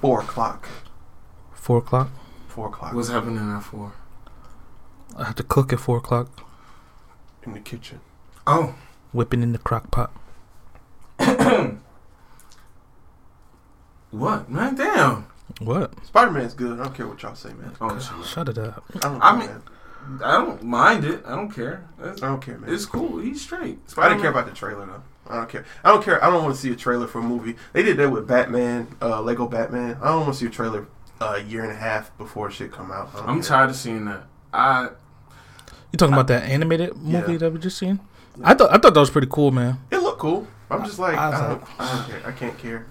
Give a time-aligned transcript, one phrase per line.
[0.00, 0.68] four o'clock.
[1.52, 2.10] Four o'clock.
[2.46, 3.92] Four o'clock What's happening at four?
[5.16, 6.28] I have to cook at four o'clock.
[7.44, 8.00] in the kitchen.
[8.46, 8.74] Oh,
[9.12, 10.12] Whipping in the crock pot.
[14.10, 14.74] what man?
[14.74, 15.26] Damn.
[15.60, 16.04] What?
[16.06, 16.78] Spider Man's good.
[16.78, 17.72] I don't care what y'all say, man.
[17.80, 18.26] Oh, shit.
[18.26, 18.84] Shut it up.
[18.96, 19.22] I don't.
[19.22, 19.62] I mean- man.
[20.24, 21.22] I don't mind it.
[21.26, 21.86] I don't care.
[22.02, 22.72] It's, I don't care, man.
[22.72, 23.18] it's cool.
[23.18, 23.78] He's straight.
[23.98, 25.02] I didn't care about the trailer though.
[25.28, 25.64] I don't care.
[25.84, 26.22] I don't care.
[26.24, 27.56] I don't want to see a trailer for a movie.
[27.72, 29.98] They did that with Batman, uh, Lego Batman.
[30.02, 30.86] I don't want to see a trailer
[31.20, 33.10] uh, a year and a half before shit come out.
[33.14, 33.48] I don't I'm care.
[33.48, 34.24] tired of seeing that.
[34.52, 34.88] I
[35.92, 37.38] You talking about that animated movie Yeah.
[37.38, 38.00] that we just seen?
[38.42, 39.78] I thought I thought that was pretty cool, man.
[39.90, 40.46] It looked cool.
[40.70, 42.22] I'm just like I I, was don't, like- I don't care.
[42.26, 42.86] I can't care.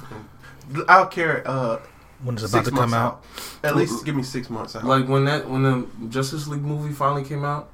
[0.89, 1.43] I'll care.
[1.47, 1.79] Uh,
[2.23, 3.23] When it's about six to come months out.
[3.63, 4.83] At least give me six months out.
[4.83, 7.69] like when that when the Justice League movie finally came out.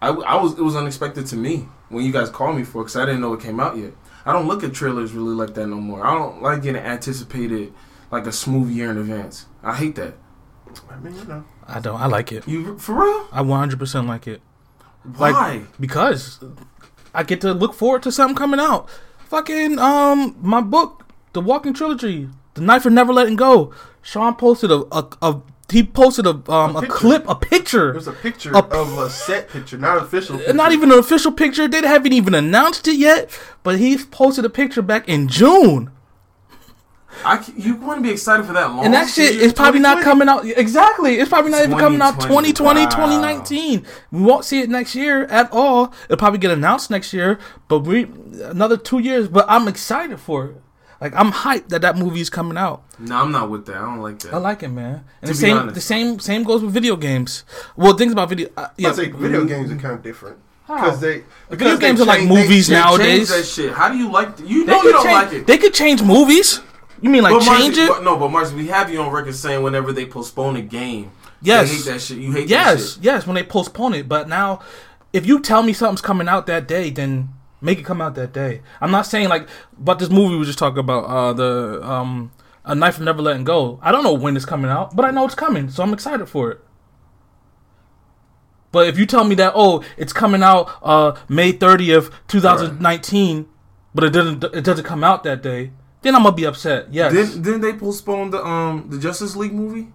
[0.00, 2.96] I, I was it was unexpected to me when you guys called me for because
[2.96, 3.92] I didn't know it came out yet.
[4.24, 6.06] I don't look at trailers really like that no more.
[6.06, 7.72] I don't like getting anticipated
[8.10, 9.46] like a smooth year in advance.
[9.62, 10.14] I hate that.
[10.90, 11.44] I mean, you know.
[11.66, 12.00] I don't.
[12.00, 12.46] I like it.
[12.46, 13.28] You for real?
[13.32, 14.40] I 100 percent like it
[15.16, 15.30] Why?
[15.30, 16.40] Like- because
[17.14, 18.88] I get to look forward to something coming out.
[19.28, 23.72] Fucking um, my book, The Walking Trilogy, The Knife of Never Letting Go.
[24.02, 25.40] Sean posted a a, a
[25.72, 27.92] he posted a um A a, clip, a picture.
[27.92, 30.36] There's a picture A- of a set picture, not official.
[30.36, 30.52] Picture.
[30.52, 31.66] Not even an official picture.
[31.66, 33.30] They haven't even announced it yet.
[33.62, 35.90] But he posted a picture back in June.
[37.24, 38.84] I you want to be excited for that long?
[38.84, 41.16] And that shit is probably not coming out exactly.
[41.16, 42.90] It's probably not even coming out 2020, 2020, wow.
[42.90, 43.86] 2019.
[44.10, 45.92] We won't see it next year at all.
[46.04, 48.04] It'll probably get announced next year, but we
[48.42, 49.28] another two years.
[49.28, 50.61] But I'm excited for it.
[51.02, 52.82] Like I'm hyped that that movie is coming out.
[52.98, 53.76] No, I'm not with that.
[53.76, 54.32] I don't like that.
[54.34, 55.04] I like it, man.
[55.20, 55.74] And To the be same, honest.
[55.74, 57.44] the same, same goes with video games.
[57.76, 58.48] Well, things about video.
[58.56, 60.76] Uh, yeah, I say video games are kind of different How?
[60.76, 63.28] because they Video because they games are like change- they- movies They nowadays.
[63.30, 63.72] that shit.
[63.72, 64.36] How do you like?
[64.36, 65.46] th- You They know you don't change, like it.
[65.48, 66.60] They could change movies.
[67.00, 67.88] You mean like But Marcy- change it?
[67.88, 71.10] but- no, but Marcy, we have you on record saying whenever they postpone a game,
[71.40, 71.68] Yes.
[71.72, 72.18] you hate that shit.
[72.18, 73.02] You hate that Yes, shit.
[73.02, 74.08] yes, when they postpone it.
[74.08, 74.60] But now,
[75.12, 77.30] if you tell me something's coming out that day, then
[77.62, 78.60] make it come out that day.
[78.80, 82.32] I'm not saying like, but this movie we were just talking about, uh, the um,
[82.64, 83.78] a knife of never letting go.
[83.82, 86.26] I don't know when it's coming out, but I know it's coming, so I'm excited
[86.26, 86.60] for it.
[88.70, 93.46] But if you tell me that oh, it's coming out uh May 30th, 2019,
[93.94, 96.92] but it doesn't it doesn't come out that day, then I'm gonna be upset.
[96.92, 97.12] Yes.
[97.12, 99.88] Didn't didn't they postpone the um the Justice League movie?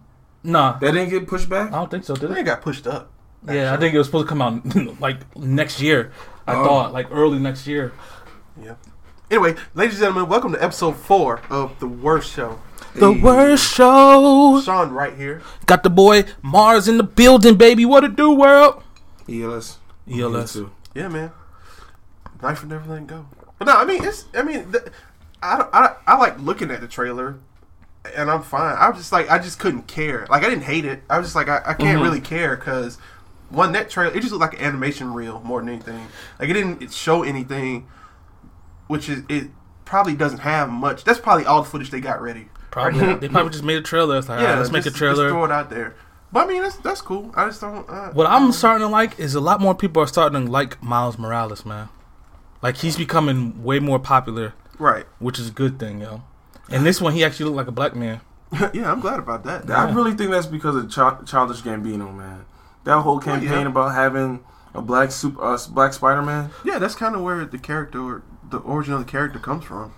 [0.44, 1.70] nah, That didn't get pushed back.
[1.74, 2.16] I don't think so.
[2.16, 2.44] Did They it?
[2.44, 3.12] got pushed up.
[3.52, 6.12] Yeah, I think it was supposed to come out like next year.
[6.48, 6.64] I Oh.
[6.64, 7.92] thought like early next year.
[8.62, 8.76] Yeah.
[9.30, 12.60] Anyway, ladies and gentlemen, welcome to episode four of the worst show.
[12.96, 13.22] The Hey.
[13.22, 14.62] worst show.
[14.64, 15.42] Sean right here.
[15.66, 17.86] Got the boy Marz in the building, baby.
[17.86, 18.82] What it do, world?
[19.30, 19.78] ELS.
[20.10, 20.56] ELS.
[20.56, 20.68] Me.
[20.96, 21.32] Yeah, man.
[22.42, 23.26] Knife and never letting go.
[23.60, 24.26] But no, I mean it's.
[24.36, 24.90] I mean, the,
[25.44, 27.36] I, I I like looking at the trailer,
[28.16, 28.78] and I'm fine.
[28.78, 30.26] I was just like I just couldn't care.
[30.30, 31.04] Like I didn't hate it.
[31.10, 32.04] I was just like I, I can't Mhm.
[32.04, 32.98] really care because
[33.50, 36.08] one that trailer it just looked like an animation reel more than anything.
[36.40, 37.88] Like it didn't show anything,
[38.88, 39.50] which is it
[39.86, 41.04] probably doesn't have much.
[41.04, 42.50] That's probably all the footage they got ready.
[42.72, 44.18] Probably they probably just made a trailer.
[44.18, 45.26] It's like, yeah, let's make a trailer.
[45.26, 45.96] Just throw it out there.
[46.32, 47.32] But I mean, that's that's cool.
[47.36, 47.90] I just don't.
[47.90, 50.82] Uh, What I'm starting to like is a lot more people are starting to like
[50.84, 51.90] Miles Morales, man.
[52.62, 55.06] Like he's becoming way more popular, right.
[55.20, 56.24] which is a good thing, yo.
[56.70, 58.20] And this one, he actually looked like a black man.
[58.74, 59.70] yeah, I'm glad about that.
[59.70, 62.46] I really think that's because of Chil- Childish Gambino, man.
[62.88, 63.68] That whole campaign yeah.
[63.68, 64.44] about having
[64.74, 66.50] a black super, uh, black Spider Man.
[66.64, 69.94] Yeah, that's kind of where the character, or the origin of the character, comes from.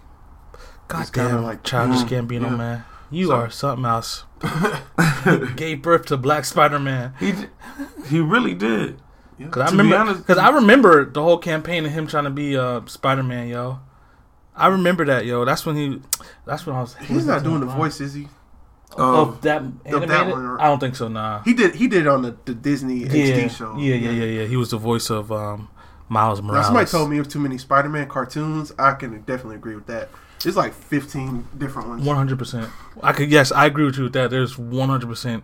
[0.88, 2.55] God It's kinda damn, like- Childish Mm, Gambino, yeah.
[2.55, 2.83] man.
[3.11, 4.23] You So- are something else.
[5.55, 7.13] Gave birth to Black Spider Man.
[7.19, 7.33] He
[8.07, 8.99] he really did.
[9.38, 9.47] Yeah.
[9.49, 12.29] Cause I To remember, honest- cause I remember the whole campaign of him trying to
[12.29, 13.79] be uh, Spider Man, yo.
[14.55, 15.45] I remember that, yo.
[15.45, 16.01] That's when he.
[16.45, 16.95] That's when I was.
[16.95, 18.28] He's not doing the voice, is he?
[18.97, 20.31] Uh, of that animated.
[20.33, 20.59] one.
[20.59, 21.07] I don't think so.
[21.07, 21.41] Nah.
[21.44, 21.75] He did.
[21.75, 23.77] He did it on the, the Disney Yeah, XD show.
[23.77, 24.45] yeah, yeah, yeah, yeah.
[24.47, 25.69] He was the voice of um,
[26.09, 26.66] Miles Now, Morales.
[26.66, 28.73] somebody told me it was too many Spider-Man cartoons.
[28.79, 30.09] I can definitely agree with that.
[30.44, 32.05] It's like 15 different ones.
[32.05, 32.69] One hundred percent.
[33.03, 33.29] I could.
[33.29, 34.31] Yes, I agree with you with that.
[34.31, 35.43] There's one hundred percent.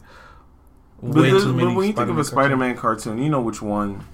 [1.02, 1.68] Way too many.
[1.70, 4.06] but when you think of a Spider-Man Spider Man cartoon, you know which one,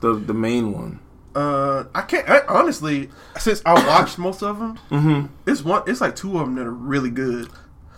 [0.00, 0.98] the the main one.
[1.34, 3.10] Uh, I can't I, honestly.
[3.38, 5.26] Since I watched most of them, Mm-hmm.
[5.50, 5.82] it's one.
[5.86, 7.48] It's like two of them that are really good.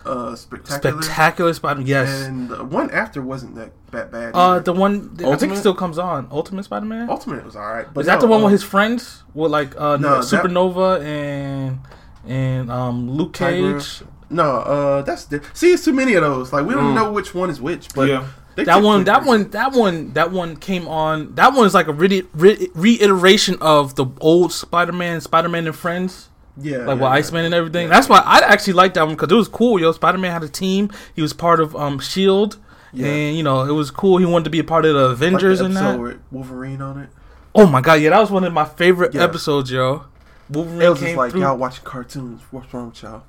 [0.07, 1.01] Uh, spectacular.
[1.01, 1.87] Spectacular Spider-Man.
[1.87, 2.25] Yes.
[2.27, 4.31] And the one after wasn't that that bad.
[4.33, 6.27] Uh, the one I think it still comes on.
[6.31, 7.09] Ultimate Spider Man.
[7.09, 7.87] Ultimate was all right.
[7.93, 9.23] But Is that no, the one uh, with his friends?
[9.33, 11.79] With like uh, No, that- Supernova and
[12.25, 13.79] and um, Luke Tiger.
[13.79, 14.03] Cage.
[14.29, 16.51] No, uh, that's the, see, it's too many of those.
[16.51, 16.95] Like we don't Mm.
[16.95, 17.93] know which one is which.
[17.93, 18.27] But yeah.
[18.55, 21.35] That one, that one, that one, that one came on.
[21.35, 26.26] That one is like a re- re- reiteration of the old Spider-Man, Spider-Man and Friends
[26.59, 27.07] Yeah, like yeah, with yeah.
[27.09, 27.87] Iceman and everything.
[27.87, 27.93] Yeah.
[27.93, 29.79] That's why I actually liked that one because it was cool.
[29.79, 30.89] Yo, Spider Man had a team.
[31.15, 32.57] He was part of um Shield,
[32.93, 34.17] and you know it was cool.
[34.17, 35.99] He wanted to be a part of the Like the Avengers and that.
[35.99, 37.09] with Wolverine on it.
[37.53, 40.05] Oh my god, yeah, that was one of my favorite episodes, yo.
[40.49, 41.41] Wolverine It was came just like through.
[41.41, 42.41] y'all watching cartoons.
[42.51, 43.23] What's wrong with y'all?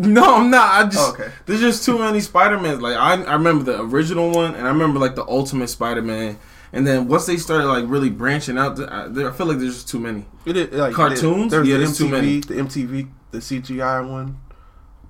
[0.00, 0.70] No, I'm not.
[0.72, 1.32] I just Oh, okay.
[1.46, 2.80] there's just too many Spider Mans.
[2.80, 6.38] Like I, I remember the original one, and I remember like the Ultimate Spider Man.
[6.72, 9.88] And then once they started like really branching out, I, I feel like there's just
[9.88, 10.26] too many.
[10.44, 11.50] It is, like, Cartoons?
[11.50, 12.40] There's Yeah, the there's too many.
[12.40, 14.38] the MTV, the CGI one.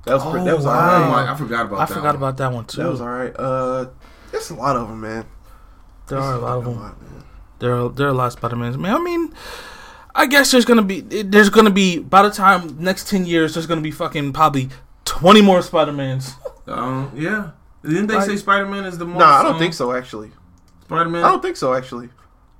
[0.04, 0.72] That was pretty, Oh, that was wow.
[0.72, 1.28] Oh alright.
[1.28, 1.88] I forgot about I that.
[1.94, 2.16] forgot one.
[2.16, 2.82] about that one too.
[2.82, 3.34] That was alright.
[3.36, 3.86] Uh,
[4.30, 5.26] there's a lot of them, man.
[6.06, 6.76] there are a lot of them.
[6.80, 6.96] lot.
[7.58, 8.78] There are there are a lot of Spider Mans.
[8.78, 9.34] Man, I mean,
[10.14, 13.66] I guess there's gonna be there's gonna be by the time next ten years there's
[13.66, 14.68] gonna be fucking probably
[15.04, 16.34] twenty more Spider Mans.
[16.68, 17.50] Um, yeah.
[17.82, 19.18] Didn't they Like- say Spider Man is the most?
[19.18, 19.92] Nah, I don't um, think so.
[19.92, 20.30] Actually,
[20.88, 21.74] Spider I don't think so.
[21.74, 22.08] Actually,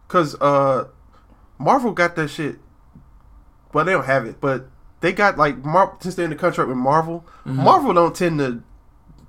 [0.07, 0.89] because uh,
[1.59, 2.57] Marvel got that shit.
[3.73, 4.69] Well, they don't have it, but
[5.01, 7.25] they got like Mar- since they're in the contract with Marvel.
[7.47, 7.57] Mm-hmm.
[7.65, 8.63] Marvel don't tend to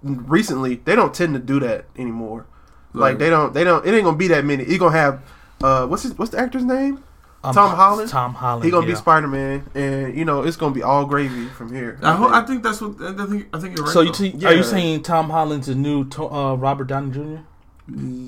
[0.02, 0.76] recently.
[0.76, 2.46] They don't tend to do that anymore.
[2.94, 3.54] Like they don't.
[3.54, 3.86] They don't.
[3.86, 4.66] It ain't gonna be that many.
[4.66, 5.22] You gonna have
[5.64, 7.04] uh, what's his, what's the actor's name?
[7.44, 8.10] Um, Tom Holland?
[8.10, 8.66] Tom Holland.
[8.66, 8.94] He gonna yeah.
[8.94, 11.98] be Spider Man, and you know it's gonna be all gravy from here.
[12.02, 13.48] I, ho- I think that's what I think.
[13.54, 13.94] I think you're right.
[13.94, 14.14] So you though.
[14.14, 14.50] t- Yeah.
[14.50, 17.38] are you saying Tom Holland's the new to- uh, Robert Downey Jr.?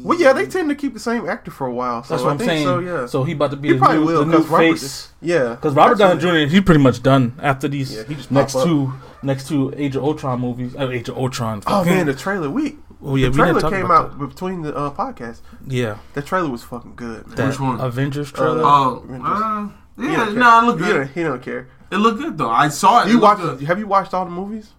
[0.04, 2.04] Well, yeah, they tend to keep the same actor for a while.
[2.04, 2.66] So That's what I I'm think saying.
[2.66, 4.48] So yeah, So he about to be He the probably new, will, the new 'cause
[4.48, 5.10] Robert face.
[5.22, 6.50] yeah, Because Robert Downey Jr.
[6.52, 8.94] He's pretty much done after these Yeah, he just next two
[9.24, 10.76] next two Age of Ultron movies.
[10.76, 11.62] Uh, Age of Ultron.
[11.68, 14.62] Oh fucking- man, the trailer we oh yeah, the trailer didn't came about out between
[14.64, 15.42] the uh, podcasts.
[15.68, 17.28] Yeah, That trailer was fucking good.
[17.28, 17.36] Man.
[17.36, 17.80] that Which one?
[17.80, 18.62] Avengers trailer.
[18.64, 19.28] Oh, Avengers.
[19.32, 19.68] uh,
[19.98, 20.36] He yeah, don't care.
[20.36, 20.94] no, it looked He good.
[20.98, 21.68] don't, he don't care.
[21.92, 22.50] It looked good though.
[22.50, 23.10] I saw it.
[23.10, 23.42] You it watched?
[23.42, 23.62] good.
[23.64, 24.72] Have you watched all the movies?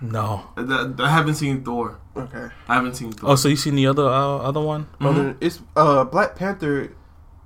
[0.00, 0.42] No.
[0.56, 1.98] I, I haven't seen Thor.
[2.16, 2.48] Okay.
[2.68, 3.30] I haven't seen Thor.
[3.30, 4.86] Oh, so you seen the other uh, other one?
[5.00, 5.06] Mhm.
[5.06, 6.82] Other- It's uh Black Panther.
[6.82, 6.90] Is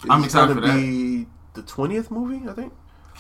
[0.09, 0.81] I'm excited gonna for that.
[0.81, 2.73] be the twentieth movie, I think.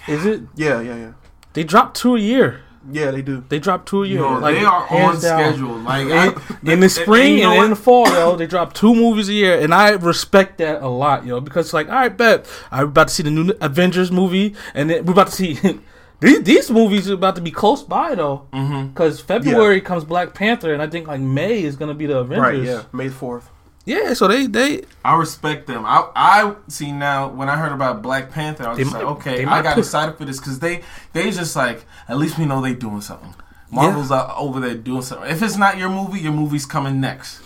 [0.09, 0.43] Is it?
[0.57, 1.13] Yeah, yeah, yeah.
[1.53, 2.63] They dropped two a year.
[2.91, 3.45] Yeah, they do.
[3.51, 4.21] They dropped two a year.
[4.21, 5.39] Yo, like, they are on hands down.
[5.53, 5.77] schedule.
[5.81, 6.29] Like I,
[6.63, 9.29] In, in the spring you know and in the fall, yo, they drop two movies
[9.29, 12.47] a year, and I respect that a lot, yo, because it's like, all right, bet
[12.71, 15.59] I'm about to see the new Avengers movie, and then we're about to see
[16.21, 18.93] these these movies are about to be close by though, Mhm.
[18.93, 22.43] because February comes Black Panther, and I think like May is gonna be the Avengers.
[22.43, 22.63] Right.
[22.63, 22.83] Yeah.
[22.93, 23.49] May fourth.
[23.87, 24.13] yeah.
[24.15, 25.85] So they they I respect them.
[25.87, 29.13] I I see now when I heard about Black Panther, I was just might- like,
[29.17, 30.83] okay, I got put- excited for this because they
[31.13, 33.35] they just like at least we know they doing something.
[33.73, 35.31] Marvel's out over there doing something.
[35.31, 37.41] If it's not your movie, your movie's coming next.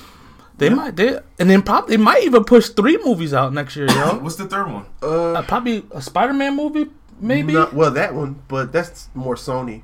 [0.57, 3.89] they might they and then probably they might even push three movies out next year,
[3.91, 4.19] yo.
[4.23, 4.85] What's the third one?
[5.03, 6.87] Uh, uh, probably a Spider Man movie,
[7.21, 7.53] maybe.
[7.53, 9.83] no- well, that one, but that's more Sony.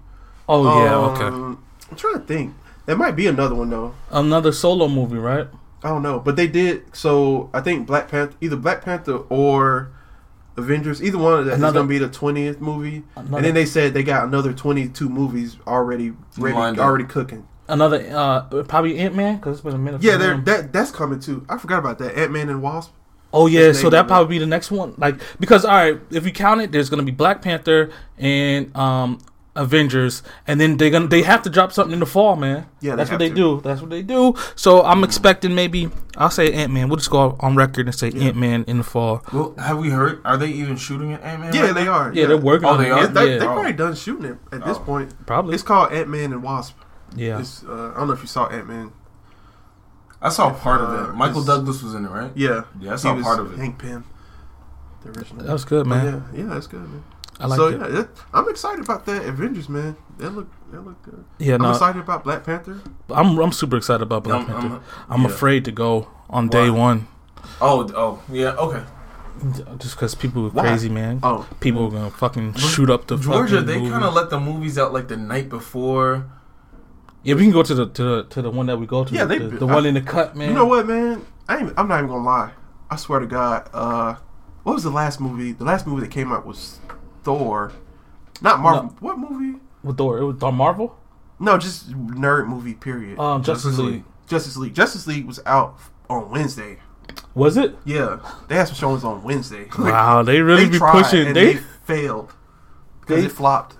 [0.48, 1.24] oh yeah, okay.
[1.24, 2.54] Um, I'm trying to think.
[2.86, 3.94] There might be another one though.
[4.10, 5.48] Another solo movie, right?
[5.82, 6.94] I don't know, but they did.
[6.94, 9.90] So I think Black Panther, either Black Panther or
[10.56, 13.04] Avengers, either one of that is Another- gonna be the twentieth movie.
[13.16, 16.84] Another, And then they said they got another twenty-two movies already ready, Lined up.
[16.86, 17.46] already cooking.
[17.68, 20.02] another uh probably Ant Man because it's been a minute.
[20.02, 21.46] Yeah, they're, that that's coming too.
[21.48, 22.18] I forgot about that.
[22.18, 22.92] Ant Man and Wasp.
[23.32, 24.94] Oh yeah, so that probably be the next one.
[24.98, 29.18] Like because all right, if we count it, there's gonna be Black Panther and um
[29.56, 32.66] Avengers, and then they're gonna they have to drop something in the fall, man.
[32.80, 33.34] Yeah, that's what they to.
[33.34, 33.60] do.
[33.60, 34.34] That's what they do.
[34.54, 36.88] So I'm expecting maybe I'll say Ant Man.
[36.88, 38.28] We'll just go on record and say Yeah.
[38.28, 39.22] Ant Man in the fall.
[39.32, 40.20] Well, have we heard?
[40.24, 41.54] Are they even shooting at Ant Man?
[41.54, 42.12] Yeah, they are.
[42.14, 42.68] Yeah, they're working.
[42.68, 42.92] Oh, on they it.
[42.92, 43.00] are?
[43.00, 43.52] Yeah, they, Yeah, they Oh.
[43.54, 44.80] probably done shooting it at this Oh.
[44.80, 45.26] point.
[45.26, 45.54] probably.
[45.54, 46.76] It's called Ant Man and Wasp.
[47.16, 47.42] yeah.
[47.68, 48.92] Uh, I don't know if you saw Ant Man.
[50.22, 51.14] I saw part of Uh, it.
[51.14, 52.30] Michael Douglas was in it, right?
[52.34, 53.58] Yeah, Yeah, I saw was part of it.
[53.58, 54.04] Hank Pym,
[55.02, 55.44] the original.
[55.46, 56.24] That was good, But man.
[56.34, 57.02] Yeah, yeah, that's good, man.
[57.38, 57.80] I like so it.
[57.80, 59.96] yeah, it, I'm excited about that Avengers, man.
[60.18, 61.24] That look, that look good.
[61.38, 62.80] Yeah, I'm no, excited about Black Panther.
[63.08, 64.74] I'm I'm super excited about Black I'm- Panther.
[64.74, 65.28] I'm- I'm, yeah.
[65.28, 66.78] afraid to go on day Why?
[66.78, 67.06] one
[67.62, 68.82] Oh, oh, yeah, okay.
[69.78, 70.64] just because people are Why?
[70.64, 71.20] crazy, man.
[71.22, 73.90] Oh, People are gonna fucking shoot up the Georgia, fucking they movie.
[73.90, 76.26] kind of let the movies out like the night before.
[77.22, 79.14] Yeah, we can go to the to the, to the one that we go to.
[79.14, 80.48] Yeah, the, they- the, the one in the cut, man.
[80.48, 81.24] you know what, man?
[81.48, 82.52] I ain't, I'm not even gonna lie.
[82.90, 83.68] I swear to God.
[83.72, 84.14] Uh,
[84.62, 85.52] what was the last movie?
[85.52, 86.78] The last movie that came out was
[87.24, 87.72] Thor.
[88.40, 88.94] Not Marvel.
[89.00, 89.58] What movie?
[89.82, 90.98] With Thor, it was Thor Marvel.
[91.38, 92.74] No, just nerd movie.
[92.74, 93.18] Period.
[93.18, 93.92] Um, Justice, Justice League.
[93.94, 94.04] League.
[94.28, 94.74] Justice League.
[94.74, 95.76] Justice League was out
[96.08, 96.78] on Wednesday.
[97.34, 97.76] Was it?
[97.84, 99.68] Yeah, they had some showings on Wednesday.
[99.78, 101.32] Wow, they really they be pushing.
[101.34, 102.32] They, they, failed
[103.00, 103.76] because they- it flopped.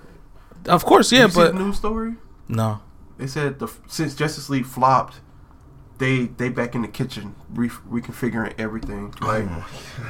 [0.67, 2.15] of course, yeah, Did you see but the news story?
[2.49, 2.81] no.
[3.21, 5.21] They said the since Justice League flopped,
[5.99, 9.13] they they back in the kitchen re- reconfiguring everything.
[9.21, 9.45] Like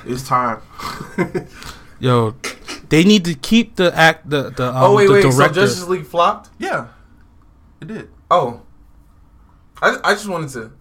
[0.06, 0.62] it's time.
[1.98, 2.36] Yo,
[2.88, 5.32] they need to keep the act the the um, oh wait, the wait.
[5.32, 5.48] So.
[5.48, 6.50] Justice League flopped.
[6.60, 6.86] yeah,
[7.80, 8.10] it did.
[8.30, 8.62] Oh,
[9.82, 10.72] I I just wanted to.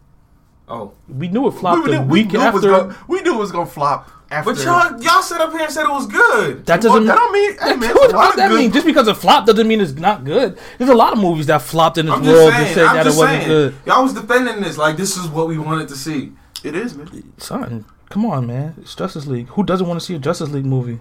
[0.68, 2.70] Oh, We knew it flopped we, we week knew after.
[2.70, 4.54] gonna, we knew it was gonna flop after.
[4.54, 6.66] but y'all y'all sat up here and said it was good.
[6.66, 7.06] that doesn't.
[7.06, 7.58] that don't mean.
[7.58, 8.72] Hey, man, what it's a lot does that good- mean?
[8.72, 10.58] Just because it flopped doesn't mean it's not good.
[10.78, 12.76] There's a lot of movies that flopped in this I'm world just that saying.
[12.76, 13.48] said I'm that it just wasn't saying.
[13.50, 13.76] good.
[13.86, 16.32] Y'all was defending this like this is what we wanted to see.
[16.64, 17.34] It is, man.
[17.38, 18.76] Son, come on, man.
[18.82, 19.48] It's Justice League.
[19.50, 21.00] Who doesn't want to see a Justice League movie?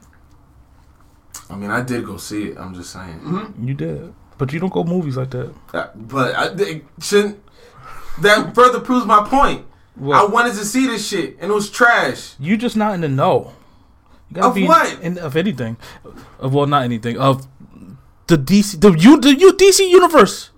[1.50, 2.58] I mean, I did go see it.
[2.58, 3.20] I'm just saying.
[3.20, 3.66] Mm-hmm.
[3.68, 5.54] You did, but you don't go movies like that.
[5.72, 7.42] Uh, But I it shouldn't.
[8.20, 9.64] That further proves my point.
[10.02, 12.34] I wanted to see this shit, and it was trash.
[12.38, 13.52] You just not in the know.
[14.36, 15.00] Of be what?
[15.00, 15.76] In, of anything.
[16.38, 17.16] Of well, not anything.
[17.18, 17.46] Of
[18.26, 20.50] the DC, the you, the you DC universe.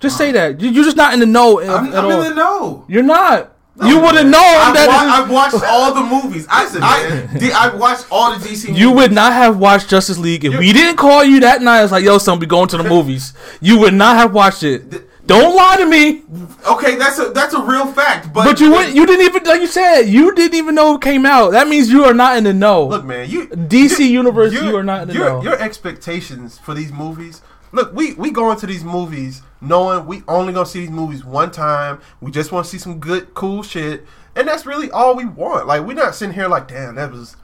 [0.00, 0.60] Just say that.
[0.60, 2.84] You, you're just not in the know of- I'm, at I'm in the know.
[2.88, 3.56] You're not.
[3.84, 4.88] you wouldn't know I've, that.
[4.88, 4.94] wa-
[5.24, 6.46] I've watched all the movies.
[6.50, 8.66] I, Listen, I, I've watched all the DC.
[8.68, 8.80] Movies.
[8.80, 11.84] you would not have watched Justice League if we didn't call you that night.
[11.84, 13.32] It's like, yo, son, we going to the movies.
[13.60, 15.08] You would not have watched it.
[15.26, 16.22] Don't lie to me.
[16.68, 18.32] Okay, that's a that's a real fact.
[18.32, 21.00] But But you would, you didn't even like you said you didn't even know it
[21.00, 21.52] came out.
[21.52, 22.86] That means you are not in the know.
[22.88, 25.42] Look, man, you DC you- universe, you are not in the your, know.
[25.42, 27.40] Your expectations for these movies.
[27.70, 31.50] Look, we we go into these movies knowing we only gonna see these movies one
[31.50, 32.00] time.
[32.20, 35.66] We just want to see some good, cool shit, and that's really all we want.
[35.66, 37.36] Like we're not sitting here like, damn, that was.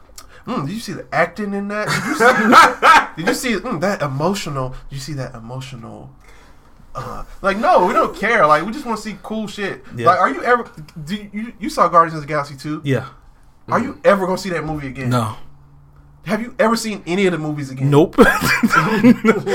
[0.47, 1.89] Mm, did you see the acting in that?
[3.17, 4.71] Did you see, did you see mm, that emotional?
[4.89, 6.11] Did you see that emotional?
[6.99, 8.47] Uh, like no, we don't care.
[8.47, 9.83] Like we just want to see cool shit.
[9.97, 10.07] Yeah.
[10.07, 10.71] Like, are you ever?
[11.05, 12.81] Do you, you you saw Guardians of the Galaxy two?
[12.85, 13.09] yeah.
[13.69, 15.11] Are you ever gonna see that movie again?
[15.11, 15.37] No.
[16.25, 17.91] Have you ever seen any of the movies again?
[17.91, 18.17] Nope.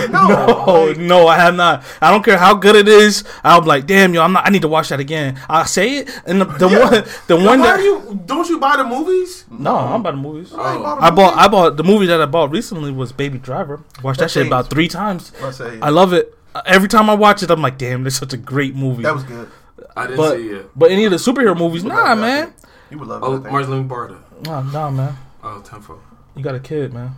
[0.09, 0.63] No.
[0.67, 1.83] Oh Like, no, I have not.
[2.01, 3.23] I don't care how good it is.
[3.43, 4.45] I'll be like, damn, yo, I'm not.
[4.47, 5.39] I need to watch that again.
[5.50, 6.79] I say it, and the, the Yeah.
[6.79, 8.21] one, the Why one that you?
[8.25, 9.45] Don't you buy the movies?
[9.51, 10.53] no, I'm about the movies.
[10.53, 11.38] I ain't bought a I bought.
[11.38, 13.81] I bought the movie that I bought recently was Baby Driver.
[14.03, 15.31] Watched that That shit about three times.
[15.41, 16.38] I I love it.
[16.65, 19.03] Every time I watch it, I'm like, damn, this is such a great movie.
[19.03, 19.50] that was good.
[19.95, 20.69] I didn't but see it.
[20.75, 22.69] but any of the superhero movies, nah, that man, thing.
[22.91, 23.43] You would love Oh, that.
[23.43, 23.53] thing.
[23.53, 24.19] Marlene Barda.
[24.45, 25.17] nah, nah, man.
[25.43, 26.00] Oh, tenfold.
[26.36, 27.15] You got a kid, man.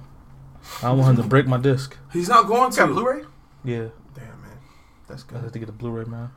[0.81, 1.95] I don't want him to break my disc.
[2.11, 2.77] He's not going to.
[2.77, 3.21] got Blu-ray?
[3.63, 4.57] Yeah, Damn man,
[5.07, 5.37] that's good.
[5.37, 6.31] I have to get a Blu-ray, man.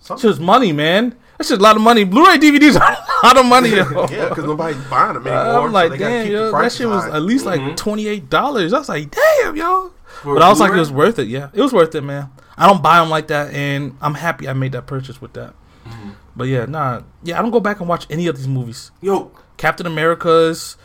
[0.00, 1.16] Some- It's just money, man.
[1.36, 2.04] That's just a lot of money.
[2.04, 2.92] Blu-ray DVDs are
[3.22, 3.78] a lot of money, yo.
[4.10, 5.66] yeah, because nobody's buying them anymore.
[5.66, 7.76] I'm like, they gotta damn, yo, that prices shit was at least like Mhm.
[7.76, 8.72] twenty eight dollars.
[8.72, 9.92] I was like, damn, yo.
[10.22, 11.28] For But I was like, it was worth it.
[11.28, 12.30] Yeah, it was worth it, man.
[12.56, 15.54] I don't buy them like that, and I'm happy I made that purchase with that.
[15.86, 16.14] Mhm.
[16.34, 18.90] But yeah, nah, yeah, I don't go back and watch any of these movies.
[19.00, 20.76] Yo, Captain America's,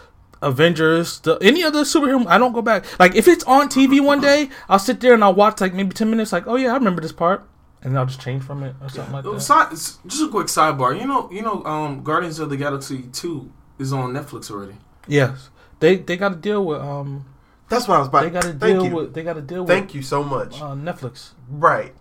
[0.41, 2.25] Avengers, the, any other superhero.
[2.27, 2.85] I don't go back.
[2.99, 5.93] Like if it's on TV one day, I'll sit there and I'll watch like maybe
[5.93, 6.31] ten minutes.
[6.31, 7.47] Like, oh yeah, I remember this part,
[7.81, 9.99] and then I'll just change from it or something like that.
[10.07, 10.99] just a quick sidebar.
[10.99, 14.75] You know, you know, um, Guardians of the Galaxy Two is on Netflix already.
[15.07, 15.49] Yes,
[15.79, 17.25] they they got to deal with um.
[17.73, 18.23] That's what I was about.
[18.23, 18.95] They got to deal you.
[18.95, 19.13] with.
[19.13, 19.69] They got to deal with.
[19.69, 20.61] Thank you so much.
[20.61, 21.31] uh, Netflix.
[21.49, 21.93] Right,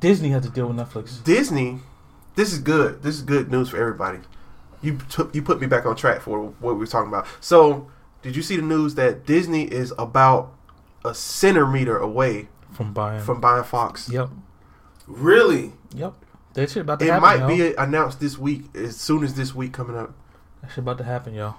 [0.00, 1.22] Disney had to deal with Netflix.
[1.24, 1.80] Disney.
[2.36, 3.02] This is good.
[3.02, 4.18] This is good news for everybody.
[4.82, 7.26] You took you put me back on track for what we were talking about.
[7.40, 7.88] So,
[8.22, 10.52] did you see the news that Disney is about
[11.04, 13.20] a centimeter away From buying.
[13.22, 14.08] from buying Fox?
[14.08, 14.30] Yep.
[15.06, 15.72] Really?
[15.94, 16.14] Yep.
[16.54, 17.22] That shit about to It happen.
[17.22, 17.48] might yo.
[17.70, 20.12] be announced this week, as soon as this week coming up.
[20.62, 21.54] That shit about to happen, yo.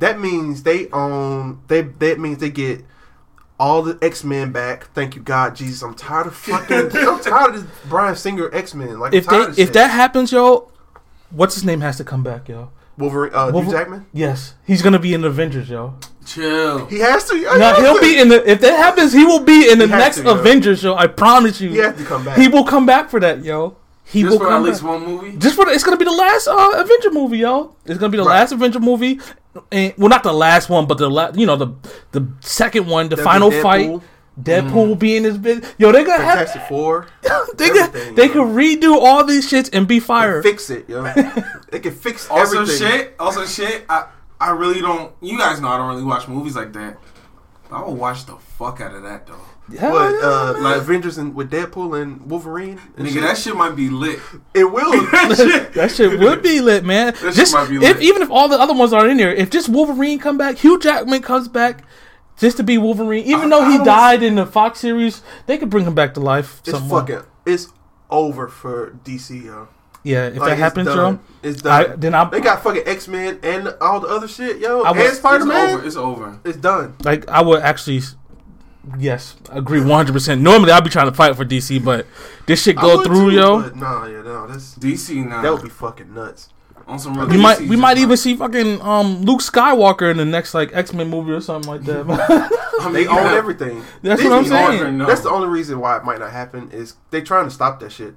[0.00, 1.60] That means they own.
[1.68, 2.84] They that means they get
[3.58, 4.92] all the X Men back.
[4.94, 5.82] Thank you, God, Jesus.
[5.82, 6.76] I'm tired of fucking.
[6.96, 8.98] I'm tired of this Bryan Singer X Men.
[8.98, 9.72] Like If they if shit.
[9.74, 10.72] that happens, yo,
[11.30, 12.70] what's his name has to come back, yo.
[12.96, 15.94] Wolverine, uh, Hugh Jackman, Yes, he's gonna be in the Avengers, yo.
[16.26, 16.86] Chill.
[16.86, 17.40] he has to.
[17.58, 18.50] No, he'll be in the.
[18.50, 20.38] If that happens, he will be in the next to, yo.
[20.38, 20.94] Avengers show.
[20.96, 21.70] I promise you.
[21.70, 22.38] He has to come back.
[22.38, 23.76] He will come back for that, yo.
[24.10, 24.90] He Just will for at come least back.
[24.90, 25.36] one movie.
[25.36, 27.74] Just for the, it's gonna be the last uh, Avenger movie, yo.
[27.84, 28.40] It's gonna be the Right.
[28.40, 29.20] last Avenger movie,
[29.70, 31.68] and well, not the last one, but the la- you know the
[32.12, 34.00] the second one, the That'd final fight.
[34.40, 35.64] Deadpool will be in this bit.
[35.76, 37.06] Yo, they gonna have Fantastic Four.
[37.56, 38.32] they can they yo.
[38.32, 40.42] can redo all these shits and be fired.
[40.44, 41.02] Fix it, yo.
[41.70, 42.88] they can fix Also, everything.
[42.88, 43.14] shit.
[43.20, 43.84] Also, shit.
[43.88, 44.06] I
[44.40, 45.12] I really don't.
[45.20, 46.96] You guys know I don't really watch movies like that.
[47.70, 49.34] I will watch the fuck out of that though.
[49.78, 50.62] Hell What, yeah, uh, man.
[50.62, 52.80] like Avengers and with Deadpool and Wolverine?
[52.96, 53.22] And Nigga, shit?
[53.22, 54.18] that shit might be lit.
[54.54, 54.90] it will.
[55.12, 55.72] that shit.
[55.74, 57.14] that shit would be lit, man.
[57.14, 58.02] shit Just might be if lit.
[58.02, 60.78] even if all the other ones aren't in there, if just Wolverine come back, Hugh
[60.78, 61.84] Jackman comes back.
[62.38, 65.22] Just to be Wolverine, even I- though I he don't- died in the Fox series,
[65.46, 66.60] they could bring him back to life.
[66.64, 67.00] it's somewhere.
[67.02, 67.22] fucking.
[67.44, 67.68] It's
[68.08, 69.68] over for DC, yo.
[70.02, 70.26] yeah.
[70.28, 71.20] If Like, that it's happens, done.
[71.42, 72.00] yo, it's I, done.
[72.00, 74.82] then I they got fucking X Men and all the other shit, yo.
[74.84, 75.84] I was- and Spider Man.
[75.84, 76.38] It's over.
[76.44, 76.94] It's done.
[77.04, 78.00] like I would actually,
[78.98, 80.40] yes, agree one hundred percent.
[80.40, 82.06] Normally I'd be trying to fight for DC, but
[82.46, 83.62] this shit go through, too, yo.
[83.62, 85.42] But nah, yeah, no, that's DC now.
[85.42, 86.48] that would be fucking nuts.
[86.86, 88.02] on some real We might we might man.
[88.04, 91.70] even see fucking um Luke Skywalker in the next like X Men movie or something
[91.70, 92.06] like that.
[92.80, 93.82] I mean, They own have- everything.
[94.02, 94.80] That's what I'm saying.
[94.82, 95.06] owns- No.
[95.06, 97.92] That's the only reason why it might not happen is they trying to stop that
[97.92, 98.14] shit.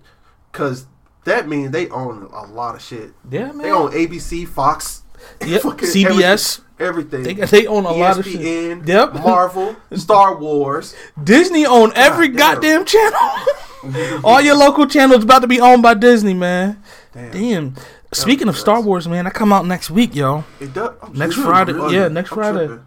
[0.54, 0.86] Cause
[1.26, 3.12] that means they own a lot of shit.
[3.30, 3.58] Yeah, man.
[3.60, 5.04] They own ABC, Fox,
[5.46, 6.60] Yep, CBS.
[6.60, 6.66] everything.
[6.92, 8.42] They, they own a lot of shit.
[8.42, 9.14] ESPN, Yep.
[9.16, 10.96] Marvel, Star Wars.
[11.24, 12.38] Disney own every damn.
[12.38, 14.22] goddamn channel.
[14.24, 16.82] All your local channels about to be owned by Disney, man.
[17.14, 17.32] Damn.
[17.32, 17.76] Damn.
[18.12, 20.44] Speaking of Star Wars, man, I come out next week, yo.
[20.60, 20.96] It does.
[21.02, 21.52] I'm Next tripping.
[21.52, 22.68] Friday- I'm yeah, next I'm Friday.
[22.68, 22.86] tripping.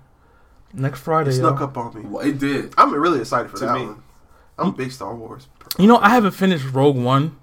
[0.75, 1.65] Next It Friday, snuck yo.
[1.67, 2.03] up on me.
[2.03, 2.75] Well, it did.
[2.79, 3.87] I'm really excited for To that me.
[3.87, 4.03] one.
[4.59, 5.49] I'm a big Star Wars.
[5.79, 7.37] You know, I haven't finished Rogue One,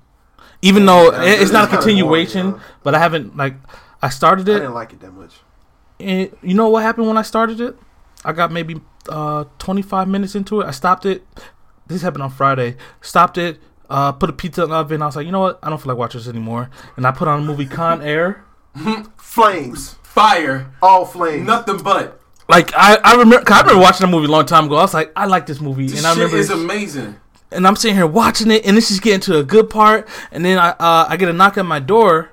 [0.61, 2.51] even though Yeah, it- it's not a continuation.
[2.51, 3.55] boring, But I haven't like
[4.01, 4.55] I started it.
[4.55, 5.33] I didn't like it that much.
[6.03, 7.75] And you know what happened when I started it?
[8.25, 8.79] I got maybe
[9.09, 10.65] uh, 25 minutes into it.
[10.67, 11.23] I stopped it.
[11.87, 12.75] This happened on Friday.
[13.01, 13.59] Stopped it.
[13.89, 15.01] Uh, put a pizza in the oven.
[15.01, 15.59] I was like, you know what?
[15.61, 16.69] I don't feel like watching this anymore.
[16.95, 18.43] And I put on the movie Con Air.
[19.17, 20.71] Flames, Fire.
[20.81, 21.45] all flames.
[21.45, 22.19] Nothing but.
[22.49, 24.75] Like I, I remember, I remember watching a movie a long time ago.
[24.77, 27.15] I was like, I like this movie, This and I shit remember, is amazing.
[27.51, 30.43] and I'm sitting here watching it, and this is getting to a good part, and
[30.43, 32.31] then I, uh, I get a knock at my door,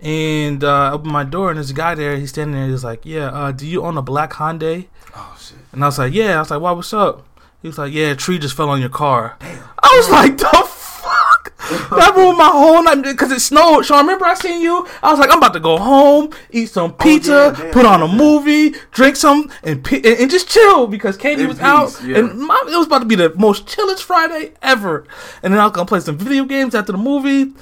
[0.00, 2.16] and uh, I open my door, and there's a guy there.
[2.16, 2.68] He's standing there.
[2.68, 4.86] He's like, Yeah, uh, do you own a black Hyundai?
[5.14, 5.58] Oh shit.
[5.72, 6.36] And I was like, yeah.
[6.36, 7.26] I was like, why, what's up?
[7.62, 9.36] He was like, yeah, a tree just fell on your car.
[9.40, 11.54] I was like, the fuck?
[11.90, 13.84] that ruined my whole night because it snowed.
[13.84, 14.86] So I remember I seen you.
[15.02, 18.00] I was like, I'm about to go home, eat some pizza, yeah, damn, put on
[18.02, 18.16] a yeah.
[18.16, 22.00] movie, drink some, and and, and just chill because Katie In was peace, out.
[22.04, 22.18] yeah.
[22.18, 25.04] And my, it was about to be the most chillest Friday ever.
[25.42, 27.52] And then I was to play some video games after the movie.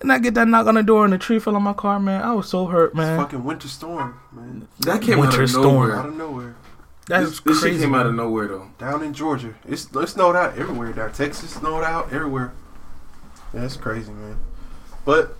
[0.00, 1.98] And I get that knock on the door and the tree fell on my car,
[1.98, 2.22] man.
[2.22, 3.18] I was so hurt, man.
[3.18, 4.68] Fucking winter storm, man.
[4.80, 5.64] That came Winter out of storm.
[5.66, 5.96] nowhere.
[5.96, 6.56] Out of nowhere.
[7.08, 7.76] That's this, this crazy.
[7.76, 8.70] shit came out of nowhere though.
[8.78, 10.92] Down in Georgia, it's it snowed out everywhere.
[10.92, 12.52] Down Texas snowed out everywhere.
[13.54, 14.38] Yeah, it's crazy, man.
[15.04, 15.36] But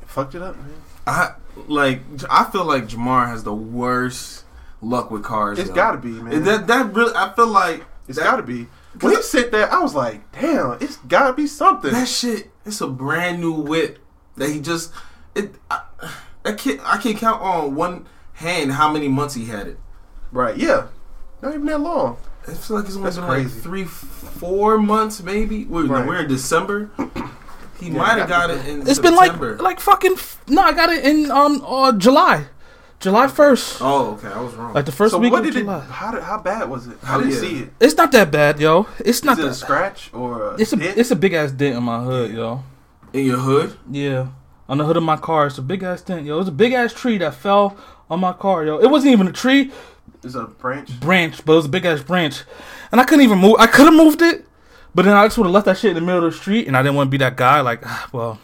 [0.00, 0.74] it fucked it up, man.
[1.06, 1.34] I
[1.66, 2.00] like.
[2.30, 4.44] I feel like Jamar has the worst
[4.80, 5.58] luck with cars.
[5.58, 6.44] It's got to be, man.
[6.44, 7.12] That that really.
[7.14, 8.68] I feel like it's got to be.
[9.00, 11.92] When he said that, I was like, damn, it's got to be something.
[11.92, 13.98] That shit, it's a brand new whip
[14.36, 14.92] that he just
[15.34, 15.54] it.
[15.70, 15.82] I,
[16.42, 19.78] that kid, I can count on one hand how many months he had it.
[20.32, 20.56] right?
[20.56, 20.88] Yeah,
[21.42, 22.18] not even that long.
[22.46, 23.48] I feel like it's only That's been crazy.
[23.54, 25.64] like three, four months maybe.
[25.64, 26.06] We're, Right.
[26.06, 26.90] we're in December.
[27.80, 30.62] He Yeah, might have got got it in It's been like like fucking f- no.
[30.62, 32.46] I got it in um uh, July,
[32.98, 34.72] July first, oh, okay, I was wrong.
[34.72, 35.60] like the first so week what of did it?
[35.60, 35.80] July.
[35.80, 36.22] How did?
[36.22, 36.98] How bad was it?
[37.02, 37.40] How- I didn't yeah.
[37.40, 37.72] see it.
[37.78, 38.86] It's not that bad, yo.
[39.00, 39.54] It's not Is it a that.
[39.54, 40.96] scratch or a It's a dent?
[40.96, 42.62] it's a big ass dent in my hood, yo.
[43.12, 43.76] in your hood.
[43.90, 44.28] Yeah,
[44.68, 46.40] on the hood of my car, it's a big ass dent, yo.
[46.40, 47.76] It's a big ass tree that fell
[48.08, 48.78] on my car, yo.
[48.78, 49.70] It wasn't even a tree
[50.24, 50.98] Is it a branch?
[50.98, 52.44] branch, but it was a big ass branch,
[52.90, 53.56] and I couldn't even move.
[53.58, 54.46] I could have moved it,
[54.94, 56.66] but then I just would have left that shit in the middle of the street,
[56.66, 57.60] and I didn't want to be that guy.
[57.60, 58.38] Like, well,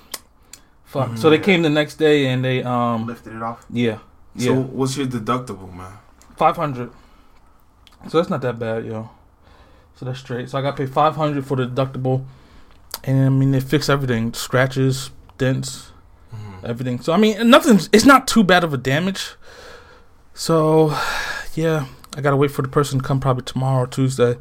[0.85, 1.17] fuck.
[1.17, 1.43] So they Yeah.
[1.43, 3.65] came the next day, and they um Lifted it off.
[3.71, 3.97] yeah
[4.35, 4.47] yeah.
[4.47, 5.93] So what's your deductible, man?
[6.37, 6.91] Five hundred.
[8.09, 9.11] So that's not that bad, yo.
[9.97, 10.49] So that's straight.
[10.49, 12.25] So I got paid five hundred for the deductible,
[13.05, 15.93] and I mean they fix everything, scratches, dents,
[16.65, 17.01] everything.
[17.01, 17.89] So I mean nothing's.
[17.93, 19.35] It's not too bad of a damage.
[20.35, 20.97] So,
[21.55, 24.39] yeah, I gotta wait for the person to come probably tomorrow or Tuesday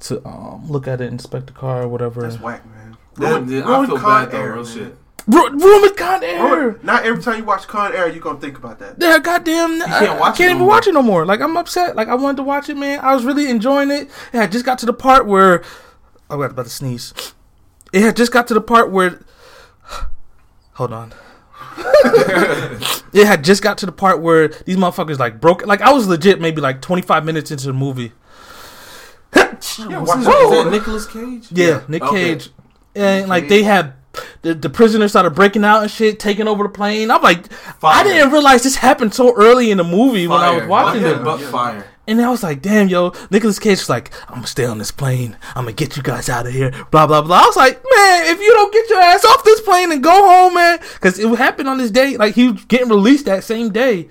[0.00, 2.20] to um, look at it, inspect the car or whatever.
[2.20, 2.96] That's whack, man.
[3.16, 4.72] That, Ruin- I ruin feel Con bad though, Air, real man.
[4.74, 4.96] shit.
[5.26, 6.78] Ru- Room with Con Air.
[6.82, 8.96] Not every time you watch Con Air, you gonna think about that.
[8.98, 9.78] Yeah, goddamn!
[9.80, 10.68] can't I, I can't no even more.
[10.68, 11.24] watch it no more.
[11.24, 11.96] Like I'm upset.
[11.96, 13.00] Like I wanted to watch it, man.
[13.00, 14.10] I was really enjoying it.
[14.32, 15.66] It I just got to the part where oh,
[16.30, 17.14] I was about to sneeze.
[17.92, 19.20] It had just got to the part where.
[20.74, 21.14] Hold on.
[23.12, 25.64] it had just got to the part where these motherfuckers like broke.
[25.66, 28.12] Like I was legit maybe like 25 minutes into the movie.
[29.78, 30.30] Yeah, What's watch his- it.
[30.58, 31.46] is that Nicolas Cage?
[31.50, 32.34] Yeah, Yeah, Nick okay.
[32.34, 32.50] Cage.
[32.94, 33.94] And like they had
[34.42, 37.10] the, the prisoners started breaking out and shit, taking over the plane.
[37.10, 37.46] I'm like,
[37.82, 41.22] I didn't realize this happened so early in the movie when I was watching it.
[41.22, 41.86] but fire.
[42.06, 44.90] And I was like, damn, yo, Nicolas Cage was like, I'm gonna stay on this
[44.90, 45.38] plane.
[45.54, 46.70] I'm gonna get you guys out of here.
[46.90, 47.38] Blah blah blah.
[47.38, 50.10] I was like, man, if you don't get your ass off this plane and go
[50.10, 52.18] home, man, because it happened on this day.
[52.18, 54.08] Like he was getting released that same day.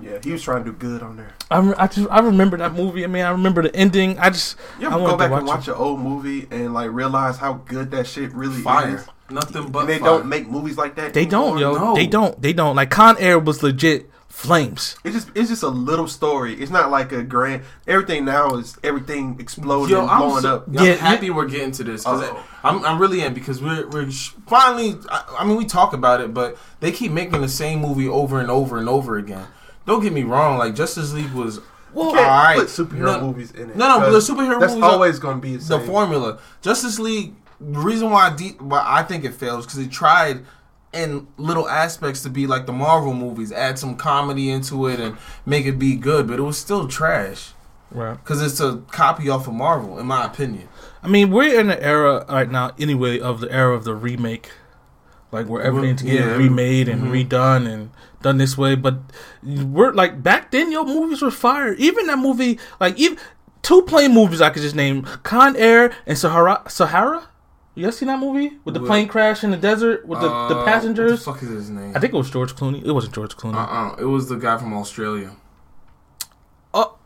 [0.00, 1.34] Yeah, he was trying to do good on there.
[1.50, 3.04] I, I just I remember that movie.
[3.04, 4.18] I mean, I remember the ending.
[4.18, 6.90] I just You I go back to and watch watch an old movie and like
[6.92, 8.96] realize how good that shit really Fire.
[8.96, 9.06] is?
[9.30, 10.08] Nothing but And they fire.
[10.10, 11.12] don't make movies like that.
[11.14, 11.70] They don't, yo.
[11.70, 11.88] anymore?
[11.90, 11.94] No.
[11.96, 12.40] They don't.
[12.40, 12.76] They don't.
[12.76, 14.96] Like Con Air was legit flames.
[15.04, 16.54] It's just it's just a little story.
[16.54, 17.62] It's not like a grand.
[17.86, 20.68] Everything now is everything exploding, Yo, I'm, blowing so, up.
[20.68, 22.44] I'm Yeah, happy we're getting to this because Uh-oh.
[22.64, 24.10] I'm, I'm really in because we're we're
[24.46, 24.96] finally.
[25.10, 28.40] I, I mean, we talk about it, but they keep making the same movie over
[28.40, 29.46] and over and over again.
[29.86, 30.56] Don't get me wrong.
[30.58, 31.60] Like Justice League was
[31.92, 32.58] Well, You can't alright.
[32.58, 33.76] put superhero No- movies in it.
[33.76, 35.86] no, no, but the superhero That's movies always going to be the the same.
[35.86, 36.38] formula.
[36.62, 37.34] Justice League.
[37.60, 40.44] The reason why I, de- why I think it fails because they tried
[40.92, 45.16] in little aspects to be like the Marvel movies, add some comedy into it and
[45.44, 47.52] make it be good, but it was still trash.
[47.90, 48.12] Right.
[48.22, 50.68] because it's a copy off of Marvel, in my opinion.
[51.02, 54.50] I mean, we're in the era right now, anyway, of the era of the remake,
[55.32, 56.36] like where everything's getting Yeah.
[56.36, 57.10] remade and Mhm.
[57.28, 57.90] redone and
[58.20, 58.74] done this way.
[58.74, 58.98] But
[59.42, 61.72] we're like back then, your movies were fire.
[61.74, 63.16] Even that movie, like even
[63.62, 66.60] two plane movies, I could just name Con Air and Sahara.
[66.68, 67.22] Sahara.
[67.78, 68.88] You guys seen that movie with the What?
[68.88, 71.24] plane crash in the desert with the, the Uh, passengers?
[71.24, 71.92] What the fuck is his name?
[71.94, 72.84] I think it was George Clooney.
[72.84, 73.54] It wasn't George Clooney.
[73.54, 75.30] Uh uh It was the guy from Australia.
[76.74, 76.96] Oh,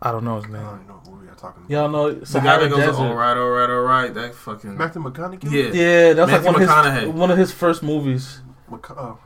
[0.00, 0.62] I don't know his I name.
[0.62, 1.70] don't know what movie you're talking about.
[1.70, 3.02] Y'all know The guy that goes, Desert.
[3.02, 4.14] all right, all right, all right.
[4.14, 4.76] That fucking.
[4.78, 5.42] Matthew McConaughey.
[5.50, 5.62] Yeah.
[5.72, 8.42] Yeah, that's Matthew like one of, his, one of his first movies.
[8.70, 9.18] McC- oh,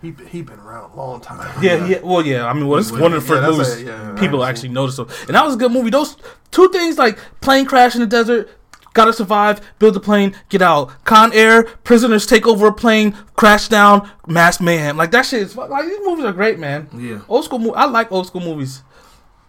[0.00, 1.46] he be- he been around a long time.
[1.62, 1.98] Yeah, yeah.
[2.02, 2.46] Well, yeah.
[2.46, 4.48] I mean, well, it's one of the first that's movies a- yeah, people actually.
[4.48, 4.96] actually noticed.
[4.96, 5.08] Them.
[5.26, 5.90] And that was a good movie.
[5.90, 6.16] Those
[6.50, 8.48] two things, like plane crash in the desert,
[8.94, 11.04] gotta survive, build a plane, get out.
[11.04, 14.96] Con Air, prisoners take over a plane, crash down, mass mayhem.
[14.96, 16.88] Like that shit is fu- like these movies are great, man.
[16.96, 17.20] Yeah.
[17.28, 17.58] Old school.
[17.58, 18.82] Mo- I like old school movies.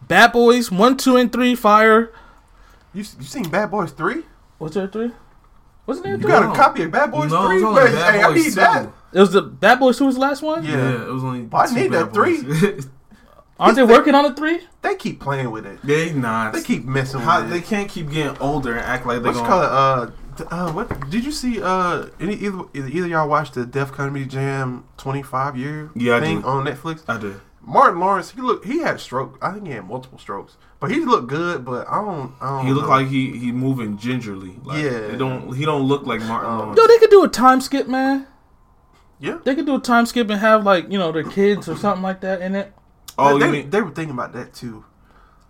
[0.07, 1.55] Bad Boys one, two, and three.
[1.55, 2.11] Fire.
[2.93, 4.23] You you seen Bad Boys three?
[4.59, 5.11] Was there three?
[5.87, 6.31] Wasn't there You three?
[6.31, 6.51] got No.
[6.51, 7.55] a copy of Bad Boys No, it three?
[7.55, 8.51] was only Man, Bad hey, I need 2.
[8.51, 8.89] that.
[9.13, 10.63] It was the Bad Boys two was the last one.
[10.63, 10.71] Yeah.
[10.77, 11.01] Yeah.
[11.07, 11.41] it was only.
[11.41, 12.37] But I need Bad that three.
[13.61, 13.77] Boys.
[13.77, 14.59] Aren't they working on the three?
[14.81, 15.79] They keep playing with it.
[15.83, 16.53] they not.
[16.53, 17.49] They keep messing with it.
[17.49, 19.69] they can't keep getting older and act like they're What you going.
[19.69, 20.13] call it?
[20.41, 21.61] Uh, uh, what did you see?
[21.61, 26.15] Uh, any either either, either y'all watched the Def Comedy Jam twenty five year Yeah,
[26.17, 26.45] I thing did.
[26.45, 27.03] on Netflix?
[27.07, 27.39] I did.
[27.63, 29.37] Martin Lawrence, he look he had stroke.
[29.41, 31.63] I think he had multiple strokes, but he looked good.
[31.63, 32.33] But I don't.
[32.41, 32.95] I don't He looked know.
[32.95, 34.55] like he he moving gingerly.
[34.63, 34.89] Like, Yeah.
[34.89, 35.53] It don't.
[35.55, 36.79] He don't look like Martin Um, Lawrence.
[36.79, 38.25] Yo, they could do a time skip, man.
[39.19, 39.37] yeah.
[39.43, 42.01] They could do a time skip and have like you know their kids or something
[42.01, 42.73] like that in it.
[43.21, 43.69] Oh, they, you mean?
[43.69, 44.85] they were thinking about that too.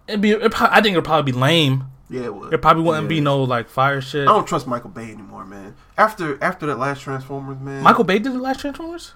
[0.07, 0.31] It'd be.
[0.31, 1.85] It, prob- I think it'd probably be lame.
[2.09, 2.53] Yeah, it would.
[2.53, 4.27] It probably wouldn't be no like fire shit.
[4.27, 5.75] I don't trust Michael Bay anymore, man.
[5.97, 7.83] After after that last Transformers, man.
[7.83, 9.13] Michael Bay did the last Transformers.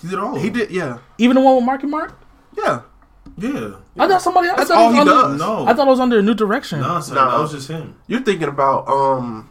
[0.00, 0.36] He did all.
[0.36, 0.58] of he them.
[0.58, 2.20] did, yeah, Even the one with Marky Mark.
[2.56, 2.82] yeah.
[3.36, 3.76] Yeah.
[3.98, 4.48] I thought somebody.
[4.48, 5.38] I That's thought all he was under, does.
[5.38, 5.66] No.
[5.66, 6.80] I thought it was under a new direction.
[6.80, 7.30] No, son, No.
[7.30, 8.00] that was just him.
[8.06, 9.50] You're thinking about um,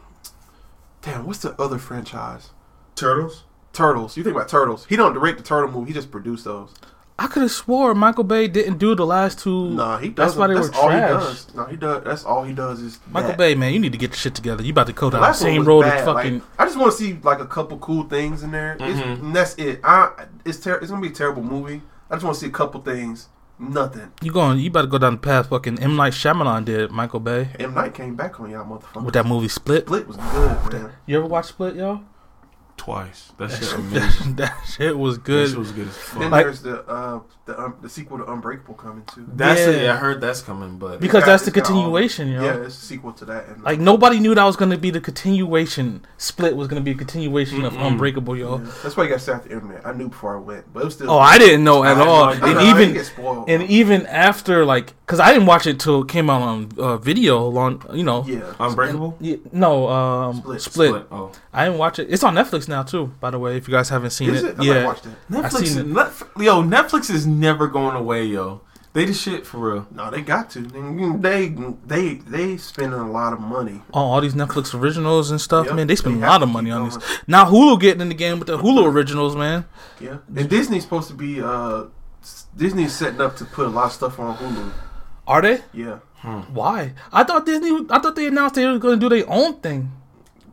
[1.02, 2.50] damn, what's the other franchise?
[2.96, 3.44] Turtles.
[3.72, 4.16] Turtles.
[4.16, 4.86] You think about Turtles?
[4.86, 5.88] He don't direct the Turtle movie.
[5.88, 6.74] He just produced those.
[7.20, 9.70] I could have swore Michael Bay didn't do the last two.
[9.70, 10.36] Nah, he That's does.
[10.38, 11.08] why they that's were all trash.
[11.10, 11.54] he does.
[11.54, 12.04] No, he does.
[12.04, 13.38] That's all he does is Michael that.
[13.38, 14.62] Bay, man, you need to get your shit together.
[14.62, 16.34] You about to go down the same road as fucking.
[16.34, 18.76] Like, I just want to see like a couple cool things in there.
[18.78, 19.20] It's, Mhm.
[19.20, 19.80] and that's it.
[19.82, 21.82] I, it's ter- It's gonna be a terrible movie.
[22.08, 23.28] I just want to see a couple things.
[23.60, 24.12] Nothing.
[24.22, 24.60] you going?
[24.60, 26.92] You about to go down the path fucking M Night Shyamalan did.
[26.92, 29.02] Michael Bay M Night came back on y'all, motherfucker.
[29.02, 29.86] with that movie Split.
[29.86, 30.92] Split was good, man.
[31.06, 32.02] You ever watch Split, yo?
[32.78, 33.32] Twice.
[33.38, 34.34] That shit amazing.
[34.36, 35.48] that shit was That good.
[35.50, 36.20] shit was good as fuck.
[36.20, 39.26] Then Like- there's the uh the um, the sequel to Unbreakable coming too.
[39.34, 39.66] That's Yeah.
[39.68, 39.90] it.
[39.90, 42.42] I heard that's coming, but Because got- that's the it's got all- continuation, yo.
[42.44, 43.48] Yeah, it's a sequel to that.
[43.48, 46.02] And, Like nobody knew that was gonna be the continuation.
[46.18, 47.86] Split was gonna be a continuation of Mm-mm.
[47.86, 48.58] Unbreakable, yo.
[48.58, 48.70] Yeah.
[48.82, 49.86] That's why you got to stay off the internet.
[49.86, 51.10] I knew before I went, but it was still.
[51.10, 52.26] Oh, I didn't know at I all.
[52.26, 52.44] no idea.
[52.44, 53.48] I and know, even get spoiled.
[53.48, 56.96] and even after like, cause I didn't watch it till it came out on uh,
[56.98, 57.56] video.
[57.56, 59.16] On you know, yeah, Unbreakable.
[59.20, 60.60] Yeah, no, um, Split.
[60.60, 61.06] split.
[61.10, 62.08] Oh, I didn't watch it.
[62.10, 63.06] It's on Netflix now too.
[63.20, 64.60] By the way, if you guys haven't seen is it, it?
[64.60, 64.74] I yeah.
[64.74, 65.28] might watch that.
[65.30, 65.52] Netflix.
[65.52, 65.86] seen Is, it.
[65.88, 68.62] Netf- yo, Netflix is never going away, yo.
[68.94, 69.86] They the shit for real.
[69.92, 70.60] No, they got to.
[70.62, 71.48] They
[71.86, 73.82] they they spending a lot of money.
[73.92, 75.86] on all these Netflix originals and stuff, Yep, man.
[75.86, 76.96] They spend they a lot of money on this.
[76.96, 77.18] going.
[77.26, 79.66] Now Hulu getting in the game with the Hulu originals, man.
[80.00, 81.40] Yeah, and Disney's supposed to be.
[81.40, 81.84] uh
[82.22, 84.72] s- Disney's setting up to put a lot of stuff on Hulu.
[85.26, 85.60] Are they?
[85.74, 85.98] Yeah,
[86.52, 86.94] Why?
[87.12, 87.86] I thought Disney.
[87.90, 89.92] I thought they announced they were going to do their own thing.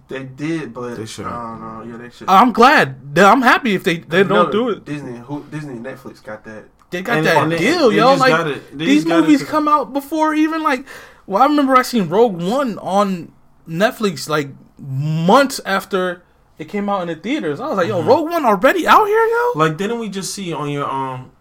[0.07, 1.31] They did, but They should've.
[1.31, 1.91] I don't know.
[1.91, 2.29] Yeah, they should.
[2.29, 2.97] I'm glad.
[3.17, 4.85] I'm happy if they they don't do it.
[4.85, 6.65] Disney, who, Disney, Netflix got that.
[6.91, 8.09] They got And- that and they- deal, they yo.
[8.11, 8.77] just Like got it.
[8.77, 10.85] They these just got it movies to- come out before even like.
[11.27, 13.31] Well, I remember I seen Rogue One on
[13.67, 16.21] Netflix like months after
[16.59, 17.59] it came out in the theaters.
[17.59, 18.07] I was like, yo, Mhm.
[18.07, 19.51] Rogue One already out here, yo.
[19.55, 21.31] Like, didn't we just see on your um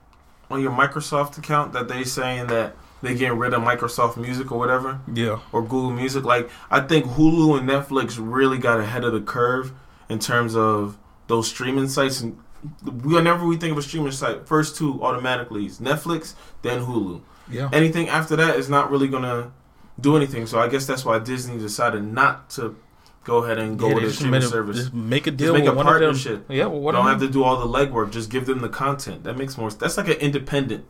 [0.50, 2.74] on your Microsoft account that they saying that
[3.04, 5.38] they getting rid of Microsoft Music or whatever Yeah.
[5.52, 6.24] or Google Music?
[6.24, 9.72] Like, I think Hulu and Netflix really got ahead of the curve
[10.08, 12.20] in terms of those streaming sites.
[12.20, 12.38] And
[12.82, 17.20] whenever we think of a streaming site, first two automatically is Netflix, then Hulu.
[17.50, 17.68] Yeah.
[17.72, 19.52] Anything after that is not really gonna
[20.00, 20.46] do anything.
[20.46, 22.76] So I guess that's why Disney decided not to
[23.22, 24.76] go ahead and go Yeah, with a streaming a- service.
[24.76, 25.52] Just make a deal.
[25.54, 26.00] Just make a one of them.
[26.02, 26.44] partnership.
[26.48, 28.10] Yeah, well, what don't have to do all the legwork.
[28.10, 29.24] Just give them the content.
[29.24, 29.70] That makes more.
[29.70, 30.84] That's like an independent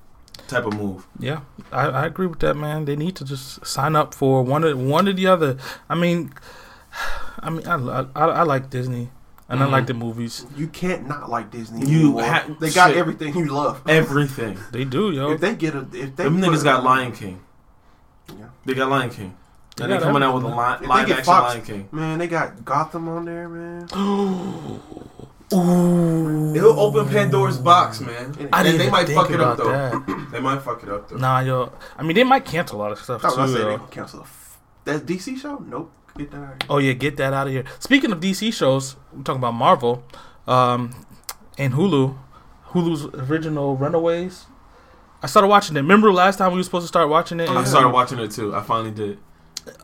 [0.49, 1.07] type of move.
[1.19, 1.41] Yeah,
[1.73, 2.85] I, I agree with that, man.
[2.85, 5.57] They need to just sign up for one or one or the other.
[5.89, 6.33] I mean,
[7.41, 9.11] I mean, I I, I like Disney
[9.49, 9.71] and I Mhm.
[9.73, 10.47] like the movies.
[10.57, 11.87] You can't not like Disney.
[11.87, 12.97] You ha- they got shit.
[12.99, 13.83] everything you love.
[13.87, 14.59] Everything.
[14.73, 15.33] They do, yo.
[15.33, 17.41] If they get a, if they Them niggas got Lion King.
[18.29, 18.47] Yeah.
[18.65, 19.37] They got Lion King.
[19.77, 21.89] They And they coming out with a li- live action Fox- Lion King.
[21.93, 23.89] Man, they got Gotham on there, man.
[25.53, 26.55] Ooh.
[26.55, 28.11] It'll open Pandora's box, man.
[28.17, 30.25] I And didn't they even might think fuck it up about though.
[30.33, 31.17] they might fuck it up though.
[31.17, 31.73] Nah, yo.
[31.97, 33.41] I mean, they might cancel a lot of stuff I was too.
[33.41, 35.59] gonna say they can cancel the f- that DC show.
[35.59, 36.67] Nope, get that out of here.
[36.71, 37.65] Oh yeah, get that out of here.
[37.79, 40.03] Speaking of DC shows, we're talking about Marvel,
[40.47, 41.07] um,
[41.59, 42.17] and Hulu,
[42.69, 44.47] Hulu's original Runaways.
[45.23, 45.81] I started watching it.
[45.81, 47.49] Remember last time we were supposed to start watching it?
[47.49, 48.55] I started watching it too.
[48.55, 49.19] I finally did.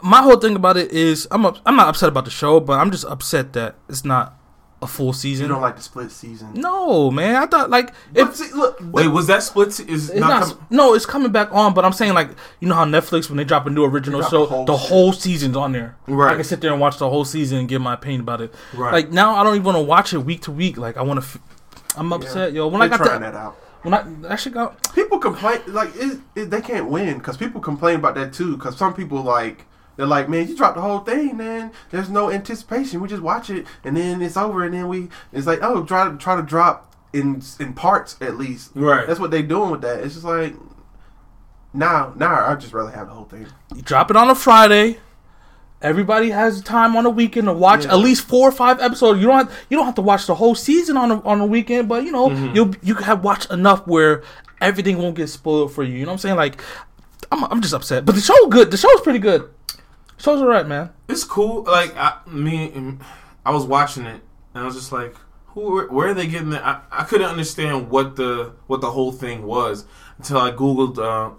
[0.02, 2.78] My whole thing about it is I'm up, I'm not upset about the show, but
[2.78, 4.36] I'm just upset that it's not
[4.82, 5.44] a full season.
[5.44, 6.52] You don't like the split season.
[6.54, 7.36] no, man.
[7.36, 9.72] I thought like But if see, look, Wait, was that split?
[9.74, 12.30] se- Is it's not, not, com- no, it's coming back on, but I'm saying like
[12.60, 14.88] you know how Netflix when they drop a new original show, the whole the shit.
[14.88, 15.96] whole season's on there.
[16.06, 16.32] Right.
[16.32, 18.54] I can sit there and watch the whole season and give my opinion about it.
[18.74, 18.92] right.
[18.92, 20.78] Like now, I don't even want to watch it week to week.
[20.78, 21.24] Like I want to.
[21.26, 21.38] F-
[21.96, 22.68] I'm upset, yo.
[22.68, 23.56] When they're I got trying that, that out.
[23.82, 24.94] when I that shit got.
[24.94, 28.56] People complain like it, it, they can't win because people complain about that too.
[28.56, 31.72] Because some people like they're like, man, you dropped the whole thing, man.
[31.90, 33.00] There's no anticipation.
[33.00, 36.08] We just watch it and then it's over, and then we it's like, oh, try
[36.10, 38.70] to try to drop in in parts at least.
[38.74, 39.06] right.
[39.06, 40.00] That's what they're doing with that.
[40.04, 40.54] It's just like
[41.72, 43.46] now, now I'd just rather have the whole thing.
[43.74, 44.98] You drop it on a Friday.
[45.82, 47.92] Everybody has time on a weekend to watch Yeah.
[47.92, 49.18] at least four or five episodes.
[49.20, 51.46] You don't have, you don't have to watch the whole season on a, on a
[51.46, 52.54] weekend, but you know Mm-hmm.
[52.56, 54.22] you you have watched enough where
[54.60, 55.94] everything won't get spoiled for you.
[55.94, 56.36] You know what I'm saying?
[56.36, 56.60] Like
[57.32, 58.70] I'm I'm just upset, but the show good.
[58.70, 59.48] The show's pretty good.
[60.20, 60.90] Show's alright, man.
[61.08, 61.62] It's cool.
[61.64, 62.98] Like I, me,
[63.44, 64.20] I was watching it,
[64.54, 65.14] and I was just like,
[65.46, 65.72] "Who?
[65.74, 69.12] Where, where are they getting that?" I, I couldn't understand what the what the whole
[69.12, 69.86] thing was
[70.18, 71.34] until I googled uh,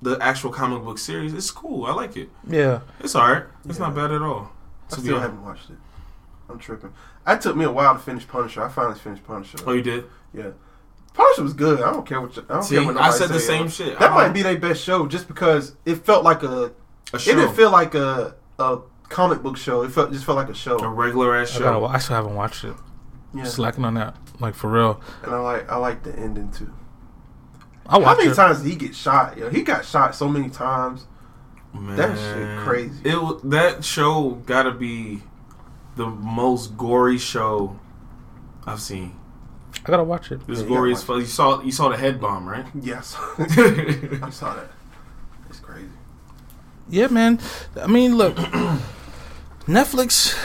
[0.00, 1.34] the actual comic book series.
[1.34, 1.84] It's cool.
[1.84, 2.30] I like it.
[2.48, 2.80] Yeah.
[3.00, 3.44] It's alright.
[3.66, 3.86] It's Yeah.
[3.86, 4.50] not bad at all.
[4.90, 5.22] I still honest.
[5.22, 5.76] haven't watched it.
[6.48, 6.94] I'm tripping.
[7.26, 8.62] It took me a while to finish Punisher.
[8.64, 9.58] I finally finished Punisher.
[9.66, 10.04] Oh, you did?
[10.32, 10.52] Yeah,
[11.12, 11.82] Punisher was good.
[11.82, 13.64] I don't care what you, I don't See, care what I said the say, same
[13.64, 13.68] yo.
[13.68, 13.98] shit.
[13.98, 16.72] That might be their best show, just because it felt like a.
[17.12, 19.82] a It didn't feel like a a comic book show.
[19.82, 20.78] It felt just felt like a show.
[20.78, 21.58] a regular ass show.
[21.60, 21.84] I, gotta, show.
[21.86, 22.74] I still haven't watched it.
[23.34, 25.00] Yeah, Slacking on that, like for real.
[25.22, 26.72] and I like I like the ending too.
[27.86, 28.34] I'll How many it.
[28.34, 29.36] times did he get shot?
[29.38, 31.06] Yo, he got shot so many times.
[31.74, 33.00] Man, That shit crazy.
[33.04, 35.22] It that show gotta be
[35.96, 37.78] the most gory show
[38.66, 39.14] I've seen.
[39.84, 40.40] I gotta watch it.
[40.42, 41.18] It was Yeah, you gory as fuck.
[41.18, 42.66] You saw you saw the head bomb, right?
[42.80, 44.70] Yes, I saw that.
[45.50, 45.88] It's crazy.
[46.88, 47.38] Yeah, man.
[47.80, 48.36] I mean, look,
[49.66, 50.36] Netflix.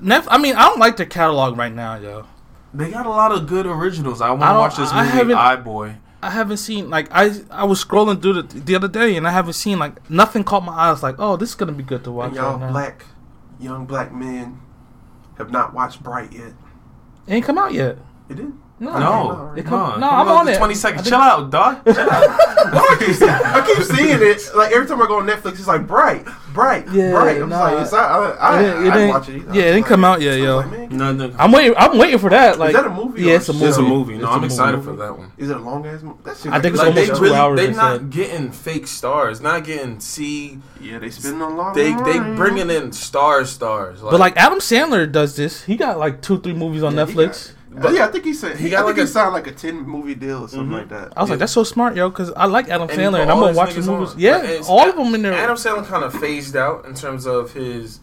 [0.00, 2.26] Nef- I mean, I don't like their catalog right now, yo.
[2.74, 4.20] They got a lot of good originals.
[4.20, 5.96] I want to watch this I movie, iBoy.
[6.22, 9.30] I haven't seen like I I was scrolling through the the other day and I
[9.30, 12.10] haven't seen like nothing caught my eyes like oh this is gonna be good to
[12.10, 12.70] watch And y'all right now.
[12.72, 13.04] black,
[13.60, 14.60] young black men
[15.38, 16.52] have not watched Bright yet.
[17.26, 17.98] It ain't come out yet.
[18.28, 18.52] It did.
[18.78, 20.00] No, No, it come come, on.
[20.00, 20.58] no, I'm on it.
[20.58, 21.08] Twenty seconds.
[21.08, 21.82] Chill out, dog.
[21.86, 22.10] Chill out.
[22.68, 24.50] I keep, seeing, I keep seeing it.
[24.54, 27.40] Like every time I go on Netflix, it's like bright, bright, Yeah, bright.
[27.40, 27.70] I'm nah.
[27.70, 29.54] just like, it's not, I, I, It didn't- it I, didn't didn't- watch it either.
[29.54, 30.56] yeah, it didn't come out yet, yo.
[30.58, 31.34] like, no, no.
[31.38, 31.74] I'm waiting.
[31.78, 32.58] I'm waiting for that.
[32.58, 33.64] Like, that a movie Yeah, it's a movie.
[33.66, 34.18] It's a movie.
[34.18, 34.46] No, It's a I'm movie.
[34.52, 35.32] excited for that one.
[35.38, 36.18] Is it a long ass movie?
[36.24, 38.50] That shit I think it's like Like almost two really, hours, they they not getting
[38.52, 39.40] fake stars.
[39.40, 40.58] Not getting C.
[40.82, 41.74] Yeah, they spending a lot.
[41.74, 44.02] They they bringing in star stars.
[44.02, 45.64] but like Adam Sandler does this.
[45.64, 47.52] He got like two, three movies on Netflix.
[47.80, 49.32] But yeah, I think he said He he, got I think like he a- signed
[49.34, 50.78] like a ten movie deal or something Mhm.
[50.78, 51.12] like that.
[51.16, 53.36] I was like, that's so smart, yo, because I like Adam And Sandler, and all
[53.36, 54.14] I'm gonna his watch his niggas movies.
[54.14, 54.18] on.
[54.20, 55.32] Yeah, Like, it's- all of them in there.
[55.34, 58.00] Adam Sandler kind of phased out in terms of his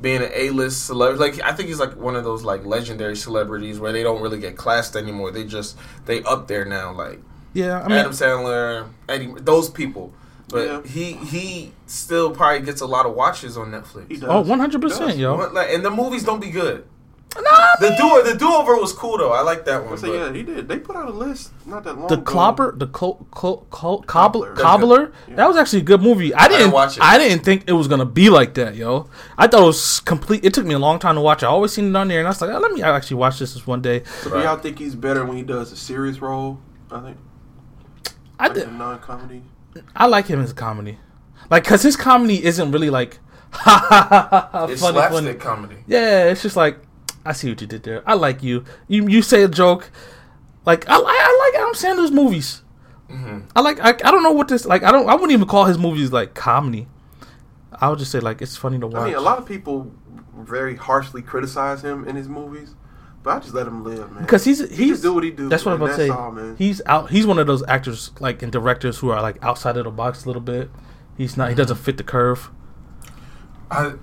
[0.00, 1.20] being an A-list celebrity.
[1.38, 4.38] Like I think he's like one of those like legendary celebrities where they don't really
[4.38, 5.30] get classed anymore.
[5.30, 6.92] They just they up there now.
[6.92, 7.20] Like
[7.54, 10.12] yeah, I mean, Adam Sandler, Eddie, those people.
[10.48, 10.80] But Yeah.
[10.84, 14.04] he he still probably gets a lot of watches on Netflix.
[14.08, 14.28] He does.
[14.30, 15.18] oh, 100 He percent, does.
[15.18, 15.34] yo.
[15.34, 16.84] Like, and the movies don't be good.
[17.42, 19.32] Nah, The do the do over was cool though.
[19.32, 19.96] I like that one.
[19.98, 20.68] say, but- yeah, he did.
[20.68, 22.22] They put out a list not that long the ago.
[22.22, 23.64] clobber, the cobbler,
[24.06, 24.54] Cobbler.
[24.54, 25.12] cobbler.
[25.28, 25.36] Yeah.
[25.36, 26.34] That was actually a good movie.
[26.34, 27.02] I didn't, didn't watch it.
[27.02, 29.08] I didn't think it was gonna be like that, yo.
[29.36, 30.44] I thought it was complete.
[30.44, 31.42] It took me a long time to watch.
[31.42, 33.38] I always seen it on there, and I was like, oh, let me actually watch
[33.38, 34.02] this this one day.
[34.22, 36.58] So do y'all think he's better when he does a serious role?
[36.90, 37.16] I think.
[38.38, 39.42] I Like did, a non-comedy.
[39.94, 40.98] I like him as a comedy,
[41.50, 43.18] like because his comedy isn't really like
[43.52, 45.34] It's funny slapstick funny.
[45.34, 45.76] comedy.
[45.86, 46.78] Yeah, it's just like
[47.26, 48.02] I see what you did there.
[48.08, 48.64] I like you.
[48.88, 49.90] You you say a joke,
[50.64, 52.62] like I, li- I like Adam Sandler's movies.
[53.10, 55.46] hmm I like I, I don't know what this like I don't I wouldn't even
[55.48, 56.88] call his movies like comedy.
[57.80, 59.02] I would just say like it's funny to watch.
[59.02, 59.92] I mean, a lot of people
[60.38, 62.74] very harshly criticize him in his movies,
[63.22, 64.22] but I just let him live, man.
[64.22, 65.48] because he's he he's just do what he do.
[65.48, 66.08] that's what I'm about to say.
[66.08, 66.56] all, man.
[66.56, 67.10] He's out.
[67.10, 70.24] He's one of those actors like and directors who are like outside of the box
[70.24, 70.70] a little bit.
[71.18, 71.48] He's not.
[71.50, 72.50] He doesn't fit the curve.
[73.70, 73.94] I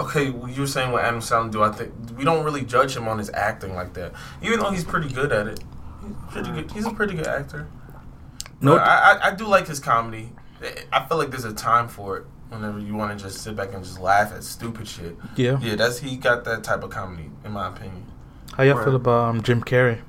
[0.00, 0.30] okay.
[0.30, 1.62] well, You were saying what Adam Sandler do.
[1.62, 4.84] I think we don't really judge him on his acting like that, even though he's
[4.84, 5.60] pretty good at it.
[6.02, 6.70] He's pretty good.
[6.72, 7.66] He's a pretty good actor.
[8.60, 10.30] No, No, I, I I do like his comedy.
[10.92, 12.26] I feel like there's a time for it.
[12.50, 15.16] Whenever you want to just sit back and just laugh at stupid shit.
[15.34, 15.58] yeah.
[15.60, 18.06] Yeah, that's he got that type of comedy, in my opinion.
[18.56, 18.84] How y'all Right.
[18.84, 20.00] feel about um, Jim Carrey?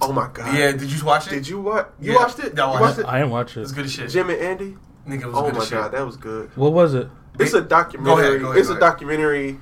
[0.00, 0.56] Oh my god.
[0.56, 1.30] Yeah, did you watch it?
[1.30, 1.88] Did you watch?
[2.00, 2.18] You Yeah.
[2.18, 2.54] watched it?
[2.54, 3.06] No, I watched it?
[3.06, 3.62] I didn't watch it.
[3.62, 3.74] It's it.
[3.74, 4.10] good as shit.
[4.10, 4.76] Jim and Andy.
[5.08, 5.78] Nigga, it was Oh good my as shit.
[5.78, 6.50] god, that was good.
[6.56, 7.08] What was it?
[7.38, 8.14] It's a documentary.
[8.14, 9.58] Go ahead, go ahead, it's go a documentary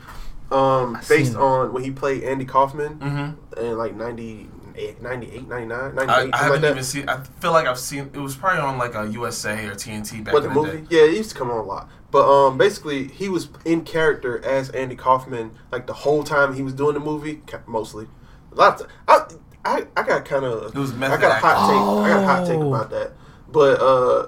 [0.51, 3.61] um, based on when he played Andy Kaufman Mm-hmm.
[3.65, 7.09] in like 98, 98 99, 98, I, I haven't like even seen.
[7.09, 8.11] I feel like I've seen.
[8.13, 10.81] It was probably on like a USA or TNT back What in the the movie?
[10.83, 10.87] day.
[10.99, 11.89] Yeah, it used to come on a lot.
[12.11, 16.63] But um, basically, he was in character as Andy Kaufman like the whole time he
[16.63, 18.07] was doing the movie, ca- mostly.
[18.53, 21.81] A lot of I got kind of It was I got a hot take.
[22.05, 22.75] I got a hot take Oh.
[22.75, 23.13] about that.
[23.49, 24.27] But uh,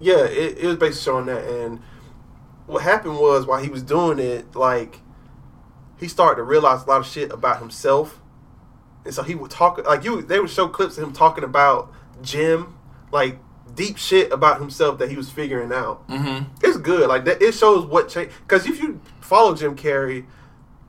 [0.00, 1.44] yeah, it, it was basically showing that.
[1.44, 1.80] And
[2.66, 5.00] what happened was while he was doing it, like
[5.98, 8.20] he started to realize a lot of shit about himself.
[9.04, 10.22] And so he would talk like you.
[10.22, 11.92] They would show clips of him talking about
[12.22, 12.74] Jim,
[13.12, 13.38] like
[13.74, 16.06] deep shit about himself that he was figuring out.
[16.08, 16.44] Mm-hmm.
[16.62, 17.08] It's good.
[17.08, 18.30] Like that, it shows what change.
[18.42, 20.26] Because if you follow Jim Carrey,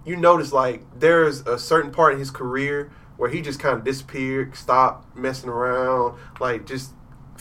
[0.05, 3.83] you notice like there's a certain part in his career where he just kind of
[3.83, 6.91] disappeared, stopped messing around, like just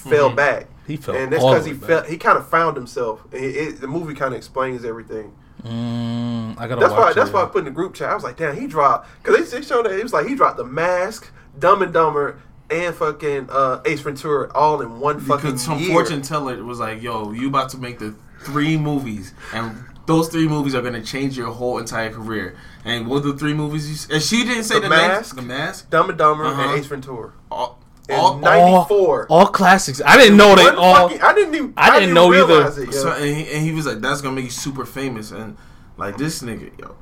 [0.01, 0.37] fell Mhm.
[0.37, 0.67] back.
[0.87, 3.21] He felt and that's because he felt he kind of found himself.
[3.33, 5.33] It, it, the movie kind of explains everything.
[5.63, 7.11] Mm, I gotta That's watch why.
[7.11, 7.15] it.
[7.15, 8.11] That's why I put in the group chat.
[8.11, 10.35] I was like, damn, he dropped because they, they showed that it was like he
[10.35, 15.51] dropped the mask, Dumb and Dumber, and fucking uh, Ace Ventura all in one fucking
[15.51, 15.91] Because some year.
[15.93, 20.49] fortune teller was like, "Yo, you about to make the three movies, and those three
[20.49, 24.09] movies are gonna change your whole entire career." And what are the three movies?
[24.09, 25.37] You, and she didn't say The the, Mask?
[25.37, 25.43] names.
[25.43, 25.91] The mask.
[25.91, 26.63] Dumb and Dumber Uh-huh.
[26.63, 27.33] and Ace Ventura.
[27.51, 27.79] All,
[28.13, 29.27] all, '94.
[29.29, 30.01] all classics.
[30.05, 31.09] I didn't know they One all.
[31.09, 31.75] fucking- I didn't even.
[31.77, 32.67] I didn't know either.
[32.83, 32.93] It.
[32.93, 35.57] So, and, he, and he was like, "That's gonna make you super famous." And
[35.97, 36.97] like this nigga, yo,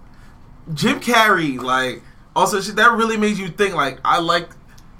[0.74, 2.02] Jim Carrey, like
[2.36, 3.74] also shit that really made you think.
[3.74, 4.48] Like I like,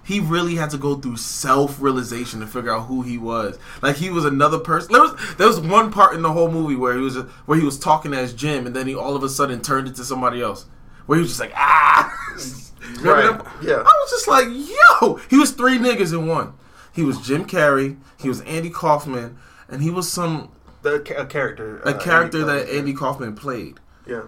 [0.04, 3.58] he really had to go through self realization to figure out who he was.
[3.82, 4.92] Like he was another person.
[4.92, 7.16] There was there was one part in the whole movie where he was
[7.46, 10.04] where he was talking as Jim, and then he all of a sudden turned into
[10.04, 10.66] somebody else.
[11.06, 12.14] Where he was just like, ah.
[12.96, 13.38] Remember Right.
[13.38, 13.46] that?
[13.62, 13.74] Yeah.
[13.76, 16.54] I was just like, yo, he was three niggas in one.
[16.92, 19.36] He was Jim Carrey, he was Andy Kaufman,
[19.68, 20.50] and he was some
[20.82, 21.78] the a character.
[21.80, 22.78] a uh, character Andy that Kaufman.
[22.78, 23.80] Andy Kaufman played.
[24.06, 24.22] Yeah,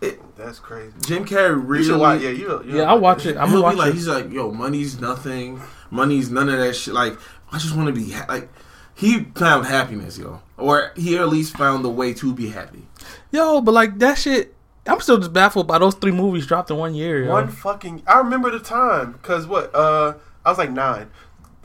[0.00, 0.92] It, that's crazy.
[1.06, 2.20] Jim Carrey really, should watch.
[2.20, 2.62] Yeah, you.
[2.64, 3.36] you Yeah, I'll watch it.
[3.36, 3.94] I'm he'll gonna be watch like, it.
[3.94, 6.94] he's like, yo, money's nothing, money's none of that shit.
[6.94, 7.16] Like,
[7.52, 8.48] I just want to be ha- like.
[8.94, 12.88] He found happiness, yo, or he at least found the way to be happy.
[13.30, 14.56] Yo, but like that shit.
[14.88, 17.24] I'm still just baffled by those three movies dropped in one year.
[17.24, 17.30] Yo.
[17.30, 18.02] One fucking.
[18.06, 19.74] I remember the time because what?
[19.74, 21.10] Uh, I was like nine.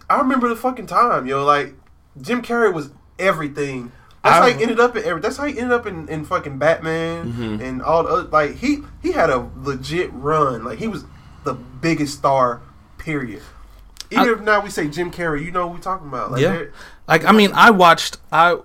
[0.09, 1.43] I remember the fucking time, yo.
[1.45, 1.75] Like
[2.21, 3.91] Jim Carrey was everything.
[4.23, 5.21] That's I- how he ended up in.
[5.21, 7.61] That's how he ended up in, in fucking Batman Mhm.
[7.61, 8.23] and all the other.
[8.29, 10.63] Like he he had a legit run.
[10.63, 11.05] Like he was
[11.43, 12.61] the biggest star.
[12.97, 13.41] Period.
[14.11, 16.31] Even I- if now we say Jim Carrey, you know what we're talking about.
[16.31, 16.63] Like, Yeah.
[17.07, 18.57] Like I mean, I watched I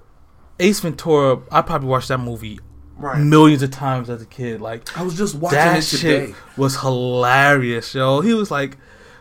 [0.61, 1.41] Ace Ventura.
[1.51, 2.61] I probably watched that movie
[2.99, 3.19] right.
[3.21, 4.61] millions of times as a kid.
[4.61, 6.27] Like I was just watching that it today.
[6.27, 8.21] shit was hilarious, yo.
[8.21, 8.77] He was like.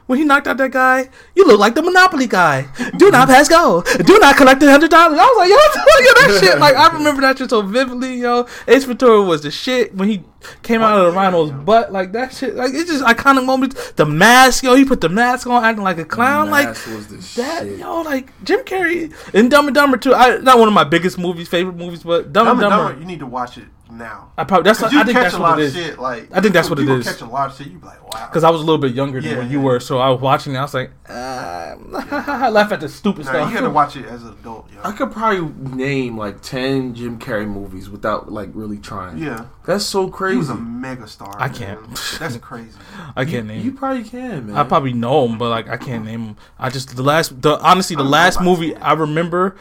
[0.08, 2.67] When he knocked out that guy, you look like the Monopoly guy.
[2.98, 3.84] Do not pass go.
[3.84, 5.20] Do not collect the hundred dollars.
[5.20, 5.56] I was like, yo,
[6.06, 6.60] yo, that shit.
[6.60, 8.48] Like I remember that shit so vividly, yo.
[8.70, 10.24] Ace Ventura was the shit when he
[10.63, 11.91] came out of the rhino's butt.
[11.91, 12.56] Like that shit.
[12.56, 13.91] Like it's just iconic moments.
[13.91, 14.76] The mask, yo.
[14.76, 16.50] He put the mask on, acting like a clown.
[16.50, 17.80] Like Mask was the that, shit.
[17.80, 20.13] yo, like Jim Carrey and Dumb and Dumber too.
[20.13, 22.89] I not one of my biggest movies, favorite movies, but Dumb, Dumb and and Dumber.
[22.91, 24.32] Dumber, you need to watch it now.
[24.38, 24.80] I probably that's.
[24.80, 26.00] Cause I think catch that's a what lot it of shit.
[26.00, 27.08] Like I think that's what it is.
[27.08, 27.10] it.
[27.12, 27.67] Catch a lot of shit.
[27.67, 28.28] You be like, wow.
[28.28, 29.65] Because I was a little bit younger than Yeah, when you yeah.
[29.65, 30.58] were, so I was watching it.
[30.58, 33.50] I was like, uh, I laugh at the stupid Nah, stuff.
[33.50, 34.80] you gotta watch it as an adult, yo.
[34.84, 39.17] I could probably name like ten Jim Carrey movies without like really trying.
[39.17, 40.34] Yeah, That's so crazy.
[40.34, 41.34] he was a mega star.
[41.38, 41.54] I man.
[41.56, 42.15] can't.
[42.19, 42.78] That's crazy.
[43.15, 43.63] I you, can't name.
[43.63, 44.56] You probably can, man.
[44.58, 46.36] I probably know him, but like I can't name him.
[46.60, 48.76] I just the last, the honestly, the last movie.
[48.76, 49.56] I remember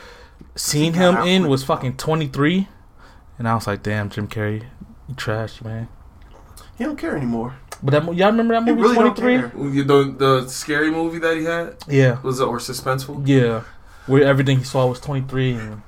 [0.55, 2.69] seeing him in was fucking twenty three,
[3.39, 4.65] and I was like, damn, Jim Carrey,
[5.09, 5.89] you trash, man.
[6.79, 7.57] He don't care anymore.
[7.83, 9.83] But that mo- y'all remember that movie really twenty don't three?
[9.83, 13.27] the the scary movie that he had Yeah, was it or suspenseful?
[13.27, 13.65] yeah,
[14.07, 15.53] where everything he saw was twenty three.
[15.53, 15.83] And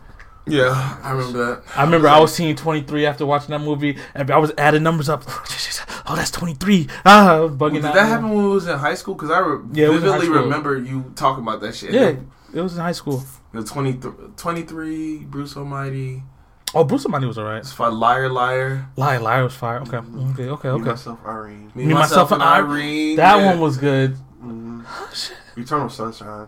[0.46, 1.62] Yeah, I remember that.
[1.76, 4.82] I remember I was seeing twenty three after watching that movie, and I was adding
[4.82, 5.24] numbers up.
[6.10, 6.88] Oh, that's twenty three.
[7.04, 7.94] Ah, I was bugging Did out.
[7.94, 9.14] that happen when we was in high school?
[9.14, 11.90] Because I re- Yeah, it was in high vividly remember you talking about that shit.
[11.92, 12.14] Yeah,
[12.54, 13.22] it was in high school.
[13.52, 16.22] The 23, 23 Bruce Almighty.
[16.74, 17.58] Oh, Bruce Almighty was alright.
[17.60, 17.98] It's fine.
[17.98, 18.86] Liar, liar.
[18.96, 19.80] Liar, liar was fire.
[19.80, 20.32] Okay, Mhm.
[20.32, 20.84] okay, okay, Me, okay.
[20.90, 21.72] myself, Irene.
[21.74, 23.16] Me, Me, myself, Myself, and and Irene.
[23.16, 23.46] That yeah.
[23.46, 24.16] one was good.
[24.44, 24.84] Mhm.
[24.90, 25.36] Oh, shit.
[25.56, 26.46] Eternal Sunshine.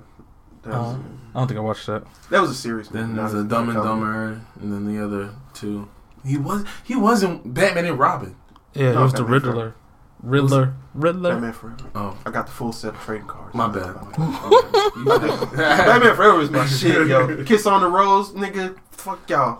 [0.62, 0.98] That was, Uh,
[1.34, 2.02] I don't think I watched that.
[2.30, 3.06] that was a serious movie.
[3.06, 4.12] Then there's a- a Dumb and not a comedy.
[4.12, 5.88] Dumber, and then the other two.
[6.24, 8.36] He was he wasn't Batman and Robin.
[8.74, 9.74] Yeah, No, it was the Batman Riddler.
[10.22, 10.74] Riddler.
[10.94, 11.32] Riddler.
[11.32, 11.76] Batman Forever.
[11.94, 13.54] Oh, I got the full set of trading cards.
[13.54, 13.94] My bad.
[15.56, 17.42] Batman Forever is my shit, yo.
[17.44, 18.76] Kiss on the rose, nigga.
[18.90, 19.58] Fuck y'all.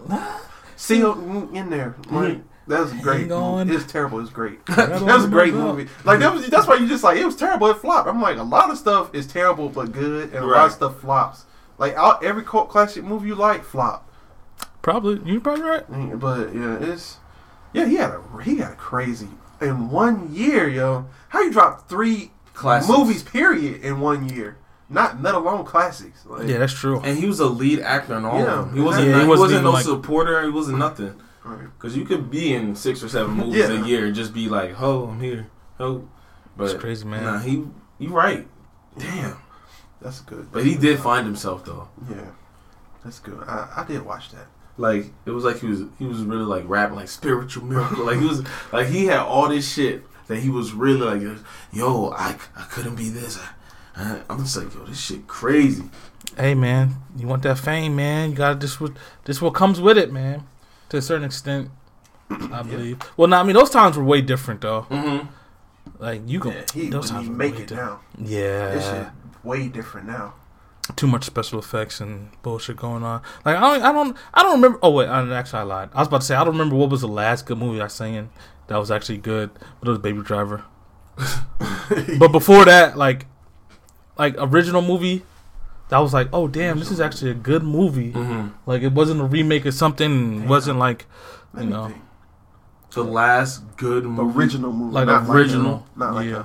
[0.81, 1.95] See you in there.
[2.11, 3.21] Like, That was a great.
[3.23, 3.67] Hang on.
[3.67, 3.75] Movie.
[3.75, 4.19] It was terrible.
[4.19, 4.61] It was great.
[4.67, 5.89] Right that was a great movie.
[6.05, 6.49] Like that was.
[6.49, 7.69] That's why you just like it was terrible.
[7.69, 8.09] It flopped.
[8.09, 10.99] I'm like a lot of stuff is terrible but good, and a lot of stuff
[11.01, 11.45] flops.
[11.77, 14.11] Like all, every cult classic movie you like flop.
[14.81, 16.19] Probably you're probably right.
[16.19, 17.19] But yeah, it's
[17.75, 17.87] yeah.
[17.87, 19.29] He had a he got a crazy
[19.61, 21.07] in one year, yo.
[21.29, 22.91] How you drop three Classics.
[22.91, 24.57] movies period in one year?
[24.93, 26.27] Not let alone classics.
[26.27, 27.01] Like, Yeah, that's true.
[27.01, 28.59] And he was a lead actor in all Yeah.
[28.61, 28.75] of them.
[28.77, 29.07] He wasn't.
[29.07, 30.43] Yeah, he he wasn't wasn't, no like- supporter.
[30.43, 31.15] He wasn't nothing.
[31.79, 33.83] Because you could be in six or seven movies Yeah.
[33.83, 35.47] a year and just be like, "Oh, I'm here."
[35.81, 36.05] Oh,
[36.57, 37.25] but It's crazy, man.
[37.25, 37.65] Nah, he.
[37.99, 38.47] You right.
[38.99, 39.37] Damn.
[40.03, 40.51] That's good.
[40.53, 41.89] But he did find himself though.
[42.11, 42.17] Yeah,
[43.05, 43.43] that's good.
[43.47, 44.47] I, I did watch that.
[44.77, 48.05] Like it was like he was he was really like rapping like spiritual miracle.
[48.07, 51.39] like he was like he had all this shit that he was really like,
[51.73, 53.39] yo, I I couldn't be this.
[53.39, 53.49] I,
[53.97, 55.85] I, I'm just like, yo, this shit crazy.
[56.37, 58.31] Hey man, you want that fame, man?
[58.31, 58.93] You got to this what
[59.25, 60.47] this what comes with it, man.
[60.91, 61.71] To a certain extent,
[62.31, 62.99] I believe.
[63.17, 64.83] Well, no, I mean those times were way different though.
[64.91, 65.27] Mm-hmm.
[65.99, 67.91] Like you can, Yeah, he, those times make it different.
[68.19, 68.27] now.
[68.27, 69.07] Yeah, This shit
[69.43, 70.35] way different now.
[70.97, 73.23] too much special effects and bullshit going on.
[73.45, 74.79] Like I don't, I don't, I don't remember.
[74.83, 75.91] Oh wait, I, actually I lied.
[75.95, 77.89] I was about to say I don't remember what was the last good movie I
[77.89, 78.31] seen
[78.69, 80.65] that was actually good, but it was Baby Driver.
[82.19, 83.27] but before that, like,
[84.21, 85.23] like original movie,
[85.89, 88.13] that was like, oh damn, this is actually a good movie.
[88.13, 88.49] Mm-hmm.
[88.67, 90.41] Like it wasn't a remake or something.
[90.41, 90.49] Damn.
[90.49, 91.07] wasn't like
[91.57, 91.93] You me know.
[92.93, 94.37] The last good movie.
[94.39, 95.73] original movie, like not original.
[95.97, 96.45] Like, not like yeah,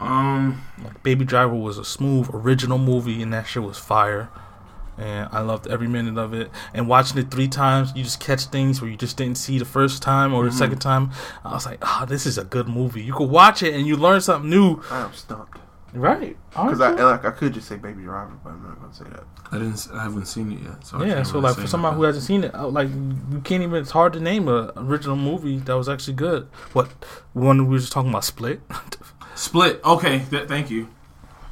[0.00, 0.60] a, Um.
[0.84, 4.28] like Baby Driver was a smooth original movie, and that shit was fire.
[4.98, 6.50] And I loved every minute of it.
[6.74, 9.64] And watching it three times, you just catch things where you just didn't see the
[9.64, 10.58] first time or the Mhm.
[10.58, 11.10] second time.
[11.44, 13.02] I was like, ah, this is a good movie.
[13.02, 14.80] You could watch it and you learn something new.
[14.90, 15.58] I am stumped
[15.94, 16.36] Right?
[16.50, 19.24] because I like I could just say Baby Driver, but I'm not gonna say that.
[19.50, 19.74] I didn't.
[19.74, 20.86] s- I haven't seen it yet.
[20.86, 22.62] So I yeah, can't so really like say for somebody who hasn't seen it, I-
[22.62, 23.74] like you can't even.
[23.82, 26.48] It's hard to name a original movie that was actually good.
[26.72, 26.88] What
[27.34, 28.24] one we were just talking about?
[28.24, 28.60] Split.
[29.34, 29.84] Split.
[29.84, 30.20] Okay.
[30.30, 30.88] Th- thank you.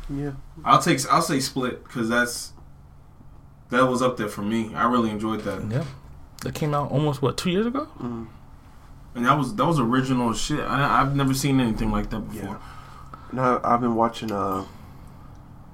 [0.08, 0.32] Yeah,
[0.64, 1.00] I'll take.
[1.10, 2.52] I'll say Split because that's
[3.68, 4.74] that was up there for me.
[4.74, 5.84] I really enjoyed that, yeah,
[6.42, 7.88] that came out almost what two years ago.
[8.00, 8.26] mm.
[9.14, 10.60] and that was that was original shit.
[10.60, 12.48] I, I've never seen anything like that before.
[12.48, 12.58] Yeah.
[13.32, 14.32] No, I've been watching.
[14.32, 14.64] uh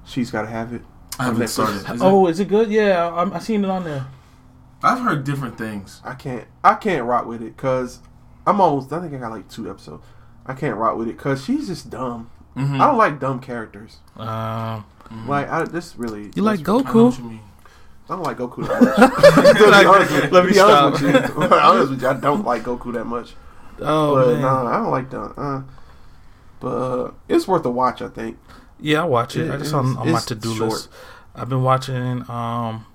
[0.05, 0.81] She's gotta have it.
[1.19, 1.49] I haven't Netflix.
[1.49, 1.95] started.
[1.95, 2.69] Is oh, is it good?
[2.71, 4.05] Yeah, I, I seen it on there.
[4.83, 6.01] I've heard different things.
[6.05, 6.45] I can't.
[6.63, 7.99] I can't rock with it because
[8.45, 8.93] I'm almost.
[8.93, 10.05] I think I got like two episodes.
[10.45, 12.29] I can't rock with it because she's just dumb.
[12.55, 12.75] Mm-hmm.
[12.81, 13.97] I don't like dumb characters.
[14.15, 14.85] Um,
[15.27, 16.31] Like I this really.
[16.35, 17.05] you like I know Goku?
[17.05, 17.39] what you mean.
[18.09, 19.57] I don't like Goku that much.
[19.57, 20.91] to be honest, Let me be honest stop.
[20.93, 23.33] with you, honest with you, I don't like Goku that much.
[23.81, 24.41] Oh but man.
[24.41, 25.33] no, I don't like dumb.
[25.35, 25.61] Uh,
[26.59, 28.01] but it's worth a watch.
[28.01, 28.37] I think.
[28.79, 29.47] Yeah, I watch it.
[29.47, 30.89] It- I just on, on my to do list.
[31.35, 32.85] I've been watching um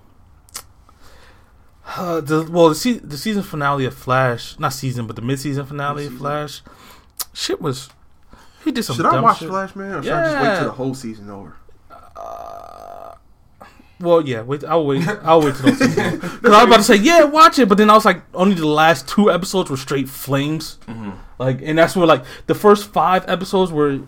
[1.97, 5.39] uh, the well the, se- the season finale of Flash, not season, but the mid
[5.41, 6.19] season finale of Mid-season.
[6.19, 6.63] Flash.
[7.33, 7.91] Shit was
[8.65, 9.49] he did some Should I watch shit.
[9.49, 11.57] Flash Man or should I just wait till the whole season over?
[12.17, 12.72] Uh,
[14.03, 14.65] well, yeah, wait.
[14.65, 15.07] I'll wait.
[15.23, 15.71] I'll wait till.
[15.71, 18.55] Because I was about to say, yeah, watch it, but then I was like, only
[18.55, 20.79] the last two episodes were straight flames.
[20.87, 21.11] Mm-hmm.
[21.39, 24.01] Like, and that's where like the first five episodes were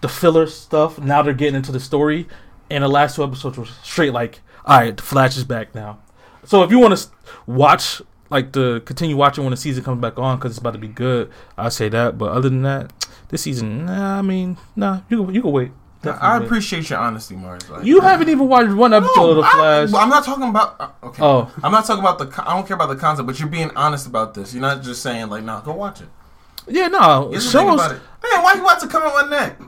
[0.00, 0.98] the filler stuff.
[0.98, 2.28] Now they're getting into the story,
[2.70, 5.98] and the last two episodes were straight like, all right, the Flash is back now.
[6.44, 7.08] So if you want to
[7.46, 10.78] watch, like, to continue watching when the season comes back on, because it's about to
[10.78, 12.18] be good, I say that.
[12.18, 12.92] But other than that,
[13.28, 15.70] this season, nah, I mean, nah, you can, you can wait.
[16.02, 16.46] I Definitely wait.
[16.46, 17.68] appreciate your honesty, Marz.
[17.70, 19.92] Like, You haven't even watched one episode No, of the Flash.
[19.94, 20.76] I, am not talking about.
[20.80, 21.22] uh, okay.
[21.22, 21.50] Oh.
[21.62, 22.26] I'm not talking about the.
[22.26, 24.52] co- I don't care about the concept, but you're being honest about this.
[24.52, 26.08] You're not just saying like, "Nah, go watch it."
[26.68, 28.00] yeah, no, You it just think shows about it.
[28.22, 29.60] Man, why you want to come on my neck?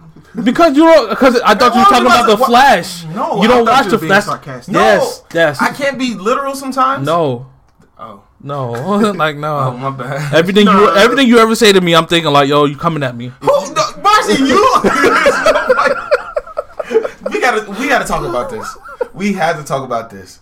[0.42, 3.04] because you don't because I thought you were talking was about it- the what- Flash.
[3.04, 4.24] No, you don't thought watch you the were being Flash.
[4.24, 4.74] sarcastic.
[4.74, 5.62] Yes, No, yes.
[5.62, 7.06] I can't be literal sometimes.
[7.06, 7.46] No,
[7.96, 8.70] Oh, no,
[9.16, 9.56] like no.
[9.58, 10.34] oh my bad.
[10.34, 11.00] Everything No, you no, no.
[11.00, 13.28] everything you ever say to me, I'm thinking like, yo, you coming at me.
[13.40, 14.80] Who, no, Marcy, you?
[17.52, 18.76] we gotta, we gotta talk about this.
[19.12, 20.40] We had to talk about this.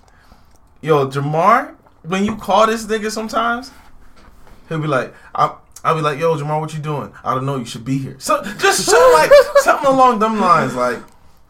[0.81, 3.71] Yo, Jamar, when you call this nigga, sometimes
[4.69, 5.53] he'll be like, "I'm."
[5.85, 7.13] I'll be like, "Yo, Jamar, what you doing?
[7.25, 7.57] I don't know.
[7.57, 10.99] You should be here." So just something like something along them lines, like.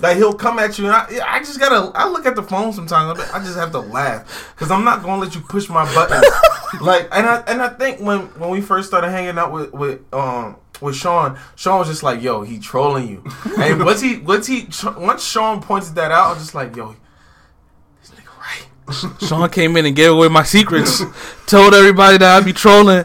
[0.00, 1.96] Like he'll come at you, and I, I just gotta.
[1.96, 3.20] I look at the phone sometimes.
[3.32, 6.26] I just have to laugh because I'm not gonna let you push my buttons.
[6.80, 10.12] like, and I and I think when when we first started hanging out with with
[10.12, 13.24] um with Sean, Sean was just like, "Yo, he trolling you."
[13.58, 14.68] and once he once he
[14.98, 16.94] once Sean pointed that out, I was just like, "Yo,
[18.00, 21.02] this nigga right." Sean came in and gave away my secrets,
[21.46, 23.04] told everybody that I'd be trolling,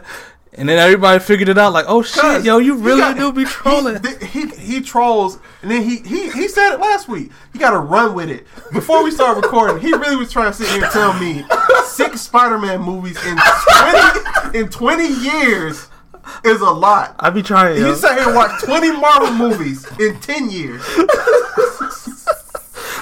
[0.53, 1.71] and then everybody figured it out.
[1.73, 4.01] Like, oh shit, yo, you really got- do be trolling.
[4.03, 7.31] He, he he trolls, and then he he he said it last week.
[7.53, 8.45] He got to run with it.
[8.73, 11.43] Before we started recording, he really was trying to sit here and tell me
[11.85, 13.37] six Spider-Man movies in
[13.77, 15.87] twenty in twenty years
[16.45, 17.15] is a lot.
[17.19, 17.77] I be trying.
[17.77, 17.95] You Yo.
[17.95, 20.81] sat here and watched 20 Marvel movies in 10 years.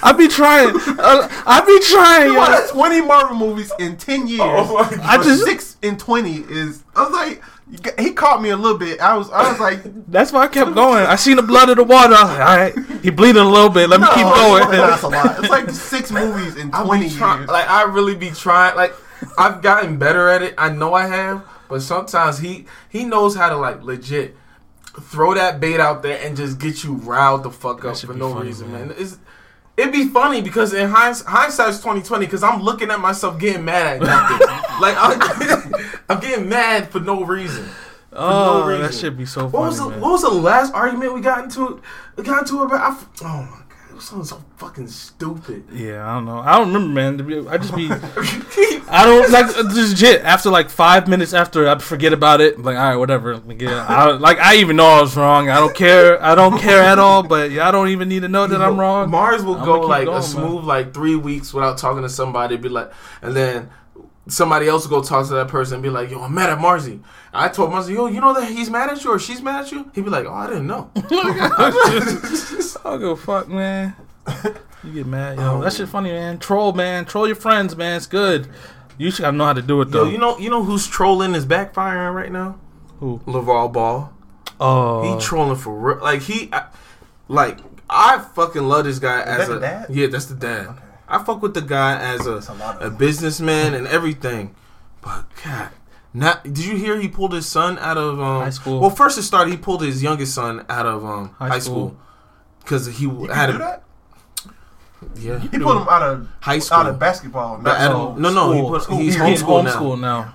[0.03, 0.69] I be trying.
[0.75, 2.31] Uh, I be trying.
[2.31, 4.39] You watched 20 Marvel movies in 10 years.
[4.41, 6.83] Oh my I just- six in 20 is.
[6.95, 7.41] I was like,
[7.99, 8.99] he caught me a little bit.
[9.01, 9.79] I was, I was like,
[10.11, 11.03] That's why I kept going.
[11.05, 12.13] I seen the blood of the water.
[12.13, 12.57] I was like, all
[12.89, 13.89] right, he bleeding a little bit.
[13.89, 14.25] Let me no, keep
[14.69, 15.13] That's a going.
[15.25, 15.39] lot.
[15.39, 17.49] It's like six movies in 20 try- years.
[17.49, 18.75] Like I really be trying.
[18.75, 18.93] Like
[19.39, 20.53] I've gotten better at it.
[20.59, 24.35] I know I have, but sometimes he he knows how to like legit
[25.01, 28.33] throw that bait out there and just get you riled the fuck up for no
[28.33, 28.87] funny, reason, man.
[28.89, 28.95] man.
[28.97, 29.17] It's,
[29.77, 32.25] It'd be funny because in hinds- hindsight's twenty twenty.
[32.25, 34.47] Because I'm looking at myself getting mad at nothing.
[34.81, 35.73] like I'm,
[36.09, 37.67] I'm getting mad for no reason.
[38.13, 39.65] Oh, no that should be so What funny.
[39.67, 39.99] was the man.
[39.99, 41.81] What was the last argument we got into?
[42.15, 42.79] We got into about.
[42.81, 43.64] I oh my
[43.95, 45.65] god, it was so fucking stupid.
[45.71, 46.39] Yeah, I don't know.
[46.39, 47.47] I don't remember, man.
[47.47, 47.89] I just be.
[48.89, 50.21] I don't like uh, just legit.
[50.23, 52.59] After like five minutes after, I forget about it.
[52.59, 53.37] Like, all right, whatever.
[53.37, 55.49] Like, yeah, I, like I even know I was wrong.
[55.49, 56.21] I don't care.
[56.23, 57.23] I don't care at all.
[57.23, 59.09] But yeah, I don't even need to know that I'm wrong.
[59.09, 60.23] Marz will I'ma go like going, a man.
[60.23, 62.57] smooth like three weeks without talking to somebody.
[62.57, 62.91] Be like,
[63.21, 63.69] and then
[64.27, 66.59] somebody else will go talk to that person and be like, "Yo, I'm mad at
[66.59, 67.01] Marzi."
[67.33, 69.71] I told Marzi, "Yo, you know that he's mad at you or she's mad at
[69.71, 73.95] you?" He'd be like, "Oh, I didn't know." Oh I don't give a fuck, man.
[74.83, 75.55] You get mad, yo.
[75.55, 76.37] Um, that shit funny, man.
[76.39, 77.05] Troll, man.
[77.05, 77.97] Troll your friends, man.
[77.97, 78.47] It's good.
[78.97, 79.99] You should gotta know how to do it though.
[79.99, 80.11] Yo, though.
[80.11, 82.59] you know, you know who's trolling is backfiring right now?
[82.99, 83.19] Who?
[83.25, 84.13] Lavar Ball.
[84.59, 85.97] Oh, He trolling for real.
[86.03, 86.67] Like he, I,
[87.27, 87.57] like
[87.89, 89.85] I fucking love this guy as that a dad?
[89.89, 90.07] yeah.
[90.07, 90.67] That's the dad.
[90.67, 90.79] Okay.
[91.07, 94.55] I fuck with the guy as a a a businessman and everything.
[95.01, 95.69] But God,
[96.13, 98.79] not did you hear he pulled his son out of um, High school.
[98.79, 101.89] Well, first it started he pulled his youngest son out of um, High high, school.
[101.89, 101.97] school
[102.59, 103.83] because he You had can do a that?
[105.15, 106.77] yeah He put him out of high school.
[106.79, 107.57] out of basketball.
[107.57, 108.69] But Not out of- no, no, he school.
[108.71, 108.97] put, School.
[108.97, 109.71] he's He's homeschooled now.
[109.79, 110.33] homeschooled now.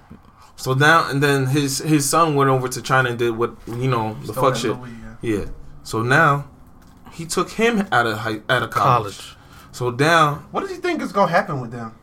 [0.57, 3.89] So now and then his his son went over to China and did what you
[3.89, 4.79] know the stole fuck shit.
[4.79, 4.91] Louis,
[5.23, 5.39] yeah.
[5.39, 5.45] Yeah.
[5.83, 6.49] So now
[7.12, 9.18] he took him out of high, out of college.
[9.18, 9.37] College.
[9.81, 10.45] So down.
[10.51, 11.95] What do you think is gonna happen with them?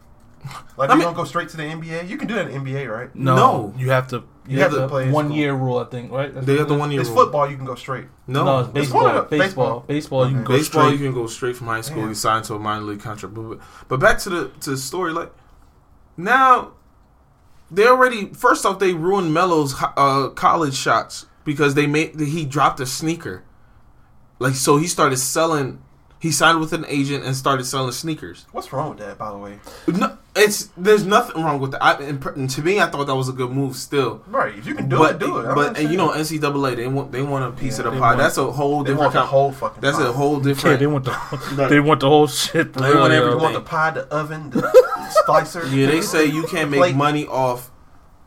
[0.78, 2.10] Like I they mean- gonna go straight to the NBA?
[2.10, 3.16] You can do that in NBA, right?
[3.16, 3.74] No, No.
[3.78, 4.16] you have to.
[4.48, 6.34] You, You have, have to play one year rule, I think, right?
[6.34, 7.20] That's they have the one year It's rule.
[7.26, 7.48] football.
[7.48, 8.06] You can go straight.
[8.26, 9.04] No, No, it's It's baseball.
[9.04, 9.80] one baseball.
[9.88, 10.26] Baseball.
[10.28, 11.00] you can go baseball straight.
[11.00, 12.00] you can go straight from high school.
[12.02, 12.10] Damn.
[12.10, 13.36] You sign to a minor league contract.
[13.36, 15.12] But, but back to the to the story.
[15.14, 15.32] Like
[16.18, 16.72] now,
[17.70, 22.80] they already first off they ruined Melo's uh, college shots because they made he dropped
[22.80, 23.44] a sneaker.
[24.40, 25.84] Like so, he started selling.
[26.20, 28.48] He signed with an agent and started selling sneakers.
[28.52, 29.60] What's wrong with that, by the way?
[29.88, 31.84] No, it's there's nothing wrong with that.
[31.84, 33.76] I, and, and to me, I thought that was a good move.
[33.76, 34.56] Still, Right.
[34.58, 35.46] If you can do but it, do it.
[35.46, 36.10] I but and you know.
[36.10, 38.08] NCAA they want they want a piece Yeah, of the pie.
[38.08, 39.00] want- That's a whole they different.
[39.00, 39.82] want the whole fucking.
[39.82, 40.08] that's pie.
[40.08, 40.74] a whole different.
[40.74, 42.74] Yeah, they want the they want the whole shit.
[42.74, 43.10] For They want yo.
[43.10, 43.40] They everything.
[43.42, 45.68] want the pie, the oven, the slicer.
[45.68, 46.96] Yeah, they say you can't make Plate.
[46.96, 47.70] money off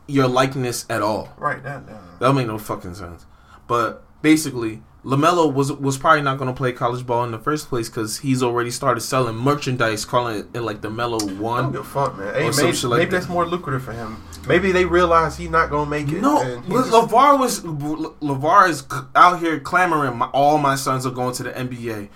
[0.07, 1.29] your likeness at all.
[1.37, 1.61] Right.
[1.61, 1.87] That.
[1.87, 2.19] that.
[2.21, 3.25] That make no fucking sense.
[3.67, 7.69] But basically, Lamelo was was probably not going to play college ball in the first
[7.69, 11.71] place because he's already started selling merchandise, calling it like the Melo I don't One.
[11.71, 12.33] give a fuck, man.
[12.35, 13.11] Hey, maybe, like maybe that.
[13.11, 14.23] that's more lucrative for him.
[14.47, 16.21] Maybe they realize he's not gonna make it.
[16.21, 18.83] No, and he but Lavar was Lavar is
[19.15, 20.17] out here clamoring.
[20.19, 22.09] My, all my sons are going to the NBA.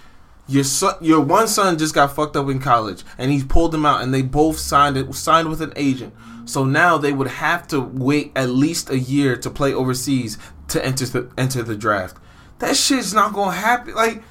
[0.47, 3.83] Your son, your one son just got fucked up in college, and he pulled him
[3.83, 6.13] out, and they both signed it signed with an agent.
[6.45, 10.85] So now they would have to wait at least a year to play overseas to
[10.85, 12.17] enter the enter the draft.
[12.59, 13.95] That shit's not gonna happen.
[13.95, 14.23] Like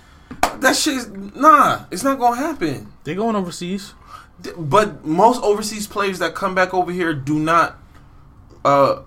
[0.61, 2.93] that shit's nah, it's not gonna happen.
[3.05, 3.95] They're going overseas.
[4.57, 7.79] But most overseas players that come back over here do not
[8.65, 9.03] uh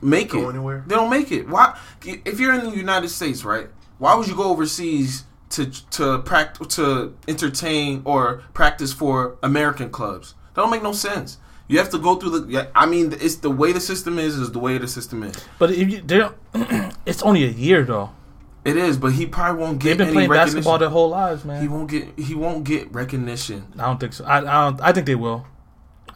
[0.00, 0.50] make Go it.
[0.50, 0.84] anywhere?
[0.86, 1.48] They don't make it.
[1.48, 1.78] Why?
[2.04, 3.68] If you're in the United States, right?
[3.98, 10.34] Why would you go overseas to to practice to entertain or practice for American clubs?
[10.54, 11.38] That don't make no sense.
[11.68, 12.70] You have to go through the.
[12.74, 14.36] I mean, it's the way the system is.
[14.36, 15.34] Is the way the system is.
[15.58, 16.34] But if you, don't,
[17.06, 18.10] it's only a year though.
[18.64, 21.44] It is, but he probably won't get They've been any playing basketball their whole lives,
[21.44, 21.60] man.
[21.60, 21.76] he man.
[21.78, 22.18] won't get.
[22.18, 23.66] He won't get recognition.
[23.78, 24.24] I don't think so.
[24.24, 24.80] I, I don't.
[24.80, 25.46] I think they will.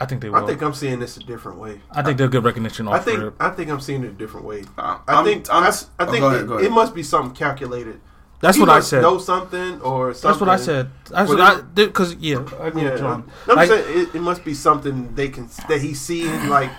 [0.01, 0.43] I think they will.
[0.43, 1.81] I think I'm seeing this a different way.
[1.91, 3.35] I think they'll get recognition I think rip.
[3.43, 4.65] I think I'm seeing it a different way.
[4.79, 7.03] I, I I'm- think I'm- I, I oh, think go ahead, it, it must be
[7.03, 8.01] something calculated.
[8.41, 9.03] That's He what I said.
[9.03, 10.29] Know something or something.
[10.31, 10.91] That's what I said.
[11.11, 11.87] That's what I.
[11.89, 13.31] Cause yeah, I agree Yeah, with John.
[13.49, 16.49] I'm Like, saying it, it must be something they can that he's seeing.
[16.49, 16.71] Like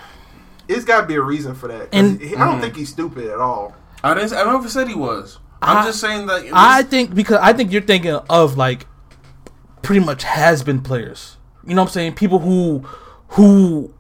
[0.70, 1.90] it's got to be a reason for that.
[1.92, 2.62] And- he- I don't Mhm.
[2.62, 3.76] think he's stupid at all.
[4.04, 4.32] I didn't.
[4.34, 5.38] I never said he was.
[5.62, 6.46] I'm I- just saying that.
[6.46, 8.86] it I think because I think you're thinking of like
[9.82, 11.38] pretty much has been players.
[11.68, 12.14] You know what I'm saying?
[12.16, 12.86] People who
[13.30, 13.94] who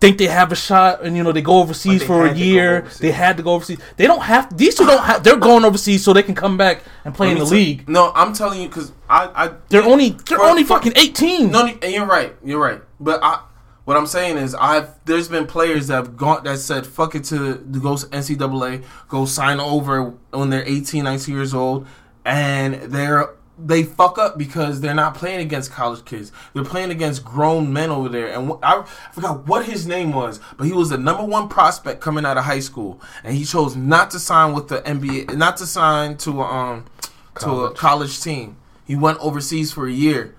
[0.00, 2.34] think they have a shot and you know they go overseas they for a had
[2.36, 2.86] to go year.
[3.00, 3.78] They had to go overseas.
[3.96, 6.82] They don't have these two don't have they're going overseas so they can come back
[7.04, 7.88] and play in the me tell- league.
[7.88, 11.50] No, I'm telling you because I, I They're only they're For- only for- fucking 18.
[11.50, 12.34] No, and you're right.
[12.44, 12.80] You're right.
[13.00, 13.40] But I,
[13.84, 17.24] What I'm saying is, I've there's been players that have gone that said fuck it
[17.24, 21.86] to, to go to NCAA, go sign over when they're 18, 19 years old,
[22.24, 26.32] and they're they fuck up because they're not playing against college kids.
[26.54, 28.28] They're playing against grown men over there.
[28.28, 32.24] And I forgot what his name was, but he was the number one prospect coming
[32.24, 35.66] out of high school, and he chose not to sign with the NBA, not to
[35.66, 36.84] sign to a, um
[37.40, 37.76] to a College.
[37.76, 38.56] college team.
[38.86, 40.34] He went overseas for a year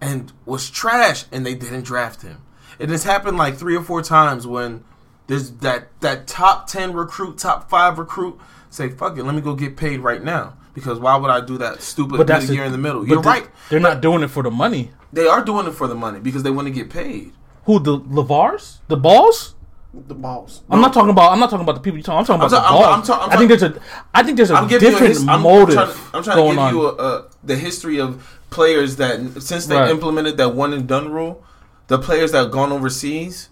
[0.00, 2.42] and was trash, and they didn't draft him.
[2.78, 4.84] It has happened like three or four times when
[5.26, 8.38] there's that that top ten recruit, top five recruit
[8.70, 11.58] say, "Fuck it, let me go get paid right now." Because why would I do
[11.58, 13.06] that stupid But that's mid the- year in the middle?
[13.06, 13.48] You're the- right.
[13.68, 14.92] They're not doing it for the money.
[15.12, 17.32] They are doing it for the money because they want to get paid.
[17.64, 18.78] Who the Lavars?
[18.88, 19.54] The balls?
[19.92, 20.62] The balls.
[20.70, 21.32] I'm not talking about.
[21.32, 22.18] I'm not talking about the people you talking.
[22.20, 23.10] I'm talking I'm about ta- the I'm- balls.
[23.10, 23.80] I'm ta- I'm I think there's a.
[24.14, 26.48] I think there's a I'm a different his, motive I'm trying, to, I'm trying going
[26.50, 26.74] to give on.
[26.74, 29.90] you a, a, the history of players that since they Right.
[29.90, 31.42] implemented that one and done rule,
[31.88, 33.48] the players that have gone overseas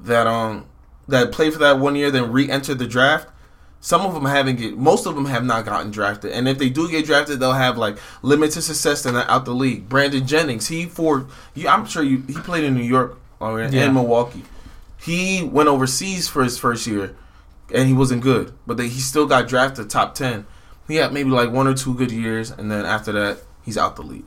[0.00, 0.64] that um
[1.08, 3.28] that play for that one year then re-enter the draft.
[3.82, 4.76] Some of them haven't get.
[4.76, 7.78] Most of them have not gotten drafted, and if they do get drafted, they'll have
[7.78, 9.88] like limited success and out the league.
[9.88, 13.72] Brandon Jennings, he for you, I'm sure you he played in New York or in,
[13.72, 13.86] Yeah.
[13.86, 14.44] in Milwaukee.
[14.98, 17.16] He went overseas for his first year,
[17.72, 20.44] and he wasn't good, but they, he still got drafted top ten.
[20.86, 23.96] He had maybe like one or two good years, and then after that, he's out
[23.96, 24.26] the league.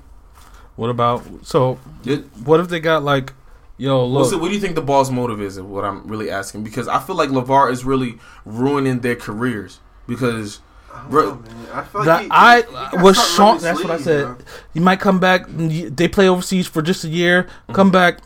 [0.76, 1.78] What about so?
[2.04, 3.34] It- What if they got like,
[3.84, 5.58] yo, What's look, the- what do you think the ball's motive is?
[5.58, 9.80] Is what I'm really asking because I feel like Lavar is really ruining their careers
[10.08, 10.60] because
[10.94, 11.68] I Bro, know, man.
[11.74, 13.46] I like that he- he- I he gotta was start Sean.
[13.48, 14.24] running That's what I said.
[14.26, 14.38] bro.
[14.74, 15.46] You might come back.
[15.50, 17.44] They play overseas for just a year.
[17.44, 17.74] Mm-hmm.
[17.74, 18.20] Come back.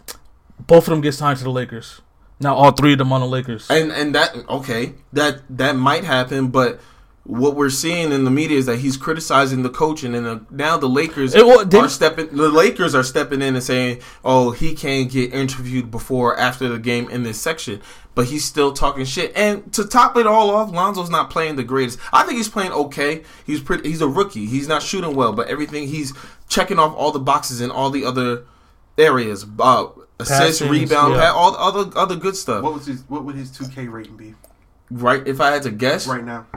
[0.67, 2.01] Both of them get signed to the Lakers.
[2.39, 3.67] Now all three of them on the Lakers.
[3.69, 6.79] and and that okay that that might happen, but
[7.27, 10.77] what we're seeing in the media is that he's criticizing the coaching, and uh, now
[10.77, 12.27] the Lakers It wa- they- are stepping.
[12.35, 16.67] The Lakers are stepping in and saying, "Oh, he can't get interviewed before or after
[16.69, 17.81] the game in this section."
[18.15, 19.31] But he's still talking shit.
[19.35, 21.99] And to top it all off, Lonzo's not playing the greatest.
[22.11, 23.21] I think he's playing okay.
[23.45, 23.87] He's pretty.
[23.89, 24.45] He's a rookie.
[24.47, 26.13] He's not shooting well, but everything he's
[26.49, 28.45] checking off all the boxes in all the other
[28.97, 29.45] areas.
[29.59, 29.87] Uh,
[30.19, 31.29] assist, Passings, rebound, yeah.
[31.31, 32.63] pa- all the other other good stuff.
[32.63, 33.03] What was his?
[33.07, 34.33] What would his two K rating be
[34.89, 35.27] right?
[35.27, 36.47] If I had to guess, right now?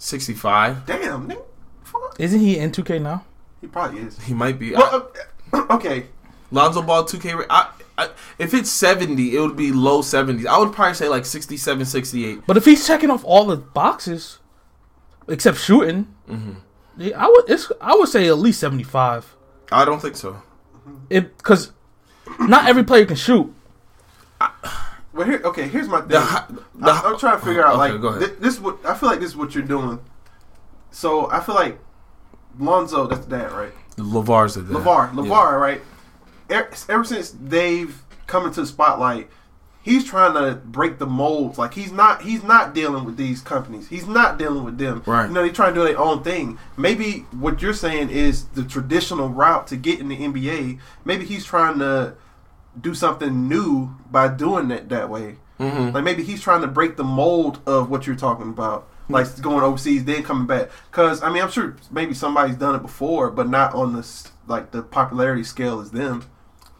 [0.00, 0.86] Sixty-five.
[0.86, 1.44] Damn, nigga.
[1.84, 2.16] Fuck.
[2.18, 3.24] Isn't he in 2K now?
[3.60, 4.18] He probably is.
[4.24, 4.72] He might be.
[4.72, 5.10] Well,
[5.52, 6.06] uh, okay.
[6.50, 7.34] Lonzo Ball 2K.
[7.38, 10.46] ra- I, I, if it's 70, it would be low 70s.
[10.46, 12.40] I would probably say like 67, 68.
[12.46, 14.38] But if he's checking off all the boxes,
[15.28, 16.52] except shooting, Mm-hmm.
[16.96, 17.50] yeah, I would.
[17.50, 19.36] It's, I would say at least 75.
[19.72, 20.40] I don't think so.
[21.10, 21.72] It because
[22.38, 23.52] not every player can shoot.
[25.12, 25.40] Well, here.
[25.44, 25.68] Okay.
[25.68, 26.08] Here's my thing.
[26.08, 28.60] The, the, I, am trying to figure out Okay, like thi- this.
[28.60, 30.00] What I feel like this is what you're doing.
[30.90, 31.78] So I feel like
[32.58, 33.06] Lonzo.
[33.06, 33.72] That's the dad, right?
[33.96, 34.72] Lavar's the dad.
[34.72, 35.54] Lavar, Yeah.
[35.54, 35.80] Right?
[36.48, 39.28] Ever, ever since they've come into the spotlight,
[39.82, 41.58] he's trying to break the molds.
[41.58, 43.88] Like he's not, he's not dealing with these companies.
[43.88, 45.02] He's not dealing with them.
[45.06, 45.26] Right.
[45.26, 46.58] You know, they try to do their own thing.
[46.76, 50.80] Maybe what you're saying is the traditional route to get in the NBA.
[51.04, 52.14] Maybe he's trying to
[52.78, 55.36] do something new by doing it that way.
[55.58, 55.92] Mhm.
[55.94, 59.62] Like maybe he's trying to break the mold of what you're talking about, like going
[59.62, 60.70] overseas then coming back.
[60.90, 64.70] Because I mean, I'm sure maybe somebody's done it before, but not on this like
[64.70, 66.22] the popularity scale as them.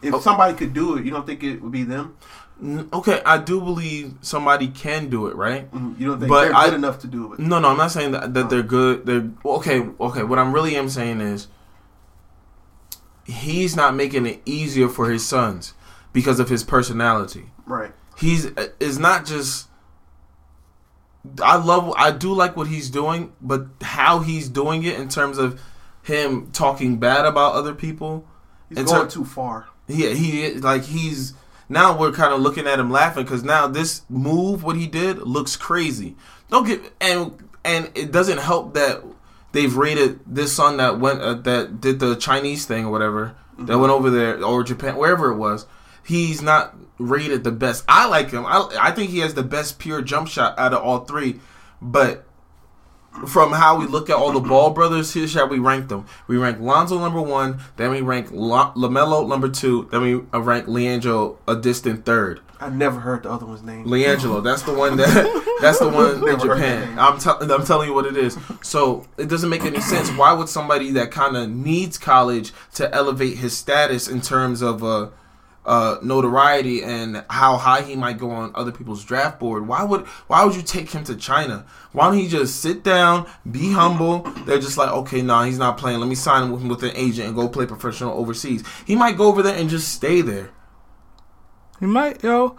[0.01, 0.19] If Oh.
[0.19, 2.15] somebody could do it, you don't think it would be them?
[2.93, 5.71] Okay, I do believe somebody can do it, right?
[5.73, 7.39] Mm, You don't think But they're I- good enough to do it?
[7.39, 9.05] No, no, I'm not saying that, that they're good.
[9.07, 9.87] They're okay.
[9.99, 11.47] Okay, what I'm really am saying is
[13.25, 15.73] he's not making it easier for his sons
[16.13, 17.51] because of his personality.
[17.65, 17.91] Right.
[18.17, 18.45] he's
[18.79, 19.67] is not just
[21.41, 25.37] I love I do like what he's doing, but how he's doing it in terms
[25.37, 25.61] of
[26.03, 28.25] him talking bad about other people.
[28.69, 29.67] He's In going ter- too far.
[29.87, 31.33] Yeah, he like he's
[31.69, 35.19] now we're kind of looking at him laughing because now this move what he did
[35.19, 36.15] looks crazy.
[36.49, 39.03] Don't get and and it doesn't help that
[39.51, 43.77] they've rated this son that went uh, that did the Chinese thing or whatever that
[43.77, 45.67] went over there or Japan wherever it was.
[46.11, 47.85] He's not rated the best.
[47.87, 48.45] I like him.
[48.45, 51.39] I I think he has the best pure jump shot out of all three,
[51.81, 52.25] but
[53.27, 56.05] from how we look at all the Ball brothers, here's how we rank them.
[56.27, 60.41] We rank Lonzo number one, then we rank La- Lamelo number two, then we uh,
[60.41, 62.41] rank LiAngelo a distant third.
[62.59, 63.85] I never heard the other one's name.
[63.85, 66.99] LiAngelo, that's the one that that's the one in Never heard that Japan.
[66.99, 68.37] I'm tell I'm telling you what it is.
[68.61, 70.09] So it doesn't make any sense.
[70.11, 74.83] Why would somebody that kind of needs college to elevate his status in terms of
[74.83, 75.09] uh,
[75.65, 79.67] uh, notoriety and how high he might go on other people's draft board?
[79.67, 81.65] Why would why would you take him to China?
[81.91, 84.19] Why don't he just sit down, be humble?
[84.45, 85.99] They're just like, okay, nah, he's not playing.
[85.99, 88.63] Let me sign him with, with an agent and go play professional overseas.
[88.85, 90.51] He might go over there and just stay there.
[91.79, 92.55] He might, yo.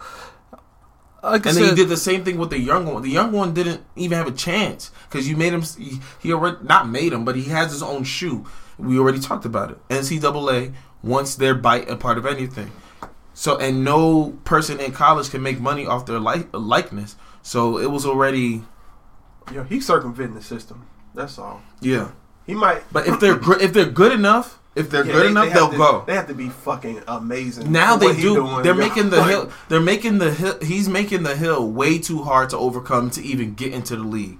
[1.23, 3.01] Like I And then you said, did the same thing with the young one.
[3.01, 5.61] The young one didn't even have a chance because you made him.
[5.61, 8.45] He, he already not made him, but he has his own shoe.
[8.77, 9.87] We already talked about it.
[9.87, 12.71] NCAA wants their bite a part of anything.
[13.33, 17.15] So and no person in college can make money off their like, likeness.
[17.41, 18.63] So it was already
[19.51, 20.85] Yeah, he's circumventing the system.
[21.15, 21.61] That's all.
[21.81, 22.11] yeah.
[22.45, 22.83] He might.
[22.91, 25.53] But if they're gr- if they're good enough, if they're yeah, good they- enough, they
[25.53, 26.03] they'll to- go.
[26.05, 27.71] They have to be fucking amazing.
[27.71, 28.35] Now they do.
[28.35, 28.63] doing.
[28.63, 29.49] they're Yo, making the hill.
[29.69, 30.59] They're making the hill.
[30.61, 34.39] He's making the hill way too hard to overcome to even get into the league.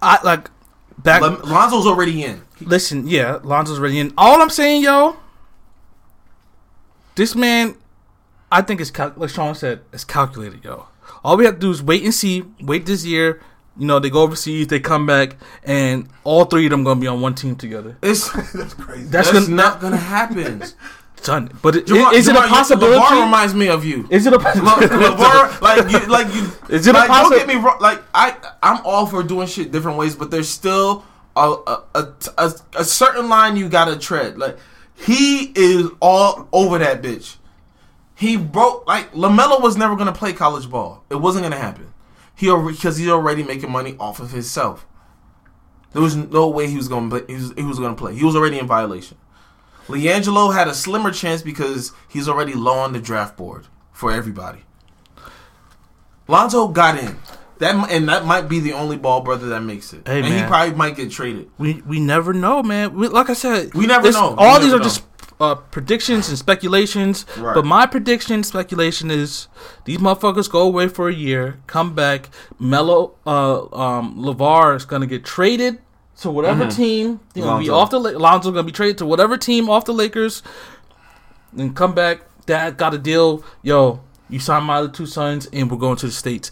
[0.00, 0.50] I like
[0.98, 1.20] back.
[1.22, 2.42] Lon- Lonzo's already in.
[2.60, 4.12] Listen, yeah, Lonzo's already in.
[4.16, 5.16] All I'm saying, yo,
[7.16, 7.76] this man,
[8.50, 10.86] I think it's cal- like Sean said, it's calculated, yo.
[11.22, 12.44] All we have to do is wait and see.
[12.60, 13.40] Wait this year.
[13.76, 17.08] You know, they go overseas, they come back, and all three of them gonna be
[17.08, 17.96] on one team together.
[18.02, 19.04] It's That's crazy.
[19.04, 20.62] That's, that's gonna not gonna happen.
[21.24, 21.50] done.
[21.62, 23.00] But it, Jamar- is it a Jamar, possibility?
[23.00, 24.06] Lavar reminds me of you.
[24.10, 24.86] is it a possibility?
[24.86, 26.46] Lavar, like you, like you.
[26.68, 27.78] Is it a like, possi- Don't get me wrong.
[27.80, 31.04] Like I, I'm all for doing shit different ways, but there's still
[31.34, 34.38] a a, a, a, a certain line you gotta tread.
[34.38, 34.56] Like
[34.96, 37.36] he is all over that bitch.
[38.14, 41.04] He broke like Lamelo was never gonna play college ball.
[41.10, 41.92] It wasn't gonna happen.
[42.36, 44.86] He because he's already making money off of himself.
[45.92, 47.22] There was no way he was gonna play.
[47.26, 48.14] He was, he was gonna play.
[48.14, 49.16] He was already in violation.
[49.86, 54.64] LiAngelo had a slimmer chance because he's already low on the draft board for everybody.
[56.26, 57.18] Lonzo got in.
[57.58, 60.06] That and that might be the only ball brother that makes it.
[60.06, 61.48] Hey, and he probably might get traded.
[61.58, 62.94] We we never know, man.
[62.94, 64.34] We, like I said, We never know.
[64.36, 64.82] All these are know.
[64.84, 65.04] just
[65.40, 67.24] uh, predictions and speculations.
[67.38, 67.54] Right.
[67.54, 69.48] But my prediction, speculation is
[69.84, 72.28] these motherfuckers go away for a year, come back.
[72.58, 75.78] Melo, uh, um, Lavar is gonna get traded
[76.20, 77.20] to whatever team.
[77.34, 77.72] You know, be Mm-hmm.
[77.72, 77.74] Lonzo.
[77.74, 80.42] off the Lonzo's gonna be traded to whatever team off the Lakers,
[81.56, 82.22] and come back.
[82.46, 83.42] Dad got a deal.
[83.62, 86.50] Yo, you signed my other two sons, and we're going to the states.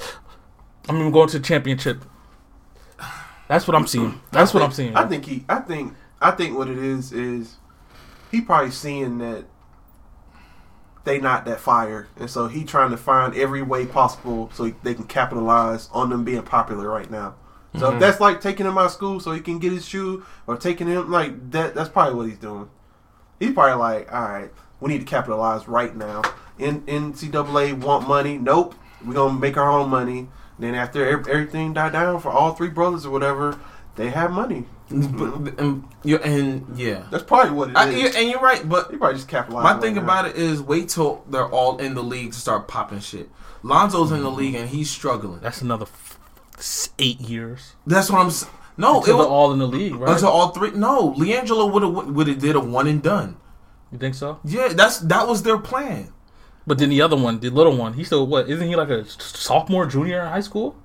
[0.88, 2.04] I mean, going to the championship.
[3.48, 4.20] That's what I'm seeing.
[4.30, 4.96] That's I what I'm seeing.
[4.96, 5.44] I think he.
[5.48, 5.94] I think.
[6.20, 7.56] I think what it is is
[8.30, 9.44] he probably seeing that
[11.04, 14.74] they not that fire, and so he trying to find every way possible so he,
[14.84, 17.34] they can capitalize on them being popular right now.
[17.78, 17.98] So Mm-hmm.
[18.00, 20.86] that's like taking him out of school so he can get his shoe, or taking
[20.86, 21.74] him like that.
[21.74, 22.70] That's probably what he's doing.
[23.40, 26.22] He's probably like, all right, we need to capitalize right now.
[26.58, 28.38] In NCAA want money?
[28.38, 28.74] Nope.
[29.04, 30.28] We're gonna make our own money.
[30.62, 33.58] Then after everything died down for all three brothers or whatever,
[33.96, 34.64] they have money.
[34.88, 37.02] But, and, and yeah.
[37.10, 37.76] That's probably what it is.
[37.76, 39.64] I, yeah, and you're right, but He probably just capitalized.
[39.64, 43.00] My thing about it is wait till they're all in the league to start popping
[43.00, 43.28] shit.
[43.64, 44.38] Lonzo's in the mm-hmm.
[44.38, 45.40] league and he's struggling.
[45.40, 46.18] That's another f-
[46.58, 47.72] s- eight years.
[47.84, 48.28] That's what I'm.
[48.28, 48.46] s-
[48.76, 50.12] No, Until they're was, all in the league, right?
[50.12, 50.70] until all three.
[50.72, 53.36] No, LiAngelo would have would have did a one and done.
[53.90, 54.38] you think so?
[54.44, 56.12] Yeah, that's that was their plan.
[56.66, 58.48] But then the other one, the little one, he's still what?
[58.48, 60.76] Isn't he like a sophomore, junior in high school?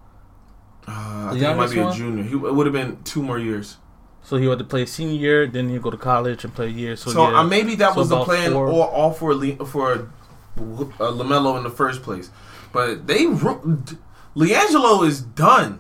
[0.88, 2.24] Uh, I think it might youngest be a junior.
[2.24, 3.78] He it would have been two more years.
[4.24, 6.70] So he had to play senior year, then he'd go to college and play a
[6.70, 6.96] year.
[6.96, 7.40] So, So yeah.
[7.40, 9.94] uh, maybe that So was the plan, four- or all for Le, for
[10.58, 12.30] uh, Lamelo in the first place.
[12.74, 13.84] But they ru-
[14.36, 15.80] LiAngelo is done.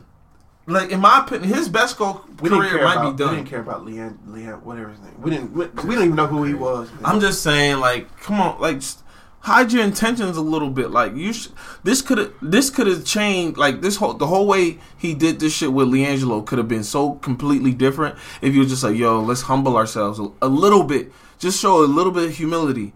[0.69, 3.17] Like in my opinion, his best goal we career might about.
[3.17, 5.15] be We didn't care about Leanne, Leanne, whatever his name.
[5.21, 5.53] We didn't.
[5.53, 6.91] We, we don't even know who he was.
[6.91, 7.05] man.
[7.05, 9.01] I'm just saying, like, come on, like, just
[9.47, 10.91] hide your intentions a little bit.
[10.91, 11.47] Like, you, sh-
[11.83, 13.57] this could have, this could have changed.
[13.57, 16.83] Like, this whole, the whole way he did this shit with LiAngelo could have been
[16.83, 20.83] so completely different if you were just like, yo, let's humble ourselves a, a little
[20.83, 22.93] bit, just show a little bit of humility.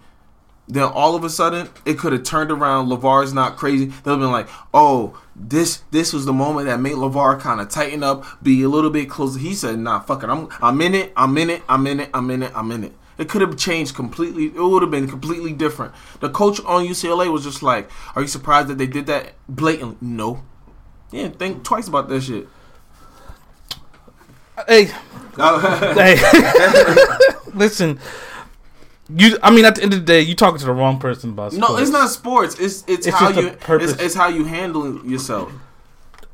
[0.67, 2.87] Then all of a sudden, it could have turned around.
[2.89, 3.85] Lavar's not crazy.
[4.03, 8.03] They'll been like, "Oh, this this was the moment that made Lavar kind of tighten
[8.03, 10.29] up, be a little bit closer." He said, "Nah, fuck it.
[10.29, 11.11] I'm I'm in it.
[11.17, 11.63] I'm in it.
[11.67, 12.09] I'm in it.
[12.13, 12.51] I'm in it.
[12.55, 14.45] I'm in it." It could have changed completely.
[14.47, 15.93] It would have been completely different.
[16.21, 19.97] The coach on UCLA was just like, "Are you surprised that they did that blatantly?"
[20.01, 20.43] No.
[21.11, 22.47] Yeah, think twice about that shit.
[24.67, 24.89] hey,
[25.37, 25.93] oh.
[25.93, 26.17] hey,
[27.53, 27.99] listen.
[29.15, 31.29] You, I mean, at the end of the day, you're talking to the wrong person
[31.29, 32.59] about No, it's not sports.
[32.59, 35.51] It's it's, It's how you it's, it's how you handle yourself.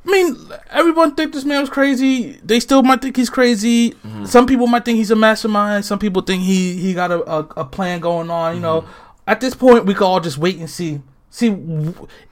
[0.07, 0.37] I mean,
[0.69, 2.39] everyone think this man was crazy.
[2.43, 3.91] They still might think he's crazy.
[3.91, 4.25] Mm-hmm.
[4.25, 5.83] Some people might think he's a mastermind.
[5.85, 8.55] Some people think he he got a, a, a plan going on.
[8.55, 8.91] You know, Mm-hmm.
[9.27, 11.49] at this point, we can all just wait and see see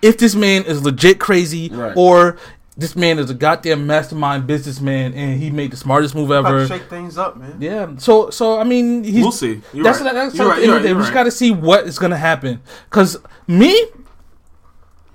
[0.02, 1.94] if this man is legit crazy Right.
[1.98, 2.38] or
[2.78, 6.56] this man is a goddamn mastermind businessman and he made the smartest move About to
[6.58, 6.68] ever.
[6.68, 7.58] shake things up, man.
[7.60, 7.98] Yeah.
[7.98, 9.62] So so I mean, he's We'll see.
[9.74, 10.14] You're that's right.
[10.14, 10.56] that's You're right.
[10.56, 10.98] the end You're of the day, right.
[10.98, 11.20] we just right.
[11.22, 12.62] got to see what is gonna happen.
[12.90, 13.18] Cause
[13.48, 13.86] me,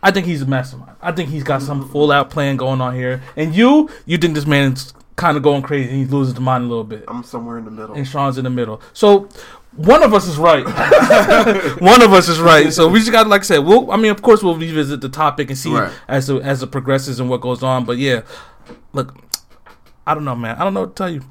[0.03, 0.90] I think he's a mastermind.
[1.03, 3.23] I think he's got some full out plan going on here.
[3.37, 6.65] And you, you think this man's kind of going crazy and he's losing his mind
[6.65, 7.05] a little bit.
[7.09, 7.95] I'm somewhere in the middle.
[7.95, 8.81] And Sean's in the middle.
[8.93, 9.29] So
[9.77, 10.65] one of us is right.
[11.81, 12.73] one of us is right.
[12.73, 13.91] So we just got, like I said, we'll.
[13.91, 15.93] I mean, of course, we'll revisit the topic and see Right.
[16.09, 17.85] as it, as it progresses and what goes on.
[17.85, 18.23] But yeah,
[18.93, 19.17] look,
[20.07, 20.57] I don't know, man.
[20.57, 21.23] I don't know what to tell you,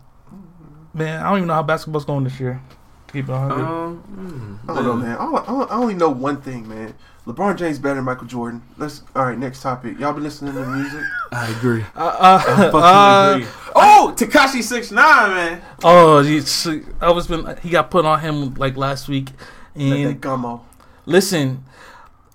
[0.93, 1.21] man.
[1.21, 2.61] I don't even know how basketball's going this year.
[3.07, 3.51] To keep it on.
[3.51, 5.17] Um, I don't know, man.
[5.17, 6.93] I, I, I only know one thing, man.
[7.29, 8.63] LeBron James better than Michael Jordan.
[8.79, 9.37] Let's all right.
[9.37, 9.99] Next topic.
[9.99, 11.01] Y'all been listening to the music?
[11.31, 11.85] I agree.
[11.95, 13.47] Uh, uh, Fucking uh, agree.
[13.75, 15.61] Oh, Tekashi six nine, man.
[15.83, 16.67] Oh, it's-
[16.99, 17.55] I was been.
[17.61, 19.29] He got put on him like last week,
[19.75, 20.61] and gummo.
[21.05, 21.65] Listen,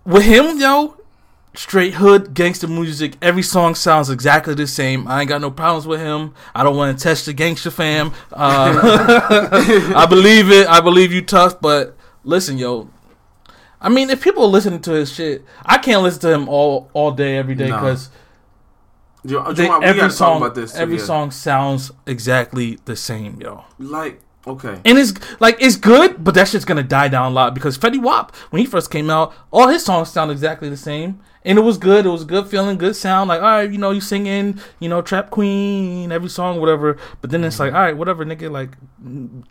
[0.05, 0.97] with him, yo,
[1.55, 3.17] straight hood gangster music.
[3.21, 5.09] Every song sounds exactly the same.
[5.09, 6.35] I ain't got no problems with him.
[6.55, 8.13] I don't want to test the gangster fam.
[8.33, 9.19] Uh,
[9.97, 10.69] I believe it.
[10.69, 11.61] I believe you tough.
[11.61, 12.91] But listen, yo.
[13.85, 16.91] I mean, if people are listening to his shit, I can't listen to him all
[16.95, 18.09] all day, every day, because
[19.27, 20.73] every song, about this.
[20.73, 21.05] too, every yeah.
[21.05, 23.65] song sounds exactly the same, yo.
[23.79, 24.81] like okay.
[24.87, 28.01] And it's like it's good, but that shit's gonna die down a lot because Fetty
[28.01, 31.63] Wap, when he first came out, all his songs sound exactly the same, and it
[31.63, 32.07] was good.
[32.07, 33.29] It was good feeling, good sound.
[33.29, 36.97] Like all right, you know, you singing, you know, Trap Queen, every song, whatever.
[37.21, 38.79] But then it's like all right, whatever, nigga, like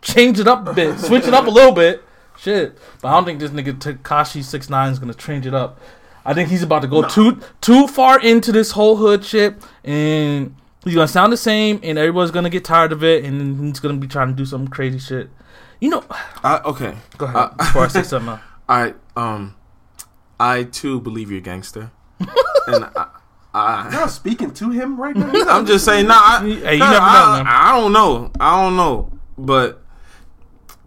[0.02, 2.02] change it up a bit, switch it up a little bit,
[2.38, 2.78] shit.
[3.00, 5.80] But I don't think this nigga Tekashi Six Nine is gonna change it up.
[6.24, 10.54] I think he's about to go too too far into this whole hood shit, and
[10.84, 13.98] he's gonna sound the same, and everyone's gonna get tired of it, and he's gonna
[13.98, 15.28] be trying to do some crazy shit.
[15.80, 16.04] You know,
[16.42, 16.94] I, okay.
[17.18, 18.30] go ahead Uh, before I say something.
[18.30, 18.40] Else.
[18.68, 19.54] I um,
[20.40, 21.90] I too believe you're a gangster,
[22.66, 23.06] and I,
[23.52, 25.30] I Y'all speaking to him right now?
[25.48, 26.14] I'm just saying, nah.
[26.14, 27.46] I, Hey, you nah, never know, I, man.
[27.46, 28.30] I don't know.
[28.40, 29.12] I don't know.
[29.36, 29.82] But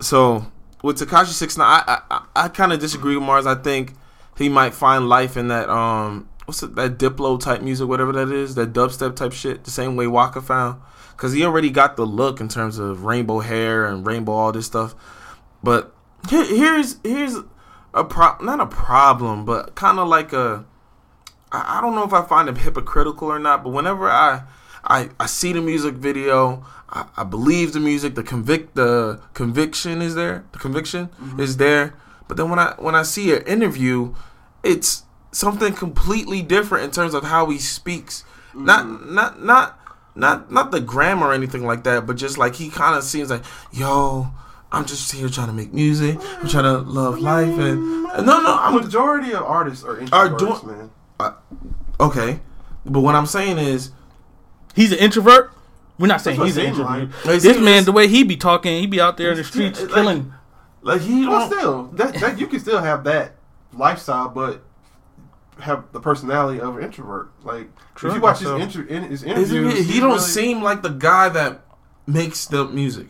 [0.01, 0.47] so
[0.83, 3.47] with Tekashi Six Nine, I I, I kind of disagree with Marz.
[3.47, 3.93] I think
[4.37, 8.29] he might find life in that um what's it, that Diplo type music, whatever that
[8.29, 9.63] is, that dubstep type shit.
[9.63, 13.39] The same way Waka found, because he already got the look in terms of rainbow
[13.39, 14.95] hair and rainbow all this stuff.
[15.63, 15.93] But
[16.29, 17.37] here, here's here's
[17.93, 20.65] a pro not a problem, but kind of like a
[21.51, 24.43] I, I don't know if I find him hypocritical or not, but whenever I
[24.83, 26.65] I, I see the music video,
[26.97, 31.39] I, I believe the music, the convict the conviction is there, the conviction mm-hmm.
[31.39, 31.93] is there.
[32.27, 34.15] But then when I when I see an interview,
[34.63, 38.23] it's something completely different in terms of how he speaks.
[38.53, 39.13] Not mm-hmm.
[39.13, 39.79] not not
[40.15, 43.29] not not the grammar or anything like that, but just like he kind of seems
[43.29, 44.31] like, yo,
[44.71, 46.17] I'm just here trying to make music.
[46.39, 48.25] I'm trying to love life and mm-hmm.
[48.25, 51.33] no no I'm majority of artists are introverts, doing- man.
[51.99, 52.39] okay.
[52.85, 53.91] But what I'm saying is
[54.77, 55.51] He's an introvert.
[55.99, 57.25] We're not saying he's an it seems introvert.
[57.25, 57.41] like.
[57.41, 59.91] This man, the way he be talking, he be out there in the streets Like-
[59.93, 60.33] killing.
[60.81, 63.35] like he Well, still, that, that you can still have that
[63.73, 64.63] lifestyle, but
[65.59, 67.31] have the personality of an introvert.
[67.43, 68.57] Like True, if you watch his, so.
[68.57, 71.61] inter- in, his interviews, he, he he's don't really- seem like the guy that
[72.05, 73.07] makes the music.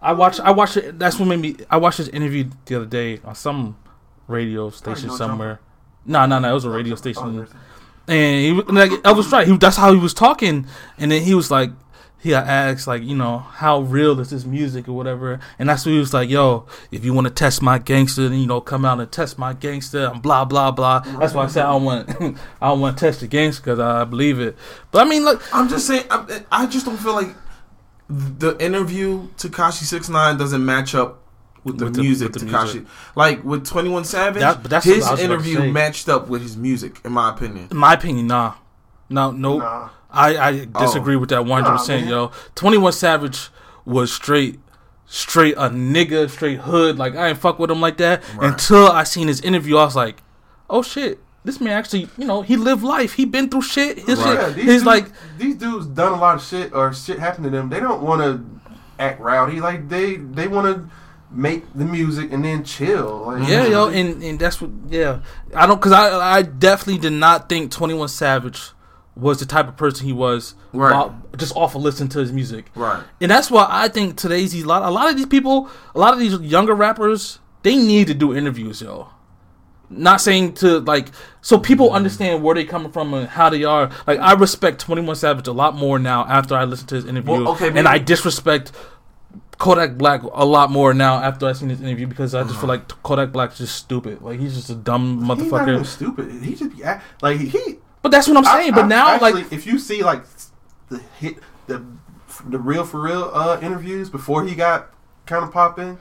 [0.00, 0.40] I watched.
[0.40, 0.98] I watched it.
[0.98, 1.56] That's what made me.
[1.70, 3.76] I watched his interview the other day on some
[4.28, 5.60] radio oh, station no somewhere.
[6.06, 6.50] No, no, no.
[6.50, 7.46] It was a radio Oh, station.
[8.08, 9.46] and he was- like I was right.
[9.46, 10.66] He that's how he was talking,
[10.98, 11.70] and then he was like,
[12.24, 15.86] he got asked like, you know, how real is this music or whatever, and that's
[15.86, 18.60] what he was like, yo, if you want to test my gangster, then you know,
[18.60, 21.00] come out and test my gangster, and blah blah blah.
[21.20, 22.10] That's why I said I don't want,
[22.60, 24.56] I don't want to test the gangster because I believe it.
[24.90, 26.04] But I mean, look, I'm just saying.
[26.10, 27.34] I, I just don't feel like
[28.08, 31.20] the interview Tekashi Six Nine doesn't match up
[31.64, 32.62] with the With the- music with the Tekashi.
[32.64, 32.84] music.
[33.14, 36.08] Like with Twenty One Savage, That- but that's his I was about to interview matched
[36.08, 37.68] up with his music, in my opinion.
[37.70, 38.54] in my opinion, nah,
[39.08, 39.60] no, nope.
[39.60, 39.88] Nah.
[40.14, 40.80] I, I oh.
[40.80, 42.10] disagree with that one hundred percent, man.
[42.10, 42.32] yo.
[42.54, 43.48] Twenty One Savage
[43.84, 44.60] was straight,
[45.06, 46.98] straight a nigga, straight hood.
[46.98, 48.50] Like I ain't fuck with him like that Right.
[48.50, 49.76] until I seen his interview.
[49.76, 50.22] I was like,
[50.70, 53.14] oh shit, this man actually, you know, he lived life.
[53.14, 53.98] He been through shit.
[53.98, 54.34] His Right.
[54.34, 55.06] Yeah, shit, these his dudes, like,
[55.38, 57.68] these dudes done a lot of shit or shit happened to them.
[57.68, 58.44] They don't want to
[58.98, 59.60] act rowdy.
[59.60, 60.90] Like they they want to
[61.30, 63.24] make the music and then chill.
[63.26, 65.20] Like, yeah, yo, and and that's what, yeah.
[65.54, 68.70] I don't, cause I I definitely did not think Twenty One Savage
[69.16, 70.92] was the type of person he was, Right.
[70.92, 72.70] while- just off of listening to his music.
[72.74, 73.02] Right.
[73.20, 76.12] And that's why I think today's these lot a lot of these people, a lot
[76.12, 79.08] of these younger rappers, they need to do interviews, yo.
[79.90, 81.08] Not saying to like
[81.42, 81.96] so people mm-hmm.
[81.96, 83.90] understand where they coming from and how they are.
[84.06, 87.04] Like I respect Twenty One Savage a lot more now after I listened to his
[87.04, 88.72] interview, Well, okay, and I disrespect
[89.58, 92.70] Kodak Black a lot more now after I seen his interview because I just feel
[92.70, 92.84] uh-huh.
[92.88, 94.22] like Kodak Black's just stupid.
[94.22, 95.86] Like he's just a dumb He's not even motherfucker.
[95.86, 96.42] stupid.
[96.42, 97.78] He just be act, like he.
[98.04, 98.74] But that's what I'm saying.
[98.74, 100.22] I- but I- now, actually, like if you see like
[100.90, 101.82] the hit the
[102.46, 104.90] the real for real uh, interviews before he got
[105.26, 105.96] kind of popping,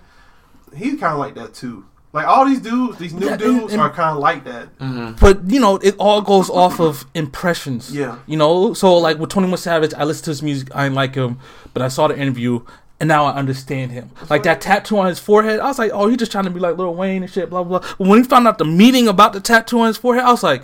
[0.75, 1.85] he's kind of like that too.
[2.11, 4.77] Like all these dudes, these new Yeah, and- dudes and- are kind of like that.
[4.79, 5.13] Mm-hmm.
[5.19, 7.95] But you know, it all goes off of impressions.
[7.95, 8.17] Yeah.
[8.27, 10.95] You know, so like with Twenty One Savage, I listened to his music, I didn't
[10.95, 11.39] like him,
[11.73, 12.59] but I saw the interview,
[12.99, 14.11] And now I understand him.
[14.29, 16.59] like that tattoo on his forehead, I was like, oh, he's just trying to be
[16.59, 17.79] like Lil Wayne and shit, blah blah.
[17.79, 20.43] But when he found out the meaning about the tattoo on his forehead, I was
[20.43, 20.63] like,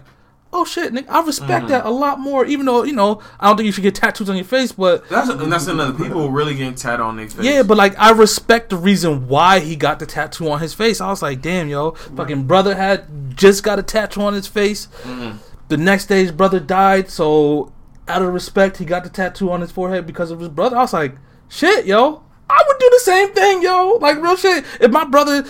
[0.51, 2.45] oh shit, nigga, I respect that a lot more.
[2.45, 5.07] Even though you know, I don't think you should get tattoos on your face, but
[5.09, 7.45] That's and that's another people really getting tat on their face.
[7.45, 10.99] yeah, but like I respect the reason why he got the tattoo on his face.
[11.01, 14.87] I was like, damn, yo, fucking brother had just got a tattoo on his face.
[15.03, 15.35] Mhm.
[15.67, 17.71] The next day, his brother died, so
[18.07, 20.75] out of respect, he got the tattoo on his forehead because of his brother.
[20.75, 21.15] I was like,
[21.47, 23.99] shit, yo, I would do the same thing, yo.
[24.01, 24.65] Like real shit.
[24.81, 25.45] If my brother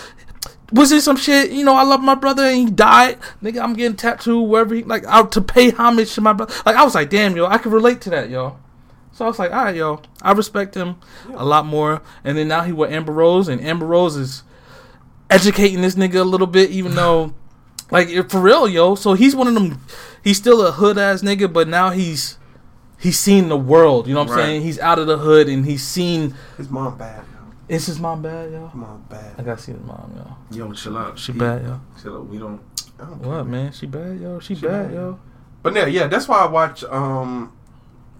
[0.72, 3.74] was in some shit, you know, I love my brother and he died, nigga, I'm
[3.74, 6.54] getting tattooed wherever he like out to pay homage to my brother.
[6.64, 8.56] Like I was like, damn, yo, I could relate to that, yo.
[9.12, 10.96] So I was like, all right, yo, I respect him
[11.34, 12.00] a lot more.
[12.24, 14.44] And then now he with Amber Rose, and Amber Rose is
[15.28, 17.34] educating this nigga a little bit, even though,
[17.90, 18.94] like, for real, yo.
[18.94, 19.80] So he's one of them.
[20.22, 22.38] He's still a hood ass nigga, but now he's
[22.98, 24.06] he's seen the world.
[24.06, 24.44] You know what I'm Right.
[24.44, 24.62] saying?
[24.62, 26.34] He's out of the hood and he's seen.
[26.56, 27.24] His mom bad,
[27.70, 27.76] yo.
[27.76, 28.66] Is his mom bad, yo?
[28.66, 29.34] His mom bad.
[29.38, 30.56] I gotta see his mom, yo.
[30.66, 31.18] Yo, chill out.
[31.18, 31.80] She bad, yo.
[32.02, 32.26] Chill out.
[32.28, 32.60] We don't.
[32.98, 33.28] I don't care.
[33.30, 33.72] What man?
[33.72, 34.40] She bad, yo.
[34.40, 34.94] She, She bad, bad.
[34.94, 35.18] yo.
[35.62, 37.52] But yeah, yeah, that's why I watch um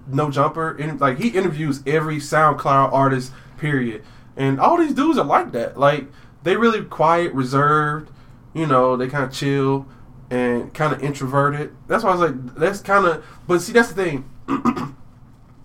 [0.06, 0.76] No Jumper.
[0.76, 4.04] And like he interviews every SoundCloud artist, period.
[4.36, 5.78] And all these dudes are like that.
[5.78, 6.06] Like
[6.42, 8.10] they really quiet, reserved.
[8.54, 9.86] You know, they kind of chill
[10.30, 11.74] and kind of introverted.
[11.88, 13.24] That's why I was like, that's kind of.
[13.46, 14.30] But see, that's the thing.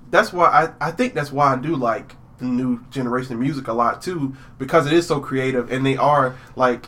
[0.10, 0.46] that's why
[0.82, 4.02] I I think that's why I do like the new generation of music a lot
[4.02, 6.88] too because it is so creative and they are like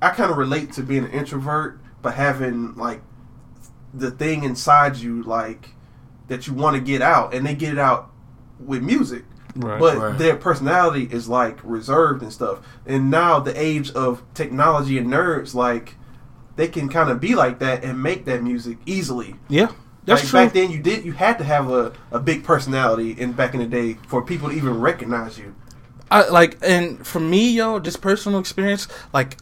[0.00, 3.02] I kind of relate to being an introvert but having like
[3.92, 5.70] the thing inside you like
[6.28, 8.10] that you want to get out and they get it out
[8.58, 9.24] with music
[9.56, 9.80] Right.
[9.80, 10.18] but right.
[10.18, 15.52] their personality is like reserved and stuff and now the age of technology and nerds
[15.54, 15.96] like
[16.54, 19.72] they can kind of be like that and make that music easily yeah,
[20.08, 20.40] that's like true.
[20.40, 23.60] back then you did you had to have a, a big personality in back in
[23.60, 25.54] the day for people to even recognize you
[26.10, 29.36] I like and for me, yo, just personal experience, like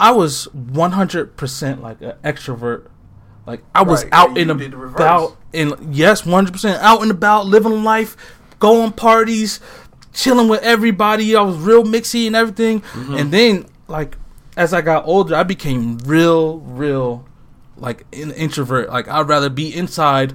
[0.00, 2.88] I was one hundred percent like an extrovert.
[3.46, 6.52] Like I was Right, out and and you did the about and yes, one hundred
[6.52, 8.16] percent out and about, living life,
[8.58, 9.60] going parties,
[10.12, 11.36] chilling with everybody.
[11.36, 12.80] I was real mixy and everything.
[12.80, 13.14] Mm-hmm.
[13.14, 14.16] And then like
[14.56, 17.26] as I got older, I became real, real
[17.76, 18.88] like an introvert.
[18.90, 20.34] Like I'd rather be inside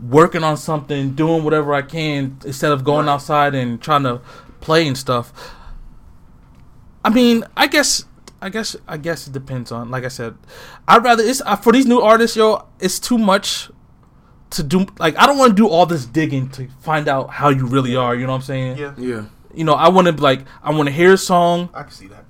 [0.00, 3.12] working on something, doing whatever I can instead of going Right.
[3.14, 4.20] outside and trying to
[4.60, 5.32] play and stuff.
[7.04, 8.04] I mean, I guess
[8.42, 10.36] I guess I guess it depends on like I said.
[10.88, 13.70] I'd rather it's uh, for these new artists, yo, it's too much
[14.50, 17.48] to do like I don't want to do all this digging to find out how
[17.48, 18.78] you really are, you know what I'm saying?
[18.78, 19.24] yeah Yeah.
[19.54, 22.06] You know, I want to like I want to hear a song, i can see
[22.08, 22.24] that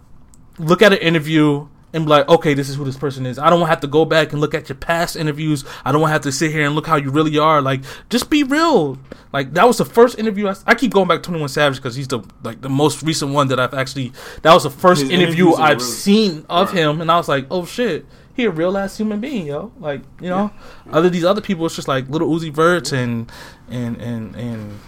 [0.59, 3.39] look at an interview and be like, okay, this is who this person is.
[3.39, 5.65] I don't have to go back and look at your past interviews.
[5.85, 7.63] I don't have to sit here and look how you really are.
[7.63, 8.99] Like, just be real.
[9.33, 10.49] Like that was the first interview.
[10.49, 13.03] I, I keep going back to Twenty One Savage because he's the like the most
[13.03, 14.13] recent one that I've actually.
[14.43, 16.77] That was the first His interview I've really- seen of Right.
[16.79, 19.73] him, and I was like, oh shit, he a real ass human being, yo.
[19.79, 20.51] Like you know,
[20.91, 23.31] other these other people, it's just like Lil Uzi Verts and
[23.71, 24.81] and and and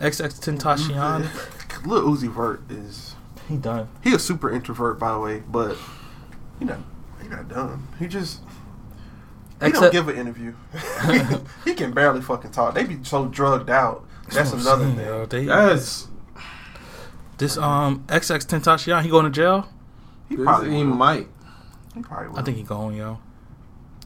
[0.00, 1.22] XX Tentacion.
[1.24, 1.88] Mm-hmm.
[1.90, 3.14] Lil Uzi Vert is
[3.48, 3.88] He done.
[4.02, 5.76] he a super introvert by the way but
[6.60, 6.78] he not
[7.20, 8.40] he not dumb he just
[9.60, 10.54] he Except- don't give an interview
[11.64, 14.96] he can barely fucking talk they be so drugged out that's what I'm another saying,
[14.96, 15.26] thing yo.
[15.26, 16.06] They- That's.
[17.38, 19.68] This um XX Tentacion, he going to jail?
[20.28, 20.94] he probably he will.
[20.94, 21.26] might.
[21.94, 22.38] he probably will.
[22.38, 23.18] I think he going, yo.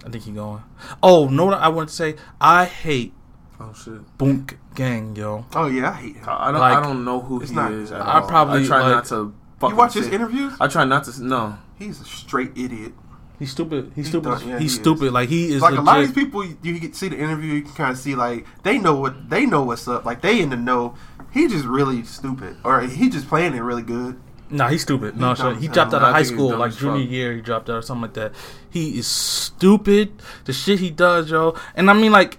[0.07, 0.63] I think he going.
[1.03, 1.51] Oh, no!
[1.51, 2.15] I want to say?
[2.41, 3.13] I hate
[3.61, 4.01] Oh shit.
[4.19, 5.45] Boonk Gang, yo.
[5.55, 6.61] oh yeah I hate him I I don't.
[6.61, 7.93] Like, I don't know who he not- is.
[7.93, 8.27] At I all.
[8.29, 9.35] probably, I try like- not to.
[9.69, 11.23] you watch his say- interviews I try not to.
[11.25, 11.59] No.
[11.79, 12.93] He's a straight idiot
[13.37, 13.91] He's stupid.
[13.97, 14.29] He's He stupid.
[14.29, 14.75] does- yeah, he's he is.
[14.77, 15.13] stupid.
[15.13, 17.55] Like he is like a lot of these people you, you get see the interview
[17.55, 20.41] you can kind of see like they know what they know what's up like they
[20.41, 20.95] in the know
[21.33, 24.21] he just really stupid or he just playing it really good
[24.51, 25.17] Nah, he's stupid.
[25.17, 25.53] No, sure.
[25.53, 27.11] dumb He dropped out of high school like junior fuck.
[27.11, 27.33] year.
[27.35, 28.33] He dropped out or something like that.
[28.71, 30.13] He is stupid.
[30.45, 31.57] The shit he does, yo.
[31.75, 32.39] And I mean, like,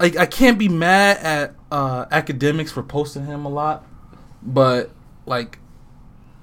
[0.00, 3.84] like I can't be mad at uh Akademiks for posting him a lot,
[4.42, 4.90] but
[5.26, 5.58] like,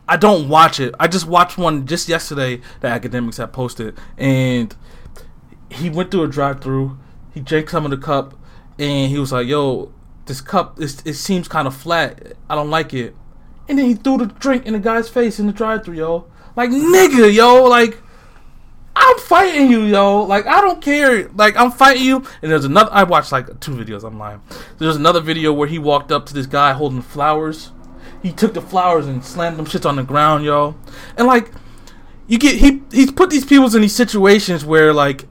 [0.08, 0.94] I don't watch it.
[1.00, 4.76] I just watched one just yesterday that Akademiks had posted, and
[5.70, 6.98] he went through a drive-through.
[7.34, 8.36] He drank some of the cup,
[8.78, 9.92] and he was like, "Yo,
[10.26, 12.34] this cup, it, it seems kind of flat.
[12.50, 13.16] I don't like it."
[13.70, 16.26] And then he threw the drink in the guy's face in the drive-through, yo.
[16.56, 17.64] Like nigga, yo.
[17.64, 17.98] Like
[18.96, 20.24] I'm fighting you, yo.
[20.24, 21.30] Like I don't care.
[21.30, 22.18] Like I'm fighting you.
[22.42, 22.92] And there's another.
[22.94, 24.04] I watched like two videos.
[24.04, 24.42] Lying.
[24.78, 27.72] There's another video where he walked up to this guy holding flowers.
[28.24, 30.76] He took the flowers and slammed them shits on the ground, yo.
[31.18, 31.52] And like,
[32.28, 35.26] you get he he's put these people in these situations where like,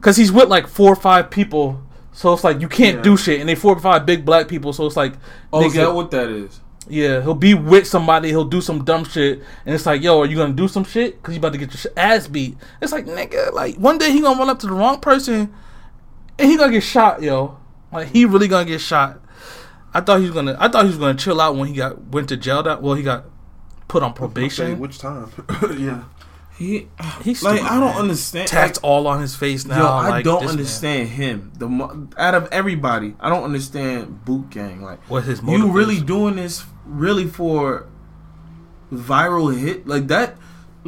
[0.00, 1.82] cause he's with like four or five people.
[2.12, 3.02] So it's like you can't Yeah.
[3.02, 4.72] do shit, and they four or five big black people.
[4.72, 5.14] So it's like,
[5.52, 6.60] Oh, is that what that is?
[6.88, 8.28] Yeah, he'll be with somebody.
[8.28, 11.20] He'll do some dumb shit, and it's like, yo, are you gonna do some shit?
[11.22, 12.56] Cause you about to get your sh- ass beat.
[12.80, 15.52] It's like, nigga, like one day he gonna run up to the wrong person,
[16.38, 17.58] and he gonna get shot, yo.
[17.92, 19.20] Like he really gonna get shot.
[19.96, 20.56] I thought he was gonna.
[20.60, 22.62] I thought he was gonna chill out when he got went to jail.
[22.62, 23.24] That well, he got
[23.88, 24.78] put on Okay, probation.
[24.78, 25.30] which time?
[25.78, 26.04] yeah.
[26.58, 26.88] He
[27.22, 27.96] He's like stupid, I don't man.
[27.98, 28.48] understand.
[28.48, 29.78] Tats all on his face now.
[29.78, 30.58] Yo, I like, don't this man.
[30.58, 31.52] understand him.
[31.56, 34.82] The out of everybody, I don't understand Boonk Gang.
[34.82, 37.86] Like what his you really doing this really for
[38.92, 40.36] viral hit like that?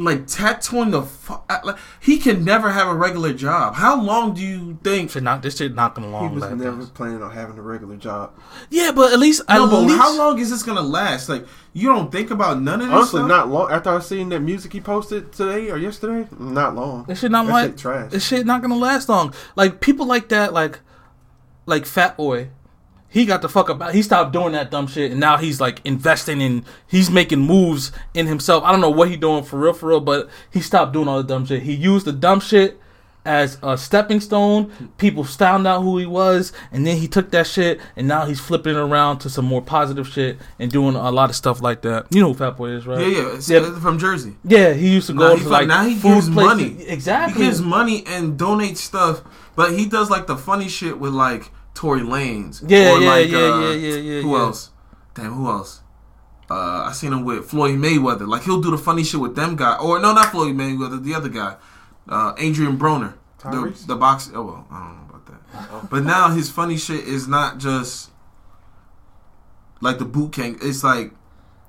[0.01, 3.75] Like tattooing the fu- uh, like he can never have a regular job.
[3.75, 5.11] How long do you think?
[5.11, 6.55] Shit not this shit not gonna He long was last.
[6.55, 8.31] never planning on having a regular job.
[8.69, 11.27] Yeah, but at least No, at but least how long is this gonna last?
[11.27, 13.27] Like you don't think about none of this Honestly, stuff?
[13.27, 13.71] not long.
[13.71, 17.03] After I seen that music he posted today or yesterday, not long.
[17.03, 18.11] This shit not That like shit trash.
[18.11, 19.33] This shit not gonna last long.
[19.57, 20.79] Like people like that, like
[21.65, 22.49] like Fat Boy.
[23.11, 23.93] He got the fuck about.
[23.95, 26.63] He stopped doing that dumb shit, and now he's like investing in.
[26.87, 28.63] He's making moves in himself.
[28.63, 31.17] I don't know what he doing for real, for real, but he stopped doing all
[31.17, 31.63] the dumb shit.
[31.63, 32.79] He used the dumb shit
[33.25, 34.71] as a stepping stone.
[34.97, 38.39] People found out who he was, and then he took that shit, and now he's
[38.39, 41.81] flipping it around to some more positive shit and doing a lot of stuff like
[41.81, 42.05] that.
[42.11, 42.99] You know who Fat Boy is, right?
[42.99, 43.79] Yeah, yeah, Yeah.
[43.79, 44.37] from Jersey.
[44.43, 46.35] Yeah, he used to go he to fuck- like now he food gives places.
[46.61, 46.83] money.
[46.87, 47.41] Exactly.
[47.43, 49.21] He gives money and donates stuff,
[49.55, 52.61] but he does like the funny shit with like Tory Lanez.
[52.67, 54.39] Yeah, or yeah, like, yeah, uh, yeah, yeah, yeah, Who yeah.
[54.39, 54.71] else?
[55.13, 55.79] Damn, who else?
[56.51, 58.27] Uh, I seen him with Floyd Mayweather.
[58.27, 61.15] Like he'll do the funny shit with them guy, or no, not Floyd Mayweather, the
[61.15, 61.55] other guy,
[62.09, 63.87] uh, Adrien Broner, the, Tyrese?
[63.87, 64.31] the boxer.
[64.35, 65.25] Oh well, I don't know about
[65.81, 65.89] that.
[65.89, 68.11] But now his funny shit is not just
[69.79, 70.57] like the boot camp.
[70.61, 71.13] It's like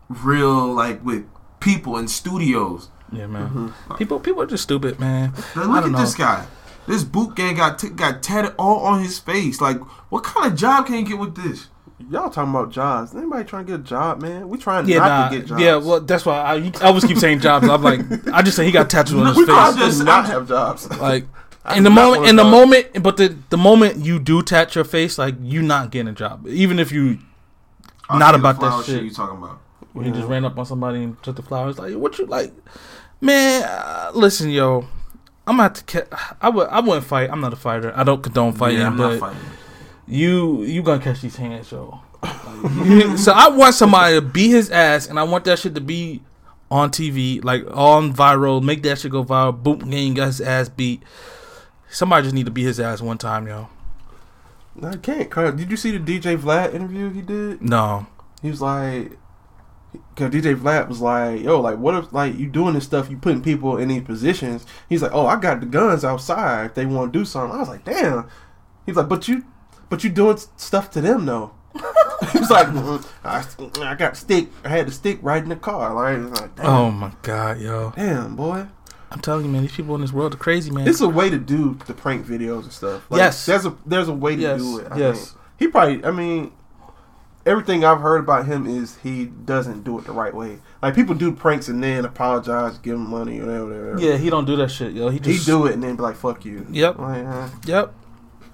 [0.08, 1.24] real, like with
[1.60, 2.88] people in studios.
[3.12, 3.72] Yeah, man.
[3.96, 5.34] People, people are just stupid, man.
[5.54, 6.00] Now, I look don't at know.
[6.00, 6.46] this guy.
[6.86, 9.60] This Boonk Gang got t- got tatted all on his face.
[9.60, 9.78] Like,
[10.10, 11.68] what kind of job can you get with this?
[12.10, 13.14] Y'all talking about jobs?
[13.14, 14.48] Anybody trying to get a job, man?
[14.48, 15.62] We trying Yeah, not nah, to get jobs.
[15.62, 15.76] yeah.
[15.76, 17.68] Well, that's why I, I always keep saying jobs.
[17.68, 18.00] I'm like,
[18.32, 19.54] I just say he got tattoos on his we face.
[19.54, 20.90] trying to just- not have jobs.
[20.98, 21.26] Like
[21.64, 22.50] I in the moment, in the job.
[22.50, 26.12] moment, but the the moment you do tat your face, like you not getting a
[26.14, 27.18] job, even if you
[28.10, 29.04] Not about that flower shit.
[29.04, 29.60] you talking about?
[29.92, 31.76] when he just ran up on somebody and took the flowers.
[31.78, 32.52] Like, what you like,
[33.20, 33.62] man?
[33.64, 34.86] Uh, listen, yo,
[35.46, 35.84] I'm gonna have to.
[36.06, 36.68] Ca- I would.
[36.68, 37.30] I wouldn't fight.
[37.30, 37.92] I'm not a fighter.
[37.96, 39.40] I don't condone fighting, yeah, I'm but not fighting.
[40.06, 42.00] you you gonna catch these hands, yo.
[43.16, 46.22] so I want somebody to beat his ass, and I want that shit to be
[46.70, 48.62] on TV, like on viral.
[48.62, 49.60] Make that shit go viral.
[49.60, 51.02] Boonk Gang got his ass beat.
[51.88, 53.68] Somebody just need to beat his ass one time, yo.
[54.76, 55.28] No, I can't.
[55.30, 57.60] Cause did you see the DJ Vlad interview he did?
[57.60, 58.06] No,
[58.40, 59.18] He was like,
[59.92, 63.16] because DJ Vlad was like, yo, like, what if, like, you doing this stuff, you
[63.16, 64.66] putting people in these positions?
[64.88, 67.56] He's like, oh, I got the guns outside if they want to do something.
[67.56, 68.28] I was like, damn.
[68.86, 69.44] He's like, but you,
[69.88, 71.52] but you doing stuff to them though.
[72.32, 74.48] he was like, "Mm, I, I got stick.
[74.64, 75.94] I had the stick right in the car.
[75.94, 77.92] Like, like damn, oh my god, yo.
[77.94, 78.66] damn, boy.
[79.12, 80.88] I'm telling you, man, these people in this world are crazy, man.
[80.88, 83.08] It's a way to do the prank videos and stuff.
[83.10, 83.46] Like, Yes.
[83.46, 84.88] there's a there's a way to Yes, do it.
[84.90, 85.18] I yes.
[85.30, 85.40] think.
[85.58, 86.04] he probably.
[86.04, 86.52] I mean,
[87.46, 90.58] everything I've heard about him is he doesn't do it the right way.
[90.82, 93.66] Like people do pranks and then apologize, give him money, or whatever.
[93.94, 94.00] whatever.
[94.00, 95.08] yeah, he don't do that shit, yo.
[95.08, 96.98] He he just do it and then be like, "Fuck you." Yep.
[96.98, 97.94] Like, uh, Yep.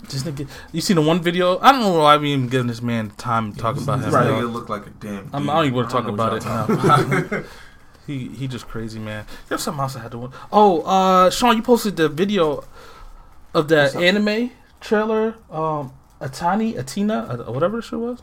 [0.08, 1.58] Just nigga, you see the one video?
[1.58, 4.12] I don't know why I'm even giving this man time to talk about him.
[4.12, 4.26] Right.
[4.26, 4.40] yo.
[4.40, 5.28] nigga look like a damn.
[5.32, 5.50] I'm, dude.
[5.50, 6.42] I don't even want to talk about it.
[6.42, 7.44] talking
[8.06, 9.24] he he just crazy, man.
[9.48, 10.18] There's something else I had to.
[10.18, 12.62] want- Oh, uh, Sean, you posted the video
[13.52, 15.34] of that anime trailer.
[15.50, 18.22] Um, Atani, Atina, uh, whatever the shit was.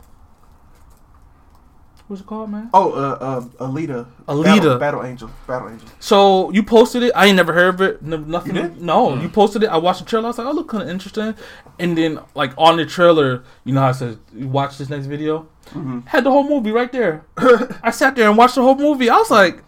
[2.06, 2.68] What's it called, man?
[2.74, 4.44] oh, uh, uh, Alita, Alita.
[4.44, 5.88] Battle, Battle Angel, Battle Angel.
[6.00, 7.12] So you posted it.
[7.16, 8.00] I ain't never heard of it.
[8.04, 8.56] n- nothing.
[8.56, 8.80] You did?
[8.82, 9.22] No, Mm.
[9.22, 9.68] you posted it.
[9.70, 10.26] I watched the trailer.
[10.26, 11.34] I was like, oh, look kind of interesting.
[11.78, 15.06] And then like on the trailer, you know how it says you watch this next
[15.06, 15.46] video.
[15.70, 17.24] hmm Had the whole movie right there.
[17.82, 19.08] I sat there and watched the whole movie.
[19.08, 19.62] I was like,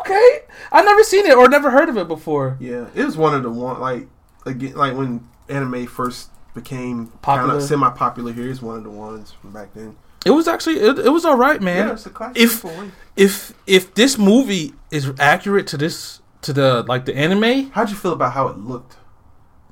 [0.00, 0.40] okay,
[0.70, 2.56] I never seen it or never heard of it before.
[2.60, 4.06] Yeah, it was one of the one like
[4.46, 7.56] again like when anime first became kind Popular.
[7.56, 8.48] of semi-popular here.
[8.48, 9.96] It's one of the ones from back then.
[10.24, 11.86] It was actually it, it was all right, man.
[11.88, 12.40] yeah, it's a classic.
[12.42, 12.90] if- boy.
[13.16, 17.96] If if this movie is accurate to this to the like the anime, How'd you
[17.96, 18.96] feel about how it looked?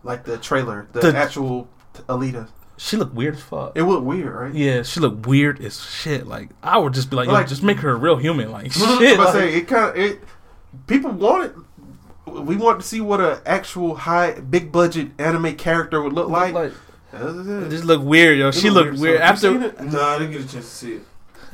[0.05, 2.49] Like the trailer, the, The- actual t- Alita.
[2.77, 3.73] she looked weird as fuck.
[3.77, 4.55] It looked weird, right?
[4.55, 6.27] Yeah, she looked weird as shit.
[6.29, 8.53] Like I would just be like, Like- just make her a real human.
[8.53, 10.23] Like Shit, but like- say it kind of it.
[10.87, 11.55] People wanted.
[12.27, 16.55] We want to see what an actual high, big budget anime character would look like.
[16.55, 16.77] like is
[17.13, 18.49] it just looked weird, yo.
[18.49, 19.01] It She looked weird.
[19.01, 19.63] weird after.
[19.63, 19.81] it?
[19.81, 21.03] No, I didn't get a chance to see it.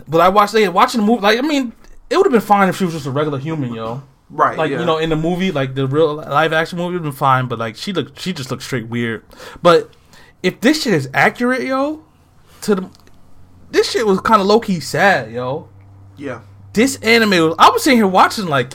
[0.06, 1.20] But I watched, yeah, watching the movie.
[1.22, 1.72] Like I mean,
[2.08, 4.02] it would have been fine if she was just a regular human, yo.
[4.30, 4.56] Right.
[4.56, 4.80] Like yeah.
[4.80, 7.46] you know, in the movie, like the real live action movie would have been fine.
[7.48, 9.24] But like she looked, she just looked straight weird.
[9.62, 9.90] But
[10.42, 12.04] if this shit is accurate, yo,
[12.62, 12.90] to the
[13.70, 15.68] this shit was kind of low key sad, yo.
[16.16, 16.40] Yeah.
[16.72, 18.74] This anime, was, I was sitting here watching like,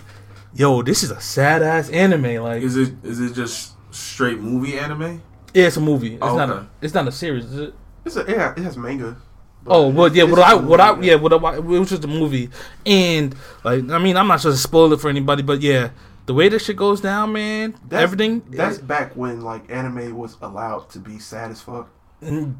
[0.54, 2.44] yo, this is a sad ass anime.
[2.44, 5.22] Like, Is it is it just straight movie anime?
[5.54, 6.16] Yeah, it's a movie.
[6.16, 7.74] It's Oh, not a, it's not a series, is it?
[8.06, 9.16] It's a, yeah, it has manga.
[9.64, 10.24] but Oh well, yeah.
[10.24, 12.50] it's What I, a what I, yeah, what I, it was just a movie,
[12.86, 15.90] and like, I mean, I'm not supposed to spoil it for anybody, but yeah,
[16.26, 20.38] the way this shit goes down, man, That's- everything, That's back when like anime was
[20.42, 21.90] allowed to be sad as fuck.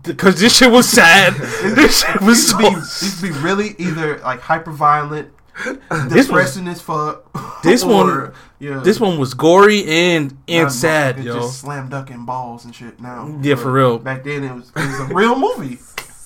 [0.04, 1.34] because this shit was sad.
[1.76, 2.58] this shit It was used, to so.
[2.60, 5.30] be, it used to be really either like hyper violent,
[6.10, 7.32] This depressing as fuck.
[7.64, 11.34] this one- yeah, This one was gory and and not sad, motherfuckers yo.
[11.42, 13.00] Just slam ducking balls and shit.
[13.00, 14.00] Now, Yeah, for real.
[14.00, 15.80] Back then, it was it was a real movie.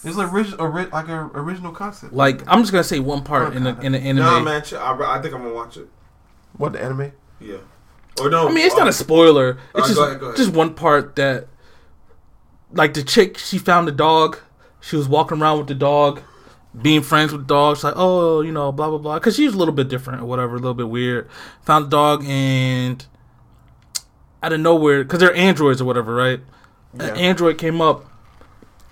[0.03, 2.13] It was like original, ori- like a original concept.
[2.13, 4.23] Like, I'm just gonna say one part in the in the anime.
[4.23, 4.61] No, man.
[4.73, 5.89] I, I think I'm gonna watch it.
[6.57, 7.11] what the anime?
[7.41, 7.57] Yeah.
[8.21, 8.47] Or no?
[8.47, 9.57] I mean, it's uh, not a spoiler.
[9.75, 10.37] It's Alright, just go ahead, go ahead.
[10.37, 11.47] just one part that,
[12.71, 14.37] like the chick, she found the dog.
[14.79, 16.21] She was walking around with the dog,
[16.81, 19.73] being friends with dogs, like, oh, you know, blah blah blah, because she's a little
[19.73, 21.29] bit different or whatever, a little bit weird.
[21.63, 23.05] Found the dog and
[24.43, 26.39] out of nowhere, because they're androids or whatever, right?
[26.93, 27.07] Yeah.
[27.07, 28.05] An android came up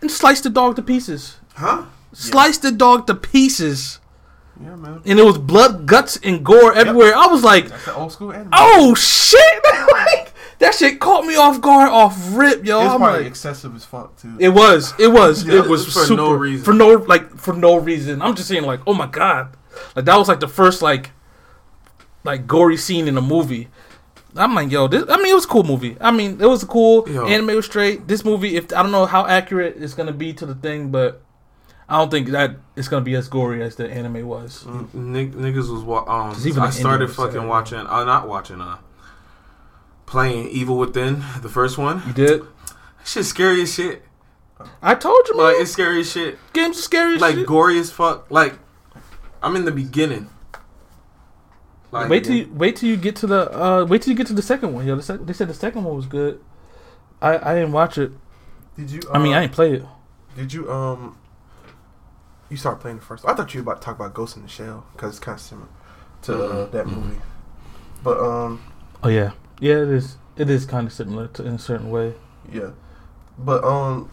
[0.01, 1.37] and sliced the dog to pieces.
[1.53, 1.85] Huh?
[2.13, 3.99] Sliced the dog to pieces,
[4.61, 5.01] Yeah, man.
[5.05, 7.13] and it was blood, guts, and gore everywhere.
[7.15, 8.49] I was like, old school anime.
[8.53, 9.63] Oh shit!
[9.91, 12.79] like that shit caught me off guard, off rip, yo.
[12.81, 14.35] it was I'm probably like, excessive as fuck too.
[14.39, 16.63] it was, it was, Yeah, it was for super no reason.
[16.65, 18.21] for no like for no reason.
[18.21, 19.55] I'm just saying, like, oh my god,
[19.95, 21.11] like that was like the first like
[22.23, 23.69] like gory scene in a movie.
[24.37, 25.05] I'm like, yo, this.
[25.09, 25.95] I mean, it was a cool movie.
[26.01, 27.25] I mean, it was a cool Yo.
[27.25, 28.05] anime was straight.
[28.07, 31.21] This movie, if I don't know how accurate it's gonna be to the thing, but
[31.87, 34.65] I don't think that it's gonna be as gory as the anime was.
[34.93, 36.33] Nig- niggas was wa- um.
[36.33, 37.47] 'Cause even I started Indian was fucking sad.
[37.47, 37.79] watching.
[37.87, 38.59] Uh, not watching.
[38.59, 38.75] Uh,
[40.05, 42.01] playing Evil Within, the first one.
[42.07, 42.41] You did?
[43.03, 44.03] Shit, scary as shit.
[44.81, 45.45] I told you, man.
[45.47, 46.37] Like it's scary as shit.
[46.53, 47.15] games are scary.
[47.15, 47.45] as Like shit.
[47.47, 48.29] gory as fuck.
[48.31, 48.57] Like
[49.43, 50.29] I'm in the beginning.
[51.91, 54.27] Like wait till you wait till you get to the uh wait till you get
[54.27, 54.85] to the second one.
[54.87, 56.41] Yo, the sec- they said the second one was good.
[57.21, 58.11] I I didn't watch it.
[58.77, 59.01] Did you?
[59.13, 59.83] I mean, uh, I didn't play it.
[60.35, 61.17] Did you um?
[62.49, 63.25] You started playing the first.
[63.25, 65.35] I thought you were about to talk about Ghost in the Shell because it's kind
[65.37, 65.67] of similar
[66.23, 66.71] to uh, Mhm.
[66.71, 67.21] that movie.
[68.03, 68.61] But um,
[69.03, 69.75] Oh yeah, yeah.
[69.75, 70.17] It is.
[70.37, 72.13] It is kind of similar to, in a certain way.
[72.51, 72.71] yeah.
[73.37, 74.09] But um,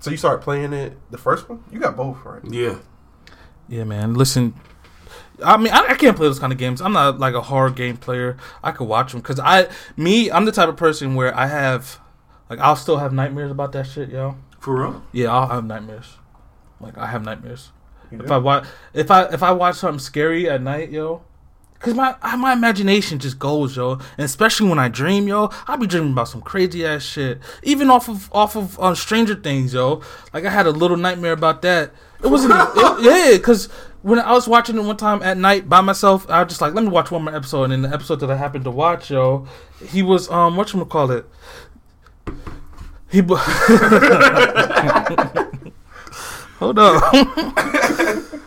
[0.00, 1.64] so you start playing it the first one.
[1.70, 2.42] You got both, right?
[2.44, 2.76] Yeah.
[3.68, 4.14] Yeah, man.
[4.14, 4.54] Listen,
[5.44, 6.80] I mean, I, I can't play those kind of games.
[6.80, 8.36] I'm not like a horror game player.
[8.62, 11.98] I could watch them because I, me, I'm the type of person where I have,
[12.48, 14.36] like, I'll still have nightmares about that shit, yo.
[14.60, 15.02] For real?
[15.12, 16.16] Yeah, I'll have nightmares.
[16.80, 17.72] Like, I have nightmares.
[18.10, 18.32] You If do?
[18.34, 21.22] I watch, if I if I watch something scary at night, yo,
[21.80, 25.86] cause my my imagination just goes, yo, and especially when I dream, yo, I'll be
[25.86, 27.38] dreaming about some crazy ass shit.
[27.62, 30.02] Even off of off of uh, Stranger Things, yo.
[30.32, 31.92] Like I had a little nightmare about that.
[32.22, 33.68] It wasn't, it, yeah, cause
[34.02, 36.74] when I was watching it one time at night by myself, I was just like,
[36.74, 37.64] let me watch one more episode.
[37.64, 39.46] And in the episode that I happened to watch, yo,
[39.88, 41.26] he was um, what you call it?
[43.10, 43.20] He.
[43.20, 43.36] bu-
[46.58, 48.42] Hold on.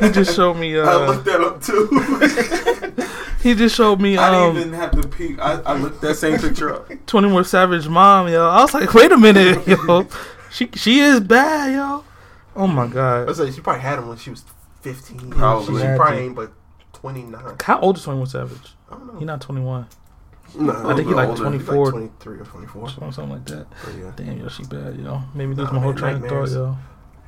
[0.00, 0.76] He just showed me.
[0.78, 1.86] I Uh, looked that up too.
[3.42, 4.16] he just showed me.
[4.16, 5.38] I Um, didn't even have to peek.
[5.40, 6.88] I, I looked that same picture up.
[7.06, 8.48] Twenty More Savage mom, yo.
[8.48, 10.06] I was like, wait a minute, yo.
[10.50, 12.04] She she is bad, yo.
[12.56, 13.26] Oh my I god.
[13.28, 14.44] was like, she probably had him when she was
[14.80, 15.30] fifteen.
[15.30, 15.80] Probably.
[15.80, 16.22] She Had probably to.
[16.24, 16.52] ain't but
[16.92, 17.56] twenty nine.
[17.62, 18.74] How old is Twenty One Savage?
[18.90, 19.18] I don't know.
[19.18, 19.86] He not twenty one.
[20.58, 21.42] no, I think he like older.
[21.42, 22.88] twenty He's like four, twenty three or twenty four.
[22.88, 23.66] something like that.
[23.84, 24.12] But yeah.
[24.16, 25.22] Damn, yo, she bad, yo.
[25.34, 26.76] Maybe lose Nah, my whole man, train of thought, yo.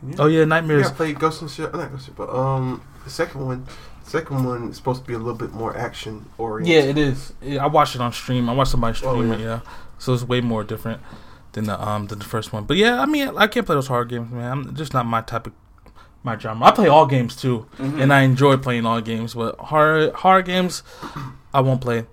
[0.07, 0.15] Yeah.
[0.19, 0.83] Oh yeah, nightmares.
[0.87, 1.71] Yeah, I played Ghost in the Shell.
[1.73, 3.67] Not Ghost in the Shell, but um, the second one,
[4.05, 6.73] the second one is supposed to be a little bit more action oriented.
[6.75, 7.33] Yeah, it is.
[7.43, 8.49] Yeah, I watched it on stream.
[8.49, 9.35] I watched somebody Oh, stream yeah.
[9.35, 9.41] it.
[9.41, 9.61] Yeah,
[9.99, 11.01] so it's way more different
[11.53, 12.65] than the um than the first one.
[12.65, 14.51] But yeah, I mean, I can't play those hard games, man.
[14.51, 15.53] I'm just not my type of
[16.23, 16.67] my genre.
[16.67, 18.01] I play all games too, Mm-hmm.
[18.01, 19.35] and I enjoy playing all games.
[19.35, 20.83] But horror horror games,
[21.55, 22.07] I won't play.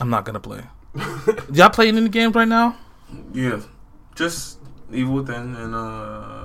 [0.00, 0.62] I'm not gonna play.
[1.52, 2.76] Y'all playing any games right now?
[3.32, 3.60] Yeah.
[4.16, 4.58] Just
[4.92, 6.43] Evil Within and uh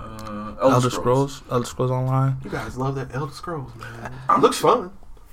[0.62, 1.42] Elder, Elder, Scrolls.
[1.50, 2.38] Elder Scrolls Online.
[2.44, 4.12] You guys love that Elder Scrolls, man.
[4.28, 4.92] I'm- looks fun,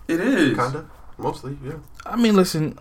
[0.09, 0.57] It is.
[0.57, 0.87] kinda,
[1.19, 1.59] mostly.
[1.65, 1.75] Yeah.
[2.05, 2.79] I mean, listen,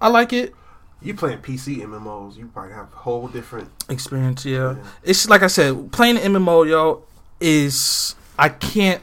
[0.00, 0.54] I like it.
[1.02, 3.70] You playing PC MMOs, you probably have a whole different.
[3.88, 4.72] Experience, yeah.
[4.72, 4.76] Yeah.
[5.02, 7.02] it's like I said, playing MMO, yo,
[7.40, 9.02] is I can't.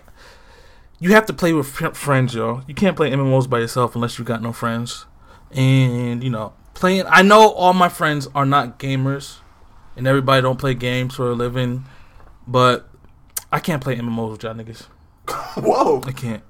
[1.00, 2.62] You have to play with fr- friends, yo.
[2.68, 5.06] You can't play MMOs by yourself unless you got no friends.
[5.52, 7.06] And you know, playing.
[7.10, 9.38] I know all my friends are not gamers,
[9.96, 11.86] and everybody don't play games for a living,
[12.48, 12.90] but
[13.52, 14.84] I can't play MMOs with y'all niggas.
[15.64, 16.44] Whoa, I can't.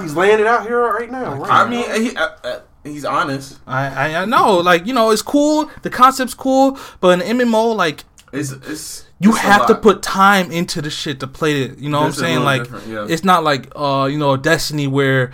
[0.00, 1.34] he's laying it out here right now.
[1.34, 3.58] Right I mean, he, uh, uh, he's honest.
[3.66, 5.70] I, I I know, like you know, it's cool.
[5.82, 10.50] The concept's cool, but an MMO, like It's it's you It's have to put time
[10.50, 11.78] into the shit to play it.
[11.78, 12.40] You know what I'm saying?
[12.40, 13.06] Like yeah.
[13.08, 15.32] it's not like uh you know Destiny where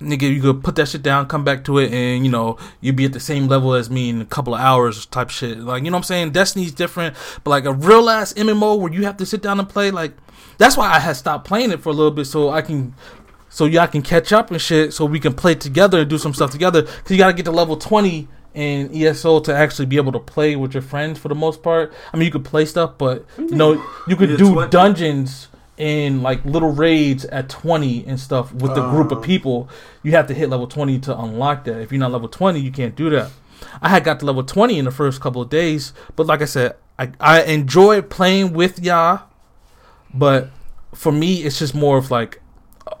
[0.00, 2.96] nigga you could put that shit down, come back to it, and you know you'd
[2.96, 5.58] be at the same level as me in a couple of hours type shit.
[5.58, 6.30] Like you know what I'm saying?
[6.30, 9.68] Destiny's different, but like a real ass MMO where you have to sit down and
[9.68, 9.90] play.
[9.90, 10.12] Like
[10.58, 12.94] that's why I had stopped playing it for a little bit so I can.
[13.50, 16.34] So y'all can catch up and shit, so we can play together and do some
[16.34, 16.82] stuff together.
[16.82, 20.56] Cause you gotta get to level twenty in ESO to actually be able to play
[20.56, 21.92] with your friends for the most part.
[22.12, 24.70] I mean, you could play stuff, but you know, you could do 20.
[24.70, 25.48] dungeons
[25.78, 29.22] in like little raids at 20 and stuff with the group of Uh.
[29.22, 29.68] people.
[30.02, 31.80] You have to hit level 20 to unlock that.
[31.80, 33.30] If you're not level 20, you can't do that.
[33.80, 36.46] I had got to level 20 in the first couple of days, but like I
[36.46, 39.22] said, I, I enjoy playing with y'all,
[40.12, 40.50] but
[40.94, 42.40] for me, it's just more of like,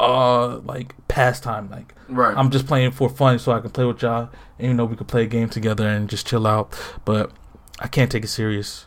[0.00, 1.68] uh, like pastime.
[1.70, 2.34] Like, Right.
[2.36, 4.96] I'm just playing for fun so I can play with y'all and you know we
[4.96, 6.72] could play a game together and just chill out.
[7.04, 7.30] But
[7.80, 8.86] I can't take it serious.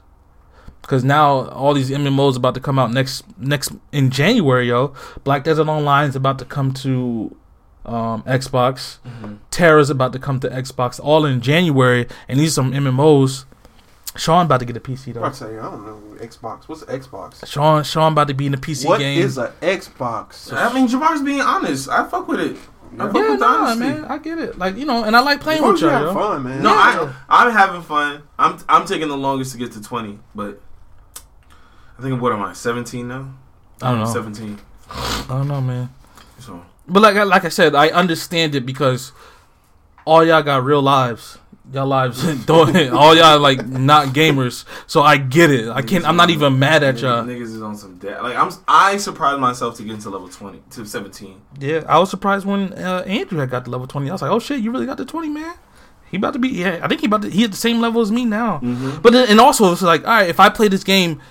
[0.83, 4.93] Cause now all these MMOs about to come out next next in January, yo.
[5.23, 7.35] Black Desert Online is about to come to
[7.85, 8.97] um, Xbox.
[9.07, 9.37] Mhm.
[9.51, 12.07] TERA's about to come to Xbox, all in January.
[12.27, 13.45] And these are some MMOs.
[14.17, 15.23] Sean about to get a PC though.
[15.23, 16.67] I'd say I don't know Xbox.
[16.67, 17.45] What's Xbox?
[17.47, 19.21] Sean Sean about to be in the PC What game.
[19.21, 20.51] is an Xbox?
[20.51, 21.87] I mean, Jamar's being honest.
[21.89, 22.57] I fuck with it.
[22.99, 23.79] I fuck yeah, with the nah, honesty.
[23.79, 24.57] man, I get it.
[24.57, 25.97] Like you know, and I like playing As long with you y'all.
[26.07, 26.13] have yo.
[26.13, 26.61] fun, man.
[26.63, 27.13] No, Yeah.
[27.29, 28.23] I I'm having fun.
[28.37, 30.59] I'm I'm taking the longest to get to 20, but
[32.01, 33.31] I think what am I 17 now?
[33.79, 34.05] I don't know.
[34.11, 34.57] 17.
[34.89, 35.89] I don't know, man.
[36.39, 39.11] So But like I- like I said, I understand it because
[40.03, 41.37] all y'all got real lives.
[41.71, 44.65] Y'all lives all y'all like not gamers.
[44.87, 45.69] So I get it.
[45.69, 46.03] I can't.
[46.07, 47.23] I'm not even mad at y'all.
[47.23, 48.23] niggas is on some debt.
[48.23, 51.39] Like I'm I surprised myself to get into level 20 to 17.
[51.59, 54.09] Yeah, I was surprised when uh, Andrew had got to level 20.
[54.09, 55.53] I was like, oh shit, you really got to 20, man.
[56.09, 56.49] He about to be.
[56.49, 57.29] Yeah, I think he about to.
[57.29, 58.57] He at the same level as me now.
[58.57, 59.01] Mm-hmm.
[59.01, 61.21] But then, and also it's like, all right, if I play this game,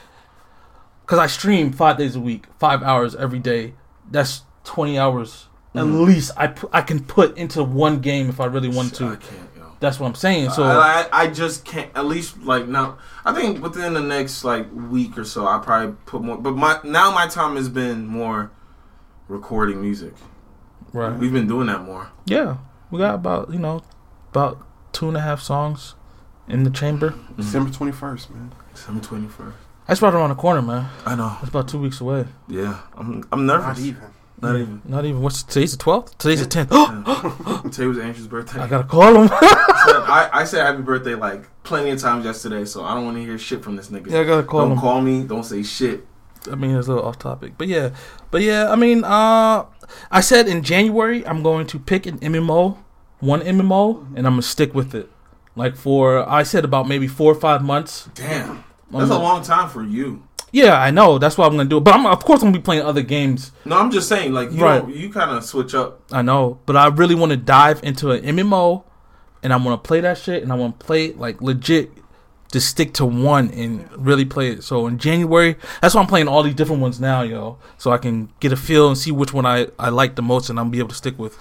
[1.10, 3.74] because I stream five days a week, five hours every day,
[4.08, 6.06] that's 20 hours at Mhm.
[6.06, 6.30] least.
[6.36, 9.04] I pu- I can put into one game if I really want I to.
[9.16, 9.62] can't, yo.
[9.80, 10.50] That's what I'm saying.
[10.50, 11.90] So I, I, I just can't.
[11.96, 15.96] At least like now, I think within the next like week or so, I probably
[16.06, 16.38] put more.
[16.38, 18.52] But my now my time has been more
[19.26, 20.14] recording music.
[20.92, 21.18] right.
[21.18, 22.10] We've been doing that more.
[22.26, 22.58] Yeah,
[22.92, 23.82] we got about you know
[24.30, 25.96] about two and a half songs
[26.46, 27.14] in the chamber.
[27.36, 28.52] December twenty first, man.
[28.72, 29.56] December twenty first.
[29.90, 30.88] That's right around the corner, man.
[31.04, 31.36] I know.
[31.40, 32.24] It's about two weeks away.
[32.46, 33.66] Yeah, I'm I'm nervous.
[33.66, 33.84] Not nervous.
[33.86, 34.02] even.
[34.40, 34.82] Not Yeah, even.
[34.84, 35.20] Not even.
[35.20, 36.16] What's today's the twelfth?
[36.16, 36.70] Today's the tenth.
[37.72, 38.60] Today was Andrew's birthday.
[38.60, 39.28] I gotta call him.
[39.86, 43.16] So I, I said happy birthday like plenty of times yesterday, so I don't want
[43.16, 44.10] to hear shit from this nigga.
[44.10, 44.78] yeah, I gotta call don't him.
[44.78, 45.24] call me.
[45.24, 46.06] Don't say shit.
[46.52, 47.90] I mean, it's a little off topic, but yeah,
[48.30, 48.70] but yeah.
[48.70, 49.64] I mean, uh,
[50.12, 52.78] I said in January I'm going to pick an MMO,
[53.18, 55.10] one MMO, and I'm gonna stick with it.
[55.56, 58.08] Like for I said about maybe four or five months.
[58.14, 60.22] Damn, I'm that's a um, long time for you.
[60.52, 61.18] Yeah, I know.
[61.18, 61.80] That's what I'm gonna do.
[61.80, 63.52] But I'm of course I'm gonna be playing other games.
[63.64, 64.86] No, I'm just saying like you Right.
[64.88, 66.00] you kind of switch up.
[66.10, 68.82] I know, but I really want to dive into an MMO,
[69.42, 71.92] and I want to play that shit, and I want to play it like legit,
[72.50, 74.64] to stick to one and really play it.
[74.64, 77.98] So in January, that's why I'm playing all these different ones now, yo, so I
[77.98, 80.70] can get a feel and see which one I I like the most, and I'm
[80.70, 81.36] be able to stick with.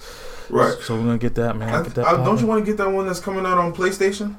[0.50, 0.76] Right.
[0.82, 1.74] So we're gonna get that, man.
[1.74, 3.74] I, Get that I- don't you want to get that one that's coming out on
[3.74, 4.36] PlayStation?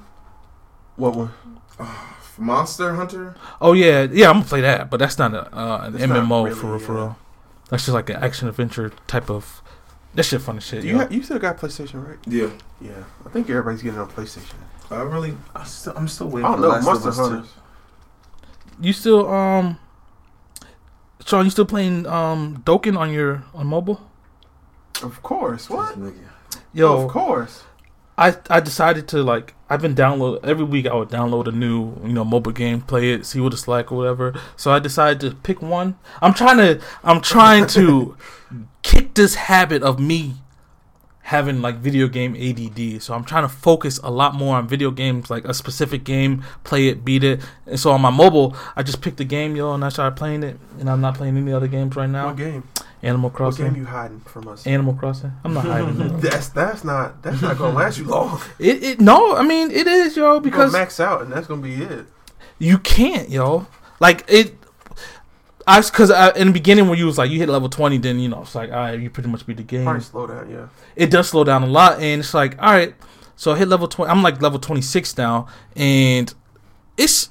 [0.96, 1.32] What one?
[1.80, 2.08] Ah.
[2.42, 3.36] Monster Hunter.
[3.62, 6.44] Oh yeah, yeah, I'm gonna play that, but that's not a uh, an It's MMO
[6.46, 7.18] really, for real, for real.
[7.70, 9.62] That's just like an action adventure type of.
[10.14, 10.82] That shit fun as shit.
[10.82, 11.00] Do you yo.
[11.00, 12.18] ha- you still got PlayStation, right?
[12.28, 12.50] Yeah.
[12.82, 12.92] Yeah,
[13.26, 14.56] I think everybody's getting on PlayStation.
[14.90, 16.46] I really, I still, I'm still waiting.
[16.46, 16.64] I waiting.
[16.64, 17.22] don't for know, Last of Monster Us two.
[17.36, 17.54] Hunters.
[18.82, 19.78] You still um
[21.26, 24.02] Sean, you still playing um Doken on your on mobile?
[25.04, 25.70] Of course.
[25.70, 25.96] What?
[25.98, 26.60] This nigga.
[26.74, 27.64] Yo, of course.
[28.22, 31.96] I I decided to like I've been download every week I would download a new,
[32.06, 34.40] you know, mobile game, play it, see what it's like or whatever.
[34.56, 35.98] So I decided to pick one.
[36.22, 38.16] I'm trying to I'm trying to
[38.84, 40.36] kick this habit of me
[41.24, 43.02] having like video game ADD.
[43.02, 46.44] So I'm trying to focus a lot more on video games, like a specific game,
[46.64, 47.42] play it, beat it.
[47.66, 50.44] And so on my mobile, I just picked the game, yo, and I started playing
[50.44, 50.60] it.
[50.80, 52.28] And I'm not playing any other games right now.
[52.28, 52.68] What game?
[53.04, 53.66] Animal Crossing.
[53.66, 54.66] What game you hiding from us?
[54.68, 55.32] Animal Crossing.
[55.44, 56.20] I'm not hiding.
[56.20, 58.40] That's that's not that's not gonna last you long.
[58.60, 61.62] It, it no, I mean it is, yo, Because because max out and that's gonna
[61.62, 62.06] be it.
[62.60, 63.66] you can't, yo.
[64.00, 64.56] Like it.
[65.68, 68.30] I because in the beginning when you was like you hit level twenty, then you
[68.30, 69.84] know it's like all right, you pretty much beat the game.
[69.84, 70.50] Probably slow down.
[70.50, 70.68] Yeah.
[70.96, 72.94] It does slow down a lot, and it's like all right.
[73.36, 74.12] So I hit level twenty.
[74.12, 76.32] I'm like level twenty six now, and
[76.98, 77.30] it's.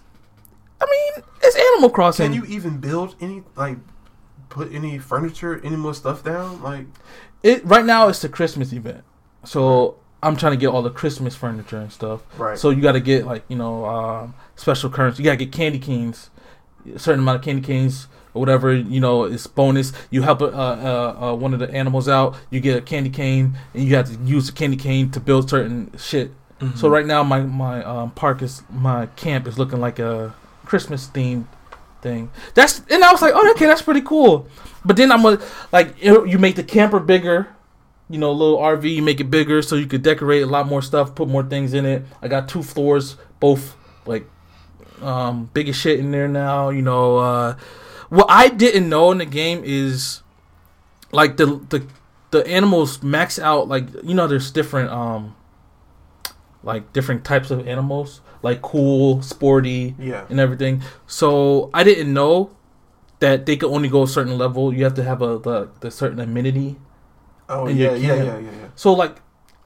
[0.80, 2.32] I mean, it's Animal Crossing.
[2.32, 3.76] Can you even build any like
[4.50, 6.62] put any furniture, any more stuff down?
[6.62, 6.86] Like
[7.42, 9.04] It right now it's the Christmas event,
[9.44, 12.22] so I'm trying to get all the Christmas furniture and stuff.
[12.38, 12.58] right.
[12.58, 15.22] So you got to get like you know um, special currency.
[15.22, 16.30] You got to get candy canes
[16.94, 18.74] a certain amount of candy canes or whatever.
[18.74, 19.92] You know, it's bonus.
[20.10, 23.56] You help uh, uh, uh, one of the animals out, you get a candy cane,
[23.74, 26.32] and you have to use the candy cane to build certain shit.
[26.60, 26.76] Mm-hmm.
[26.76, 31.08] So right now, my my um, park is my camp is looking like a Christmas
[31.08, 31.46] themed
[32.02, 32.30] thing.
[32.54, 34.46] That's and I was like, oh, okay, that's pretty cool.
[34.84, 35.40] But then I'm a,
[35.72, 37.48] like, you you make the camper bigger,
[38.08, 40.82] you know, little RV, you make it bigger so you could decorate a lot more
[40.82, 42.04] stuff, put more things in it.
[42.22, 44.26] I got two floors, both like
[45.02, 46.70] um, big as shit in there now.
[46.70, 47.56] You know, uh,
[48.08, 50.22] what I didn't know in the game is
[51.12, 51.86] like the the
[52.30, 55.34] the animals max out like you know there's different um
[56.62, 60.24] like different types of animals like cool sporty Yeah.
[60.30, 62.50] and everything so i didn't know
[63.20, 65.90] that they could only go a certain level you have to have a the, the
[65.90, 66.76] certain amenity
[67.52, 68.68] Oh yeah, yeah, yeah, yeah, yeah.
[68.76, 69.16] so like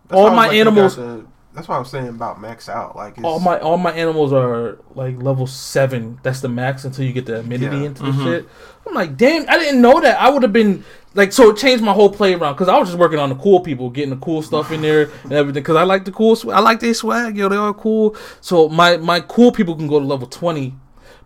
[0.09, 2.41] That's All why I was my like, animals- the- that's why I was saying about
[2.41, 2.97] max out.
[2.97, 6.19] Like it's, all my all my animals are like level seven.
[6.23, 7.83] That's the max until you get the amenity Yeah.
[7.85, 8.25] into the Mhm.
[8.25, 8.49] shit.
[8.87, 10.21] I'm like, damn, I didn't know that.
[10.21, 12.89] I would have been like, so it changed my whole play around because I was
[12.89, 15.63] just working on the cool people, getting the cool stuff in there and everything.
[15.63, 18.17] Because I like the cool, sw- I like their swag, yo, they are cool.
[18.41, 20.75] So my my cool people can go to level twenty,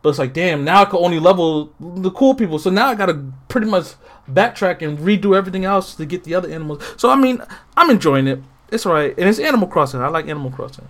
[0.03, 2.59] but it's like, damn, now I can only level the cool people.
[2.59, 3.19] So now I gotta
[3.49, 3.95] pretty much
[4.31, 6.83] backtrack and redo everything else to get the other animals.
[6.99, 7.41] So I mean,
[7.79, 8.43] I'm enjoying it.
[8.71, 10.01] It's alright, and it's Animal Crossing.
[10.01, 10.89] I like Animal Crossing.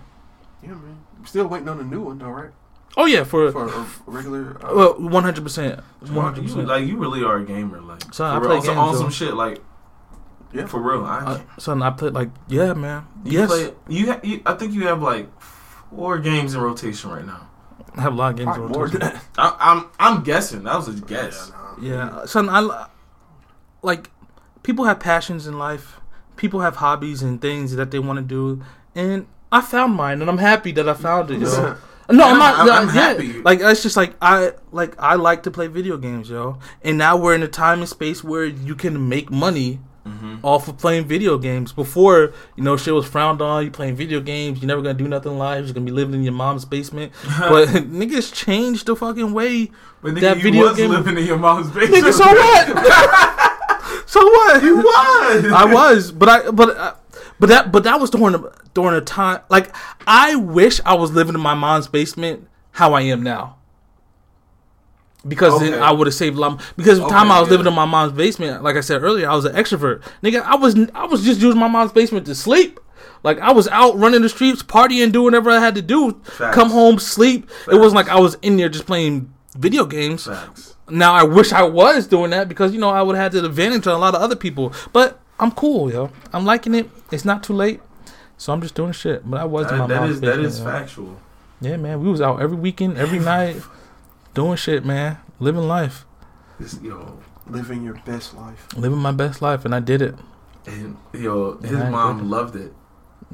[0.61, 0.97] yeah, man.
[1.25, 2.51] Still waiting on a new one though, right?
[2.97, 4.57] Oh yeah, for For a regular.
[4.65, 6.67] Uh, Well, one hundred percent, hundred percent.
[6.67, 8.47] like you really are a gamer, like Son, for I real.
[8.47, 8.99] play on, some- games, on though.
[9.01, 9.61] some shit, like
[10.53, 10.65] yeah.
[10.65, 11.05] for real.
[11.05, 13.05] I, Uh, son, I play like yeah, man.
[13.23, 14.41] you yes, play, you, ha- you.
[14.45, 17.47] I think you have like four games in rotation right now.
[17.95, 18.47] I have a lot of games.
[18.47, 18.99] Probably on more rotation.
[19.01, 19.23] than that.
[19.37, 21.51] I, I'm I'm guessing that was a guess.
[21.81, 22.15] Yeah, nah.
[22.19, 22.87] Yeah, son, I
[23.81, 24.09] like
[24.63, 25.98] people have passions in life.
[26.39, 28.63] People have hobbies and things that they want to do,
[28.95, 31.39] and I found mine, and I'm happy that I found it.
[31.41, 31.75] Yo.
[32.11, 32.59] No, I'm I'm- not.
[32.69, 33.33] I'm- I'm yeah, happy.
[33.43, 36.57] Like it's just like I like I like to play video games, yo.
[36.81, 40.37] And now we're in a time and space where you can make money Mm-hmm.
[40.43, 41.71] off of playing video games.
[41.71, 43.65] Before, you know, shit was frowned on.
[43.65, 45.65] You playing video games, you're never gonna do nothing in life.
[45.65, 47.11] You're gonna be living in your mom's basement.
[47.39, 47.67] but
[47.99, 49.69] niggas changed the fucking way.
[50.01, 52.03] But nigga, That you video was game- living in your mom's basement.
[52.05, 52.67] Nigga, so what?
[54.09, 54.63] So what?
[54.63, 55.45] You was.
[55.53, 56.95] I was, but I, but, uh,
[57.39, 59.41] but that, but that was during the during a time.
[59.49, 59.75] Like,
[60.07, 63.57] I wish I was living in my mom's basement how I am now.
[65.27, 65.69] Because Okay.
[65.69, 66.59] then I would have saved a lot.
[66.75, 67.57] Because the time I was yeah.
[67.57, 70.01] living in my mom's basement, like I said earlier, I was an extrovert.
[70.23, 72.79] Nigga, I was I was just using my mom's basement to sleep.
[73.21, 76.19] Like I was out running the streets, partying, doing whatever I had to do.
[76.23, 76.55] Facts.
[76.55, 77.47] Come home, sleep.
[77.71, 80.25] It wasn't like I was in there just playing video games.
[80.25, 80.75] Facts.
[80.89, 83.45] Now I wish I was doing that because you know I would have had the
[83.45, 84.73] advantage on a lot of other people.
[84.93, 86.09] But I'm cool, yo.
[86.33, 86.89] I'm liking it.
[87.11, 87.81] It's not too late,
[88.37, 89.29] so I'm just doing shit.
[89.29, 90.65] But I was in my That, that mom's is that basement, is yo.
[90.65, 91.21] factual.
[91.61, 92.01] Yeah, man.
[92.01, 93.61] We was out every weekend, every night,
[94.33, 95.17] doing shit, man.
[95.39, 96.05] Living life,
[96.59, 98.67] This, yo, Living your best life.
[98.77, 100.15] living my best life, and I did it.
[100.67, 102.73] and yo, his Yeah, I mom loved it.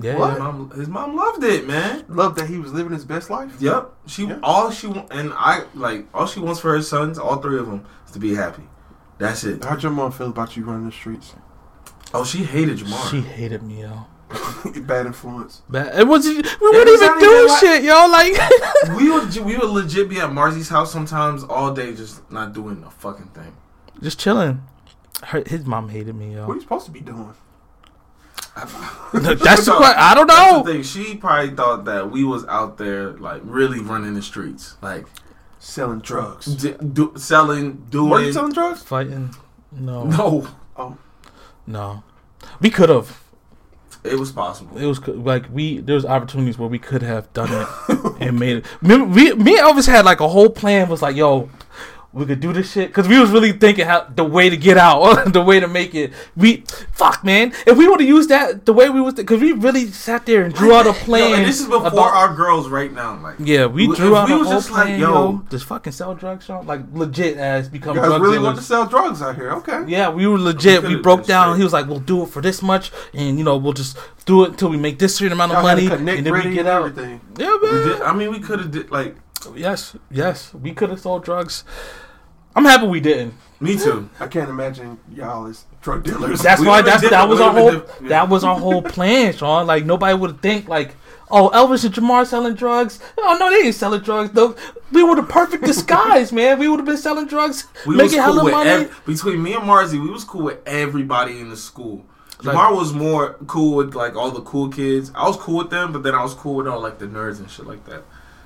[0.02, 0.32] Yeah, What?
[0.32, 2.04] His mom, his mom loved it, man.
[2.10, 3.54] Loved that he was living his best life.
[3.60, 3.94] Yep.
[4.08, 4.40] She Yeah.
[4.44, 7.86] all she and I like all she wants for her sons, all three of them,
[8.06, 8.64] is to be happy.
[9.18, 9.64] That's it.
[9.64, 11.34] How'd your mom feel about you running the streets?
[12.14, 13.10] Oh, she hated Jamar.
[13.10, 14.06] She hated me, yo.
[14.82, 15.62] Bad influence.
[15.70, 15.98] Bad.
[15.98, 18.08] it was we wouldn't was even do even like- shit, yo.
[18.08, 18.34] Like
[18.98, 22.84] we would we would legit be at Marzy's house sometimes all day, just not doing
[22.86, 23.56] a fucking thing.
[24.02, 24.62] just chilling.
[25.24, 26.46] Her, his mom hated me, yo.
[26.48, 27.34] What are you supposed to be doing?
[29.14, 29.96] That's the question.
[29.98, 30.64] I don't That's know.
[30.64, 30.84] the thing.
[30.84, 35.06] She probably thought that we was out there like really running the streets, like
[35.60, 36.46] Selling drugs.
[36.46, 38.10] d- do, selling, doing.
[38.12, 38.84] Were you selling drugs?
[38.84, 39.34] Fighting?
[39.72, 40.98] No, no, Oh.
[41.68, 42.04] no.
[42.62, 43.20] We could have.
[44.04, 44.78] it was possible.
[44.78, 47.68] It was like we there was opportunities where we could have done it
[48.22, 48.66] and made it.
[48.82, 50.88] Me, we, me and Elvis had like a whole plan.
[50.88, 51.50] Was like, yo,
[52.16, 54.78] we could do this shit because we was really thinking how the way to get
[54.78, 56.14] out, the way to make it.
[56.38, 56.64] We
[56.94, 59.88] fuck man, if we would have used that the way we was because we really
[59.92, 61.32] sat there and drew out a plan.
[61.32, 63.20] Yo, and this is before about- our girls right now.
[63.22, 65.66] Like, Yeah, we drew out we a was whole just like, plan, yo- yo, just
[65.66, 66.66] fucking sell drugs, Sean.
[66.66, 68.44] Like legit as become You guys really dealers.
[68.44, 69.52] want to sell drugs out here?
[69.52, 69.84] Okay.
[69.88, 70.84] Yeah, we were legit.
[70.84, 71.58] We We, broke down.
[71.58, 74.46] He was like, "We'll do it for this much, and you know, we'll just do
[74.46, 76.86] it until we make this certain amount of Y'all money, and then we get out."
[76.86, 77.20] everything.
[77.38, 77.88] Yeah, man.
[77.88, 79.18] did, I mean, we could have did like
[79.56, 81.64] Yes, yes, we could have sold drugs.
[82.56, 83.34] I'm happy we didn't.
[83.60, 84.10] me too.
[84.20, 86.42] I can't imagine y'all as drug dealers.
[86.42, 86.82] That's We why.
[86.82, 87.72] That's did- that was our whole.
[87.72, 88.10] did- yeah.
[88.10, 89.68] That was our whole plan, Sean.
[89.68, 90.96] Like nobody would think like.
[91.32, 93.00] Oh, Elvis and Jamar selling drugs.
[93.18, 94.30] Oh no, they ain't selling drugs.
[94.32, 94.56] Though
[94.92, 96.60] we were the perfect disguise, man.
[96.60, 98.70] We would have been selling drugs, We making cool hella money.
[98.70, 99.94] ev- between me and Marzi.
[100.00, 102.06] We was cool with everybody in the school.
[102.44, 105.12] Like- Jamar was more cool with like all the cool kids.
[105.16, 107.40] I was cool with them, but then I was cool with all like the nerds
[107.40, 108.04] and shit like that.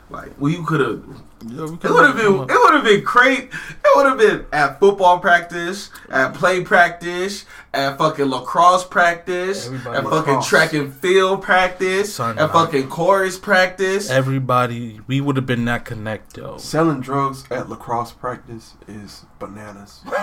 [0.09, 1.03] Like, well, you could have.
[1.47, 2.37] Yeah, It would have been.
[2.37, 2.49] them.
[2.49, 3.43] It would have been great.
[3.45, 9.97] It would have been at football practice, at play practice, at fucking lacrosse practice, Everybody-
[9.97, 14.09] at fucking track and field practice, Son, at like- fucking chorus practice.
[14.09, 16.57] Everybody, we would have been that connect, yo.
[16.57, 20.01] Selling drugs at lacrosse practice is bananas.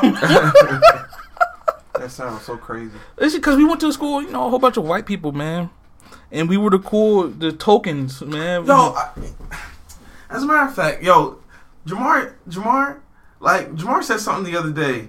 [1.95, 2.93] that sounds so crazy.
[3.19, 5.71] It's because we went to school, you know, a whole bunch of white people, man,
[6.31, 8.67] and we were the cool, the tokens, man.
[8.67, 9.09] Yo, I,
[10.31, 11.41] as a matter of fact, yo,
[11.87, 13.01] Jamar, Jamar,
[13.41, 15.09] like Jamar said something the other day.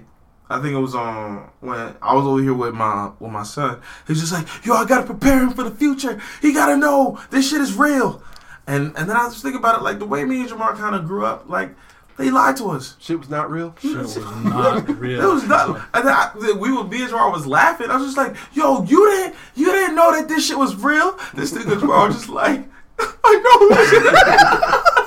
[0.50, 3.80] I think it was on when I was over here with my with my son.
[4.06, 6.20] He's just like, yo, I gotta prepare him for the future.
[6.40, 8.22] He gotta know this shit is real.
[8.66, 10.94] And and then I was thinking about it, like the way me and Jamar kind
[10.94, 11.74] of grew up, like
[12.16, 12.96] they lied to us.
[12.98, 13.74] Shit was not real.
[13.80, 15.22] Shit was not real.
[15.22, 15.68] It was not.
[15.94, 17.90] And then I, then we were me and Jamar was laughing.
[17.90, 21.18] I was just like, yo, you didn't you didn't know that this shit was real.
[21.34, 22.68] This nigga Jamar was just like,
[22.98, 23.90] I know this
[24.96, 24.97] shit.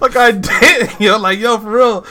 [0.00, 2.06] Like I did, yo, like yo, for real,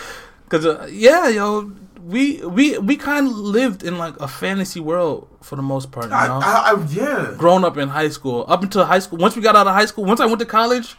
[0.45, 1.71] because uh, yeah, yo,
[2.03, 6.05] we we we kind of lived in like a fantasy world for the most part,
[6.05, 6.15] you know.
[6.43, 7.33] I, I, yeah.
[7.37, 9.85] Growing up in high school, up until high school, once we got out of high
[9.85, 10.95] school, once I went to college,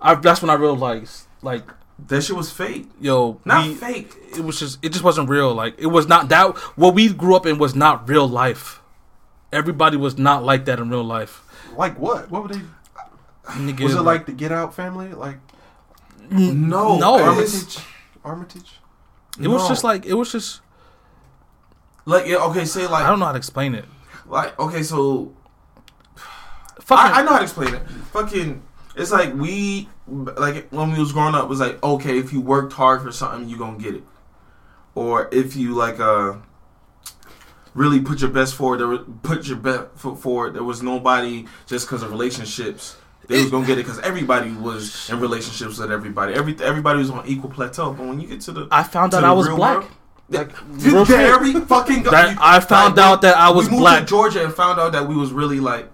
[0.00, 1.64] I, that's when I realized, like,
[2.06, 2.88] That shit was fake.
[3.00, 4.14] yo, Not we- fake.
[4.36, 5.52] It was just, it just wasn't real.
[5.54, 6.56] Like, it was not that.
[6.76, 8.80] What we grew up in was not real life.
[9.52, 11.42] Everybody was not like that in real life.
[11.76, 12.30] Like what?
[12.30, 12.60] What were they?
[13.52, 15.08] Nigga, Was it like the Get Out family?
[15.14, 15.38] Like
[16.30, 17.78] No, no, Armitage?
[18.24, 18.80] Armitage?
[19.40, 20.60] It was just like it was just.
[22.04, 23.84] Like yeah, okay, say like I don't know how to explain it.
[24.26, 25.34] like okay, so
[26.88, 27.82] Fucking, I, I know how to explain it.
[28.12, 28.62] Fucking,
[28.96, 32.72] it's like we like when we was growing up was like okay, if you worked
[32.72, 34.04] hard for something, you gonna get it,
[34.94, 36.36] or if you like uh
[37.74, 40.54] really put your best forward, there put your best foot forward.
[40.54, 42.96] There was nobody just because of relationships.
[43.28, 46.34] They was gonna get it because everybody was in relationships with everybody.
[46.34, 47.92] Every everybody was on equal plateau.
[47.92, 49.78] But when you get to the I found out I was black.
[49.78, 49.90] world,
[50.30, 50.50] Like,
[50.80, 51.68] shit.
[51.68, 52.02] fucking.
[52.04, 54.00] That- you- I found like, out that I was we moved black.
[54.00, 55.88] to Georgia and found out that we was really like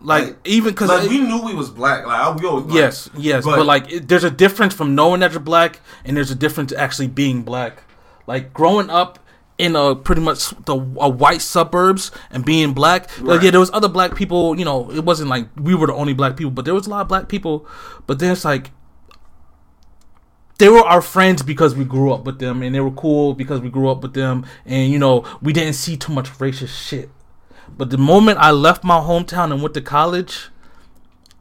[0.00, 2.04] Like like- even because like we knew we was black.
[2.06, 5.20] Like I- we always yes, yes, but, but- like it, there's a difference from knowing
[5.20, 7.82] that you're black and there's a difference to actually being black.
[8.26, 9.18] Like growing up
[9.58, 13.08] in a pretty much the a white suburbs and being black.
[13.20, 14.58] Like yeah, there was other black people.
[14.58, 16.90] You know, it wasn't like we were the only black people, but there was a
[16.90, 17.66] lot of black people.
[18.06, 18.70] But then it's like
[20.58, 23.60] they were our friends because we grew up with them and they were cool because
[23.60, 27.10] we grew up with them and you know we didn't see too much racist shit
[27.76, 30.48] but the moment i left my hometown and went to college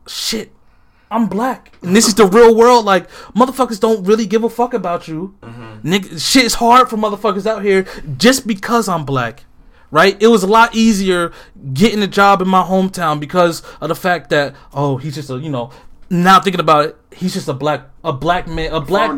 [0.07, 0.51] shit
[1.09, 4.73] i'm black and this is the real world like motherfuckers don't really give a fuck
[4.73, 5.64] about you mm-hmm.
[5.83, 7.85] Nigga, shit is hard for motherfuckers out here
[8.17, 9.45] just because i'm black
[9.91, 10.21] right?
[10.21, 11.31] It was a lot easier
[11.73, 15.37] getting a job in my hometown because of the fact that oh he's just a
[15.37, 15.71] you know
[16.09, 19.09] now thinking about it he's just a black a black man a black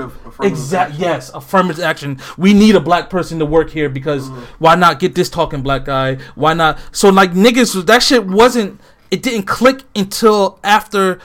[0.42, 1.02] exact action.
[1.02, 2.20] yes affirmative action.
[2.38, 4.44] We need a black person to work here because mm-hmm.
[4.60, 6.16] why not get this talking black guy?
[6.36, 6.80] Why not?
[6.92, 8.80] So like niggas that shit wasn't
[9.10, 11.20] it didn't click until after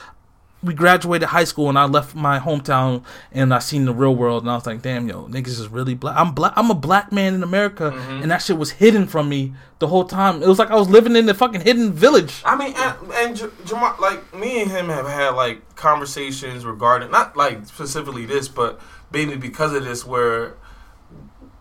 [0.63, 4.43] we graduated high school and I left my hometown and I seen the real world
[4.43, 6.15] and I was like, damn, yo, niggas is really black.
[6.17, 6.53] I'm black.
[6.55, 8.21] I'm a black man in America, mm-hmm.
[8.21, 10.41] and that shit was hidden from me the whole time.
[10.41, 12.41] It was like I was living in the fucking hidden village.
[12.45, 17.11] I mean, and, and J- Jamar, like me and him have had like conversations regarding
[17.11, 18.79] not like specifically this, but
[19.11, 20.55] maybe because of this, where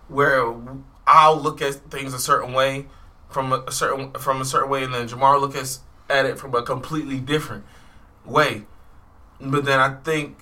[0.08, 0.54] where
[1.06, 2.86] I'll look at things a certain way
[3.30, 6.38] from a, a certain from a certain way, and then Jamar look at at it
[6.38, 7.64] from a completely different
[8.24, 8.64] way.
[9.50, 10.38] But then I think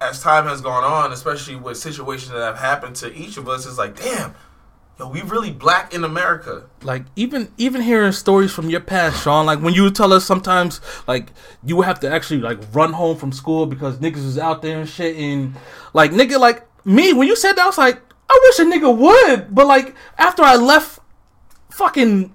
[0.00, 3.66] as time has gone on, especially with situations that have happened to each of us,
[3.66, 4.34] it's like, damn,
[4.98, 6.64] yo, we really black in America.
[6.82, 9.46] like even even hearing stories from your past, Sean.
[9.46, 11.32] Like when you would tell us sometimes, like
[11.64, 14.80] you would have to actually like run home from school because niggas was out there
[14.80, 15.16] and shit.
[15.16, 15.54] And
[15.92, 18.00] like nigga, like me, when you said that, I was like,
[18.30, 19.54] I wish a nigga would.
[19.54, 21.00] But like after I left,
[21.70, 22.34] fucking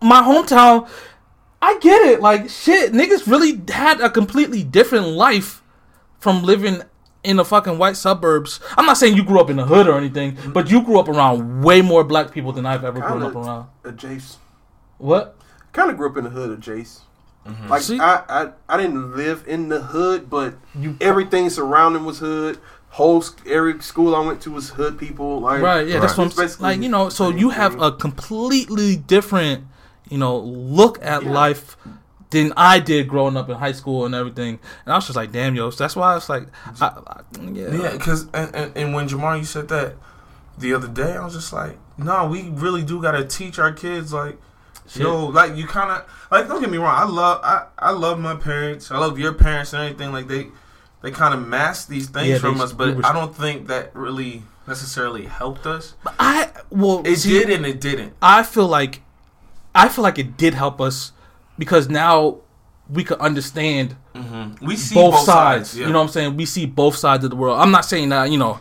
[0.00, 0.88] my hometown,
[1.64, 2.20] I get it.
[2.20, 5.62] Like shit, niggas really had a completely different life
[6.18, 6.82] from living
[7.22, 8.60] in the fucking white suburbs.
[8.76, 10.52] I'm not saying you grew up in the hood or anything, mm-hmm.
[10.52, 13.68] but you grew up around way more black people than I've ever grown up around.
[13.84, 14.36] A Jace.
[14.98, 15.36] What?
[15.72, 17.00] Kind of grew up in the hood of Jace.
[17.46, 17.68] Mm-hmm.
[17.68, 17.98] Like See?
[17.98, 22.58] I, I, I didn't live in the hood, but You everything surrounding was hood.
[22.90, 25.40] Whole every school I went to was hood people.
[25.40, 25.86] Like right?
[25.86, 26.26] Yeah, that's Right.
[26.26, 26.80] what I'm basically like.
[26.80, 29.64] You know, so you have a completely different,
[30.08, 31.30] you know, look at Yeah.
[31.32, 31.76] life
[32.30, 34.58] than I did growing up in high school and everything.
[34.84, 35.70] And I was just like, damn, yo.
[35.70, 36.48] So that's why it's like,
[36.80, 37.20] I, I,
[37.52, 39.94] yeah, Yeah, because and, and, and when Jamar you said that
[40.58, 44.12] the other day, I was just like, no, we really do gotta teach our kids
[44.12, 44.36] like,
[44.88, 45.02] Shit.
[45.02, 48.18] yo, like you kind of like don't get me wrong, I love I I love
[48.18, 50.48] my parents, I love your parents and everything like they
[51.02, 53.34] they kind of masked these things Yeah, from they- us, we but were- I don't
[53.34, 55.94] think that really necessarily helped us.
[56.02, 58.12] But I well, It see, did and it didn't.
[58.20, 59.00] I feel like
[59.74, 61.12] I feel like it did help us
[61.58, 62.38] because now
[62.88, 64.64] we could understand Mm-hmm.
[64.64, 65.76] We see both, sides.
[65.76, 65.86] yeah.
[65.86, 66.36] You know what I'm saying?
[66.36, 67.58] We see both sides of the world.
[67.58, 68.60] I'm not saying that, you know,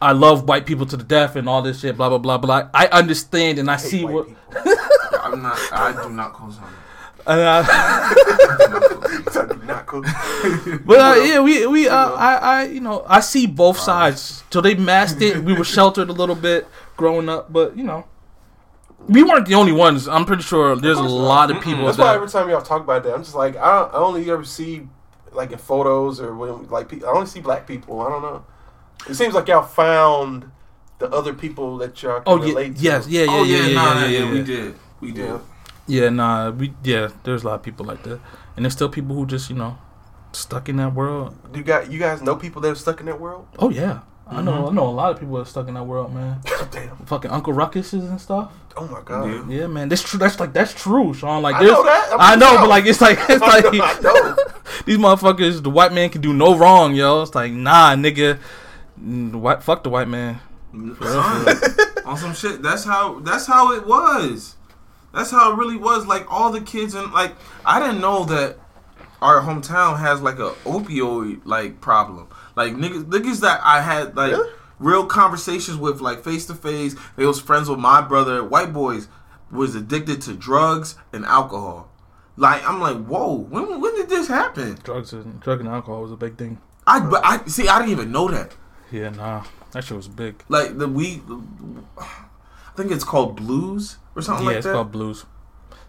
[0.00, 2.70] I love white people to the death and all this shit, blah blah blah blah.
[2.72, 4.28] I understand and I see White what.
[5.22, 5.58] I'm not.
[5.72, 6.64] I do not co-sign.
[7.26, 7.62] and I,
[9.66, 10.02] not cool.
[10.86, 14.42] But uh, yeah, we we uh, I I you know I see both sides.
[14.50, 15.42] So they masked it.
[15.44, 16.66] We were sheltered a little bit
[16.96, 18.06] growing up, but you know,
[19.08, 20.08] we weren't the only ones.
[20.08, 21.18] I'm pretty sure there's a course not.
[21.20, 22.14] lot of people That's why that.
[22.16, 24.88] every time y'all talk about that, I'm just like, I, I only ever see
[25.32, 28.00] like in photos or when like pe- I only see black people.
[28.00, 28.44] I don't know.
[29.08, 30.50] It seems like y'all found
[30.98, 32.82] the other people that y'all can Oh yeah, relate to.
[32.82, 34.74] yes, yeah, yeah, oh yeah, yeah, yeah, nah, yeah, nah, yeah, yeah, we did.
[35.00, 35.24] We did.
[35.26, 35.38] Yeah.
[35.88, 37.10] Yeah, nah, we yeah.
[37.22, 38.18] There's a lot of people like that,
[38.56, 39.78] and there's still people who just you know
[40.32, 41.36] stuck in that world.
[41.54, 43.46] You got you guys know people that are stuck in that world?
[43.60, 44.64] Oh yeah, I know.
[44.64, 44.70] Mhm.
[44.70, 46.40] I know a lot of people that are stuck in that world, man.
[46.72, 46.96] Damn.
[47.06, 48.50] Fucking Uncle Ruckuses and stuff.
[48.76, 49.50] Oh my god.
[49.50, 49.60] Yeah.
[49.60, 49.88] Yeah, man.
[49.88, 50.18] That's true.
[50.18, 51.42] That's like that's true, Sean.
[51.42, 52.12] Like I there's, know that.
[52.12, 52.60] I'm I know, out.
[52.60, 54.36] but like it's like it's I like know,
[54.86, 55.62] these motherfuckers.
[55.62, 57.22] The white man can do no wrong, yo.
[57.22, 58.38] It's like nah, nigga.
[59.02, 60.40] Mm, the White, fuck the white man.
[60.74, 62.62] On some shit.
[62.62, 63.20] That's how.
[63.20, 64.56] That's how it was.
[65.14, 66.06] That's how it really was.
[66.06, 67.34] Like all the kids and like
[67.64, 68.58] I didn't know that
[69.22, 72.28] our hometown has like a opioid like problem.
[72.54, 74.50] Like niggas, niggas that I had like Really?
[74.78, 76.94] Real conversations with, like face to face.
[77.16, 78.44] They was friends with my brother.
[78.44, 79.08] White boys
[79.50, 81.90] was addicted to drugs and alcohol.
[82.36, 84.78] Like I'm like, whoa, when when did this happen?
[84.82, 86.58] Drugs and drug and alcohol was a big thing.
[86.86, 87.68] I but I see.
[87.68, 88.54] I didn't even know that.
[88.92, 90.42] Yeah, nah, that shit was big.
[90.48, 91.22] Like the we,
[91.98, 92.06] I
[92.76, 94.74] think it's called blues or something yeah, like it's that.
[94.74, 95.24] called blues.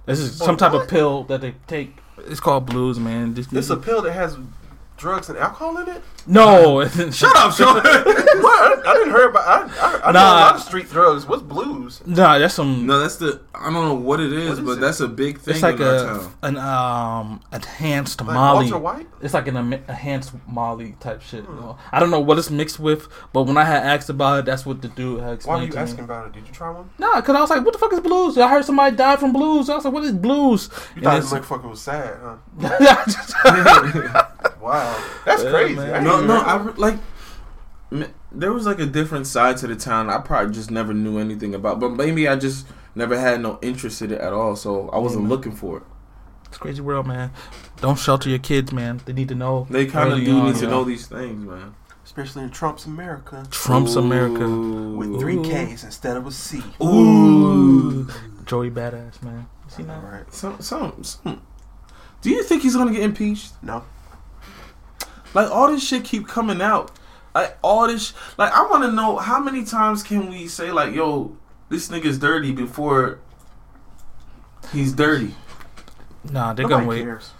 [0.06, 0.84] This is Boy, some type what?
[0.84, 1.98] of pill that they take.
[2.20, 3.34] It's called blues, man.
[3.34, 4.38] This, It's a pill that has
[4.98, 6.02] drugs and alcohol in it.
[6.26, 6.86] no.
[7.12, 7.76] Shut up, Sean.
[7.76, 8.88] what?
[8.88, 9.48] I didn't hear about.
[9.48, 10.34] I, I, I know a Nah.
[10.34, 11.26] lot of street drugs.
[11.26, 12.02] What's blues?
[12.06, 12.86] Nah, that's some.
[12.86, 13.42] no, that's the.
[13.54, 14.80] I don't know what it is, What is but it?
[14.82, 16.34] that's a big thing it's like in our a town.
[16.44, 18.72] an um enhanced Like Molly.
[18.72, 19.08] Walter White?
[19.22, 21.44] It's like an enhanced Molly type shit.
[21.44, 21.78] You know?
[21.92, 24.66] I don't know what it's mixed with, but when I had asked about it, that's
[24.66, 25.58] what the dude had explained.
[25.58, 26.04] Why were explained you to asking me.
[26.06, 26.34] about it?
[26.34, 26.90] Did you try one?
[26.98, 28.38] Nah, because I was like, what the fuck is blues?
[28.38, 29.70] I heard somebody died from blues.
[29.70, 30.70] I was like, what is blues?
[30.96, 32.38] You And thought it's- the motherfucker was sad, huh?
[34.68, 35.76] yeah, Wow, that's Yeah, crazy.
[35.76, 35.94] man.
[35.94, 36.96] I no, didn't no, I re- like.
[38.32, 40.10] There was like a different side to the town.
[40.10, 44.02] I probably just never knew anything about, but maybe I just never had no interest
[44.02, 44.56] in it at all.
[44.58, 45.30] So I wasn't man.
[45.30, 45.84] looking for it.
[46.48, 47.32] it's a crazy world, man.
[47.80, 49.00] Don't shelter your kids, man.
[49.06, 49.66] They need to know.
[49.70, 50.70] They kind of do on, need to yo.
[50.72, 51.76] know these things, man.
[52.04, 54.46] especially in Trump's America Trump's America.
[54.50, 56.62] With three K's instead of a C.
[56.84, 58.10] Ooh.
[58.46, 59.48] Joey badass, man.
[59.66, 60.04] You see All that?
[60.04, 60.34] right.
[60.34, 61.42] Some, some, some.
[62.22, 63.54] Do you think he's gonna get impeached?
[63.62, 63.84] No.
[65.34, 66.92] Like all this shit keep coming out.
[67.36, 70.94] Like all this, like I want to know how many times can we say like,
[70.94, 71.38] "Yo,
[71.70, 73.20] this nigga's dirty" before
[74.74, 75.36] he's dirty.
[76.24, 77.04] Nah, they're Nobody gonna wait.
[77.04, 77.32] cares.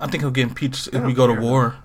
[0.00, 1.76] I think he'll get impeached They if we don't go to war.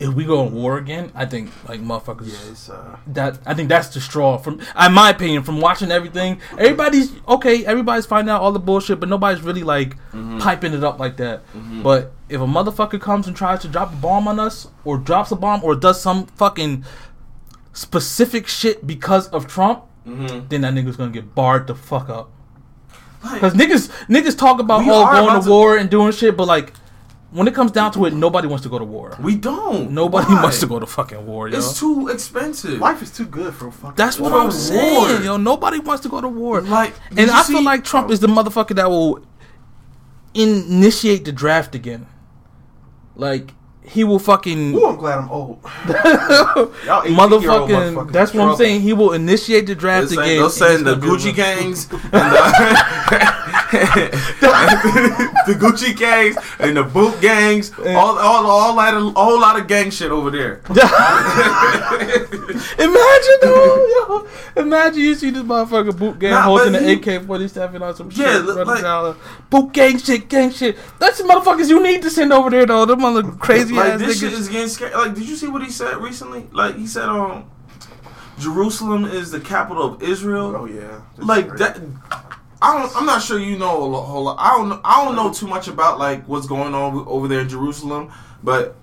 [0.00, 2.26] If we go to war again, I think like motherfuckers.
[2.26, 4.38] yeah it's, uh, That I think that's the straw.
[4.38, 7.64] From in my opinion, from watching everything, everybody's okay.
[7.64, 10.40] Everybody's finding out all the bullshit, but nobody's really like Mhm.
[10.40, 11.42] piping it up like that.
[11.56, 11.82] Mhm.
[11.84, 15.30] But if a motherfucker comes and tries to drop a bomb on us, or drops
[15.30, 16.84] a bomb, or does some fucking
[17.72, 20.48] specific shit because of Trump, Mhm.
[20.48, 22.30] then that nigga's gonna get barred the fuck up.
[23.24, 26.36] Like, Because niggas niggas talk about oh going about to to- war and doing shit,
[26.36, 26.72] but like
[27.34, 29.16] when it comes down to it, nobody wants to go to war.
[29.20, 29.90] we don't.
[29.90, 30.42] Nobody Why?
[30.44, 31.58] wants to go to fucking war, yo.
[31.58, 32.78] It's too expensive.
[32.78, 33.96] life is too good for a fucking.
[33.96, 34.52] That's what I'm war.
[34.52, 35.36] saying, yo.
[35.36, 36.60] Nobody wants to go to war.
[36.60, 39.26] Like, And you I feel like Trump is the motherfucker that will
[40.32, 42.06] initiate the draft again.
[43.16, 43.52] Like
[43.84, 45.58] he will fucking Ooh, I'm glad I'm old.
[45.86, 48.12] Y'all motherfucking.
[48.12, 48.80] That's what I'm saying.
[48.80, 50.36] He will initiate the draft They're again.
[50.36, 53.40] They'll and saying it's the Gucci gangs, and the,
[55.46, 59.66] the Gucci gangs and the Boonk Gangs, all, all, all that, a whole lot of
[59.66, 60.60] gang shit over there.
[62.78, 64.26] Imagine though, yo.
[64.56, 67.94] Imagine you see this motherfucker Boonk Gang Nah, holding but an AK forty seven on
[67.94, 68.44] some Yeah, shit.
[68.44, 69.16] look, like- down.
[69.50, 70.76] Boonk Gang shit, gang shit.
[70.98, 72.86] That's the motherfuckers you need to send over there though.
[72.86, 74.20] Them mother crazy like ass this niggas.
[74.20, 74.94] shit is getting scary.
[74.94, 76.46] Like, did you see what he said recently?
[76.52, 77.50] Like, he said, um,
[78.38, 80.54] Jerusalem is the capital of Israel.
[80.56, 81.02] Oh yeah.
[81.16, 81.64] That's like crazy.
[81.64, 81.80] that.
[82.62, 82.96] I don't.
[82.96, 84.36] I'm not sure you know a whole lot.
[84.38, 84.68] I don't.
[84.70, 88.10] know- I don't know too much about like what's going on over there in Jerusalem,
[88.42, 88.76] but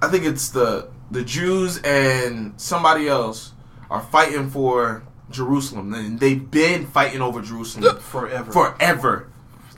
[0.00, 3.52] I think it's the the Jews and somebody else
[3.90, 8.52] are fighting for Jerusalem, and they've been fighting over Jerusalem forever.
[8.52, 9.28] forever.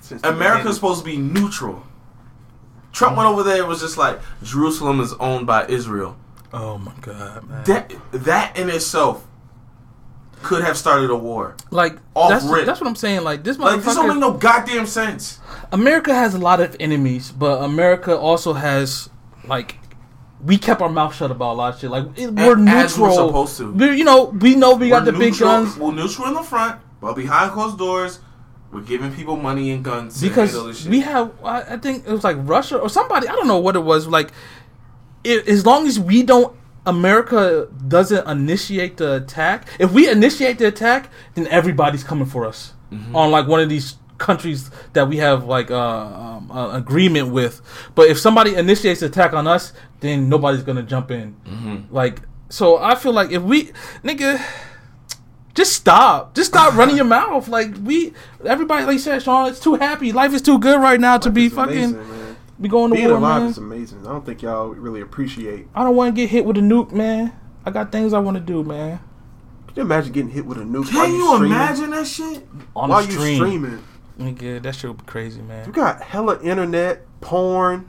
[0.01, 1.85] Since America's supposed to be neutral.
[2.93, 6.17] Trump went over there and was just like, Jerusalem is owned by Israel.
[6.53, 7.65] Oh my god, man.
[7.65, 9.27] That that in itself
[10.43, 11.55] could have started a war.
[11.71, 12.65] like Off that's rip.
[12.67, 13.23] that's what I'm saying.
[13.23, 15.39] Like this Like this don't make no goddamn sense.
[15.71, 19.11] America has a lot of enemies, but America also has
[19.47, 19.77] like
[20.43, 21.91] we kept our mouth shut about a lot of shit.
[21.91, 23.29] Like it, we're A- as we're neutral.
[23.29, 23.73] supposed to.
[23.73, 26.43] We- you know, we know we got We're the big guns We're neutral in the
[26.43, 28.19] front, but behind closed doors,
[28.73, 30.91] we're giving people money and guns because handle this shit.
[30.91, 31.33] we have.
[31.45, 33.27] I I think it was like Russia or somebody.
[33.29, 34.07] I don't know what it was.
[34.07, 34.31] Like,
[35.25, 36.57] it, as long as we don't.
[36.87, 39.69] America doesn't initiate the attack.
[39.79, 43.15] If we initiate the attack, then everybody's coming for us Mm-hmm.
[43.15, 47.61] on like one of these countries that we have like uh, um, uh, agreement with.
[47.95, 51.37] But if somebody initiates the attack on us, then nobody's gonna jump in.
[51.47, 51.95] Mm-hmm.
[51.95, 53.71] Like, so I feel like if we,
[54.03, 54.43] nigga,
[55.55, 57.49] just stop, just stop running your mouth.
[57.49, 58.13] Like we,
[58.45, 60.13] everybody, like you said, Sean, it's too happy.
[60.13, 62.37] Life is too good right now to be It's fucking amazing, man.
[62.61, 63.51] be going to Being war, alive man.
[63.51, 64.07] is amazing.
[64.07, 65.67] I don't think y'all really appreciate.
[65.75, 67.33] I don't want to get hit with a nuke, man.
[67.67, 69.01] I got things I want to do, man.
[69.69, 70.93] Can you imagine getting hit with a nuke?
[70.95, 71.53] while Can you streaming?
[71.53, 72.47] imagine that shit?
[72.75, 73.83] On While the you stream, streaming,
[74.19, 75.71] nigga, that shit would be crazy, you man.
[75.71, 77.89] got hella internet, porn,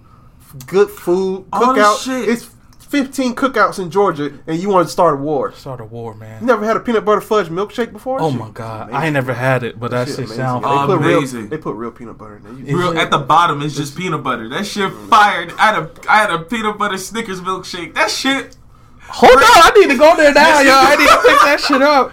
[0.67, 2.27] good food, All this shit.
[2.29, 2.49] It's
[2.91, 5.53] 15 cookouts in Georgia, and you want to start a war.
[5.53, 6.41] Start a war, man.
[6.41, 8.19] You never had a peanut butter fudge milkshake before?
[8.21, 8.95] Oh Shit, my god, amazing.
[8.95, 10.35] I ain't never had it, but that Shit shit amazing.
[10.37, 10.63] sounds.
[10.65, 11.49] They put real, Amazing.
[11.49, 12.51] they put real peanut butter in there.
[12.53, 14.49] You- Real- Real, at the bottom is just peanut butter.
[14.49, 15.09] That shit mm.
[15.09, 15.53] fired.
[15.57, 17.93] I had a I had a peanut butter Snickers milkshake.
[17.93, 18.57] That shit.
[19.03, 20.73] Hold on, I need to go there now, y'all.
[20.75, 22.11] I need to pick that shit up.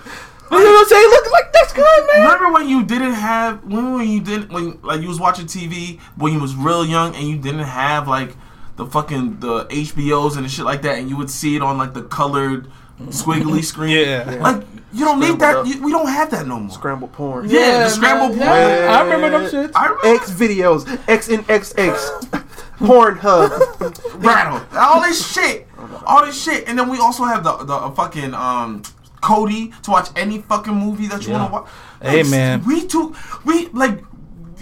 [0.50, 1.10] You know what I'm saying?
[1.10, 2.22] Look, like that's good, man.
[2.24, 5.98] Remember when you didn't have when when you didn't when like you was watching TV
[6.16, 8.34] when you was real young and you didn't have like
[8.78, 11.76] the fucking the HBOs and the shit like that and you would see it on
[11.76, 12.70] like the colored
[13.08, 13.90] squiggly screen.
[13.90, 14.30] Yeah.
[14.34, 14.42] Yeah.
[14.42, 15.66] Like you don't need that.
[15.66, 16.70] You, we don't have that no more.
[16.70, 17.48] Scrambled porn.
[17.50, 18.48] Yeah, the scrambled porn.
[18.48, 19.72] Yeah, I remember them shits.
[19.74, 21.92] I remember X videos, X and XX,
[22.78, 24.14] Pornhub.
[24.24, 25.66] rattle all this shit,
[26.06, 28.82] all this shit, and then we also have the the uh, fucking um
[29.22, 31.50] Kodi to watch any fucking movie that you Yeah.
[31.50, 31.68] want to watch.
[32.14, 32.64] Hey, man.
[32.64, 34.02] we took we like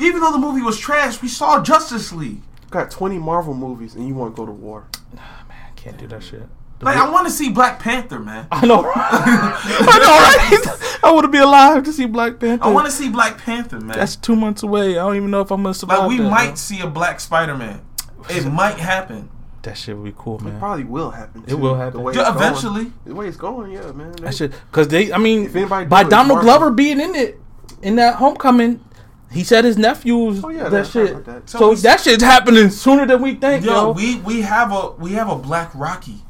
[0.00, 2.42] even though the movie was trash, we saw Justice League.
[2.70, 4.86] Got 20 Marvel movies, and you want to go to war.
[5.14, 6.42] Nah, man, I can't do that shit.
[6.82, 8.48] Like I want to see Black Panther, man.
[8.52, 8.80] I know.
[8.94, 10.98] I know, right?
[11.02, 12.64] I want to be alive to see Black Panther.
[12.64, 13.96] I want to see Black Panther, man.
[13.96, 14.90] That's two months away.
[14.98, 16.00] I don't even know if I'm gonna survive.
[16.00, 16.56] like we that, might man.
[16.56, 17.80] see a Black Spider Man.
[18.28, 19.30] It might happen.
[19.62, 20.56] That shit would be cool, man.
[20.56, 21.44] It probably will happen.
[21.46, 21.94] It will happen.
[21.98, 22.44] The way Yeah, it's going.
[22.44, 22.92] eventually.
[23.04, 24.12] The way it's going, yeah, man.
[24.12, 25.12] They- That shit, cause they.
[25.12, 25.50] I mean,
[25.88, 26.42] by Donald Marvel.
[26.42, 27.40] Glover being in it
[27.82, 28.84] in that Homecoming,
[29.30, 31.24] he said his nephews Oh, yeah, that that's shit.
[31.24, 31.48] that.
[31.50, 33.90] So, So we- that shit's happening sooner than we think, Yo, yo.
[33.92, 36.22] we we have a we have a Black Rocky.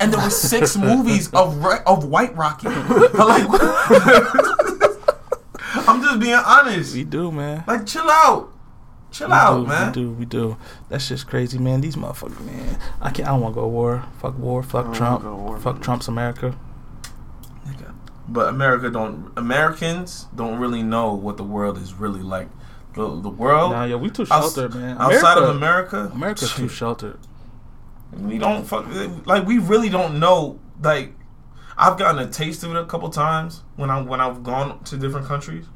[0.00, 2.68] And there were six movies of of White Rocky.
[2.68, 3.46] like,
[5.88, 6.94] I'm just being honest.
[6.94, 7.64] We do, man.
[7.66, 8.52] Like, chill out,
[9.10, 9.86] chill We out, do, man.
[9.88, 10.56] We do, we do.
[10.88, 11.80] That shit's crazy, man.
[11.80, 12.78] These motherfuckers, man.
[13.00, 13.28] I can't.
[13.28, 14.04] I don't want to go to war.
[14.20, 14.62] Fuck war.
[14.62, 15.24] Fuck Trump.
[15.24, 15.82] wanna go to war, Fuck man.
[15.82, 16.54] Trump's America.
[18.28, 19.32] But America don't.
[19.36, 22.48] Americans don't really know what the world is really like.
[22.94, 24.96] The the world Nah, yo, we too outs- sheltered, man.
[24.98, 27.18] outside of America, America's too sheltered.
[28.12, 28.86] we don't fuck
[29.26, 31.14] like we really don't know like
[31.78, 34.96] I've gotten a taste of it a couple times when I when I've gone to
[34.98, 35.66] different countries.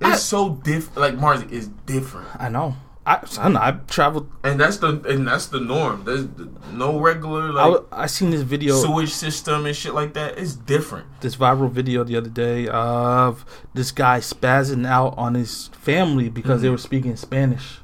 [0.00, 2.74] It's I- so diff like Marz is different, I know.
[3.08, 3.58] I, I know.
[3.58, 4.30] I've traveled.
[4.44, 6.04] and that's the and that's the norm.
[6.04, 6.26] There's
[6.74, 8.74] no regular I, like w- I seen this video.
[8.76, 10.36] sewage system and shit like that.
[10.36, 11.06] It's different.
[11.22, 16.60] this viral video the other day of this guy spazzing out on his family because
[16.60, 16.72] they mm.
[16.72, 17.78] were speaking Spanish.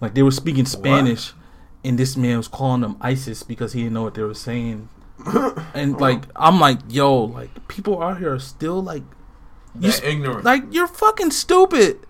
[0.00, 1.32] Like they were speaking Spanish,
[1.82, 4.88] and this man was calling them ISIS because he didn't know what they were saying.
[5.74, 9.02] and like I'm like, yo, like people out here are still like,
[9.74, 10.44] you That ignorant.
[10.44, 12.06] like you're fucking stupid.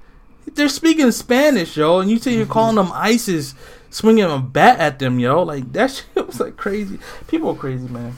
[0.54, 3.54] They're speaking Spanish, yo, and you say you're calling them ISIS,
[3.90, 5.42] swinging a bat at them, yo.
[5.42, 6.98] Like that shit was like crazy.
[7.26, 8.14] People are crazy, man.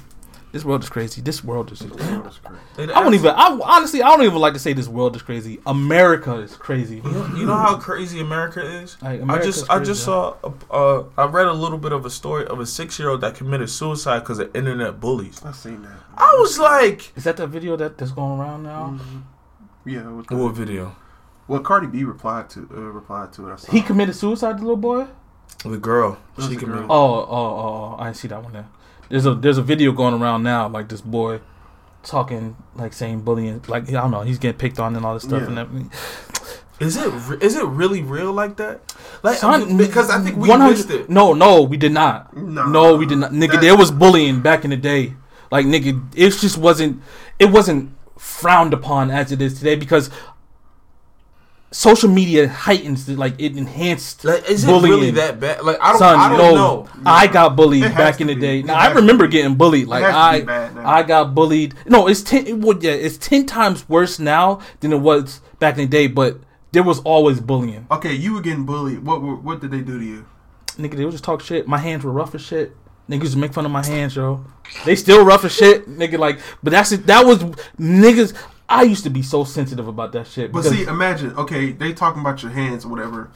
[0.54, 1.20] This world is crazy.
[1.20, 1.80] This world is.
[1.80, 2.92] That's crazy.
[2.92, 3.32] I don't even.
[3.34, 5.58] I honestly, I don't even like to say this world is crazy.
[5.66, 6.98] America is crazy.
[6.98, 8.96] You know, you know how crazy America is.
[9.02, 10.36] Like, I America's just I crazy, just yo.
[10.40, 13.08] saw a, uh, I read a little bit of a story of a six year
[13.08, 15.44] old that committed suicide because of internet bullies.
[15.44, 15.98] I seen that.
[16.16, 18.96] I was like, Is that the video that that's going around now?
[19.84, 20.08] Yeah.
[20.08, 20.94] It was what video?
[21.46, 23.52] Well, Cardi B replied to uh, replied to it.
[23.52, 23.72] I saw.
[23.72, 25.06] He committed suicide, the little boy.
[25.64, 26.18] The girl.
[26.38, 26.88] She the committed.
[26.88, 26.92] girl.
[26.92, 27.96] Oh, oh, oh!
[27.98, 28.52] I didn't see that one.
[28.52, 28.68] There.
[29.08, 31.40] There's a there's a video going around now, like this boy
[32.02, 35.22] talking, like saying bullying, like I don't know, he's getting picked on and all this
[35.22, 35.48] stuff Yeah.
[35.48, 35.90] and everything.
[36.80, 38.94] Is it re- is it really real like that?
[39.22, 41.08] Like Son, because I think we 100 missed it.
[41.08, 42.36] No, no, we did not.
[42.36, 42.66] Nah.
[42.68, 43.30] No, we did not.
[43.30, 45.14] Nigga, That- there was bullying back in the day.
[45.52, 47.00] Like nigga, it just wasn't.
[47.38, 50.10] It wasn't frowned upon as it is today because
[51.74, 54.92] social media heightens it, like it enhanced Like, is it bullying.
[54.94, 55.62] really that bad?
[55.64, 56.88] Like I don't, Son, I don't no, know.
[57.04, 58.40] I got bullied back in the be.
[58.40, 58.58] day.
[58.60, 59.88] It Now I remember getting bullied.
[59.88, 60.78] Like I, bad.
[60.78, 61.74] I got bullied.
[61.86, 62.60] No, it's ten.
[62.60, 66.06] Well, yeah, it's ten times worse now than it was back in the day.
[66.06, 66.38] But
[66.72, 67.86] there was always bullying.
[67.90, 69.04] Okay, you were getting bullied.
[69.04, 70.26] What what did they do to you?
[70.78, 71.66] Nigga, they would just talk shit.
[71.66, 72.76] My hands were rough as shit.
[73.08, 74.44] Niggas to make fun of my hands, yo.
[74.86, 76.18] They still rough as shit, nigga.
[76.18, 77.06] Like, but that's it.
[77.06, 77.38] That was
[77.78, 78.32] niggas.
[78.68, 80.52] I used to be so sensitive about that shit.
[80.52, 81.36] But see, imagine.
[81.36, 83.30] Okay, they talking about your hands or whatever.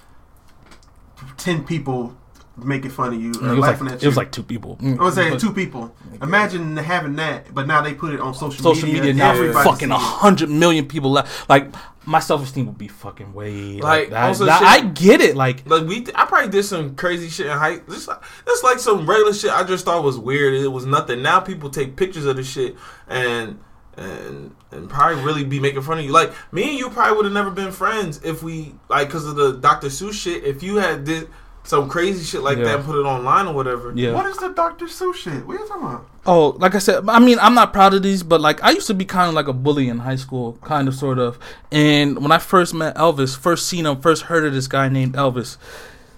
[1.36, 2.16] Ten people
[2.64, 4.42] making fun of you or it uh, was laughing like at it was like two
[4.42, 4.78] people.
[4.82, 5.40] I was saying mm.
[5.40, 5.94] two people.
[6.20, 9.32] Imagine having that, but now they put it on social, social media now.
[9.32, 11.48] Everybody Fucking a hundred million people left.
[11.48, 11.72] Like
[12.04, 14.38] my self esteem would be fucking way like, Like, that.
[14.38, 15.36] That- shit- I get it.
[15.36, 17.78] Like Like we, I probably did some crazy shit in high.
[17.78, 19.52] Just like, just like some regular shit.
[19.52, 20.54] I just thought was weird.
[20.54, 21.22] It was nothing.
[21.22, 22.76] Now people take pictures of the shit
[23.06, 23.60] and
[23.98, 26.12] and and probably really be making fun of you.
[26.12, 29.36] Like me and you probably would have never been friends if we like because of
[29.36, 29.88] the Dr.
[29.88, 30.44] Seuss shit.
[30.44, 31.28] If you had did
[31.64, 32.64] some crazy shit like Yeah.
[32.64, 33.92] that and put it online or whatever.
[33.94, 34.12] yeah.
[34.14, 34.86] What is the Dr.
[34.86, 35.46] Seuss shit?
[35.46, 36.06] What are you talking about?
[36.24, 38.86] Oh, like I said, I mean, I'm not proud of these, but like I used
[38.86, 41.38] to be kind of like a bully in high school, kind of, sort of.
[41.72, 45.14] And when I first met Elvis, first seen him, first heard of this guy named
[45.14, 45.56] Elvis,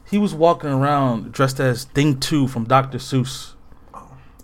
[0.08, 2.98] he was walking around dressed as Thing Two from Dr.
[2.98, 3.52] Seuss,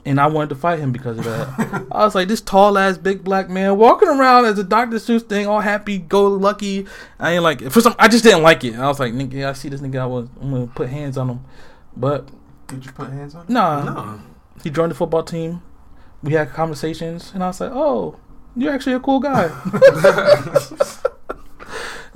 [0.06, 1.86] and I wanted to fight him because of that.
[1.92, 4.96] I was like, this tall ass big black man walking around as a Dr.
[4.96, 6.86] Seuss thing, all happy, go lucky.
[7.18, 7.70] I ain't like it.
[7.70, 8.72] For some, I just didn't like it.
[8.74, 11.18] And I was like, nigga, I see this nigga, I was, I'm gonna put hands
[11.18, 11.40] on him,
[11.96, 12.28] but
[12.68, 13.44] Did you put hands on?
[13.48, 14.20] nah, No.
[14.62, 15.60] he joined the football team.
[16.22, 18.16] We had conversations, and I was like, "Oh,
[18.56, 19.48] you're actually a cool guy."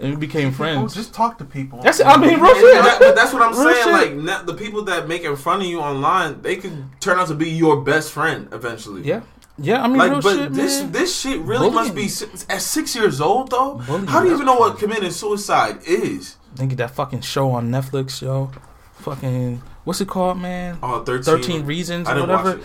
[0.00, 0.94] and we became People, friends.
[0.94, 1.80] just talk to people.
[1.82, 2.06] That's it.
[2.06, 2.82] I mean, real shit.
[2.82, 3.84] that- but that's what I'm Real saying.
[3.84, 3.92] shit.
[3.92, 7.34] Like now, the people that making fun of you online, they could turn out to
[7.34, 9.02] be your best friend eventually.
[9.02, 9.20] yeah,
[9.58, 9.82] yeah.
[9.82, 10.92] I mean, Like, real but shit, this man.
[10.92, 12.04] this shit really must be
[12.48, 13.74] at six years old though.
[13.86, 16.36] Bullying, How do you even know what that's- committing suicide is?
[16.56, 18.50] Think of that fucking show on Netflix, yo.
[18.96, 20.78] Fucking what's it called, man?
[20.82, 21.22] Oh, 13.
[21.22, 22.60] Thirteen Reasons I or didn't whatever.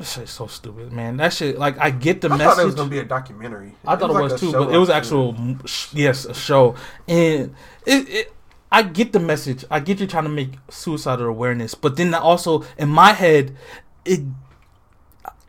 [0.00, 0.04] It.
[0.04, 1.16] That shit's so stupid, man.
[1.18, 2.54] That shit, like, I get the I message.
[2.54, 3.74] thought it was gonna be a documentary.
[3.86, 6.74] I thought it was, a too, but it was actual, sh- yes, a show,
[7.08, 7.54] and
[7.86, 8.32] it, it.
[8.72, 9.64] I get the message.
[9.70, 13.56] I get you trying to make suicidal awareness, but then also in my head,
[14.04, 14.20] it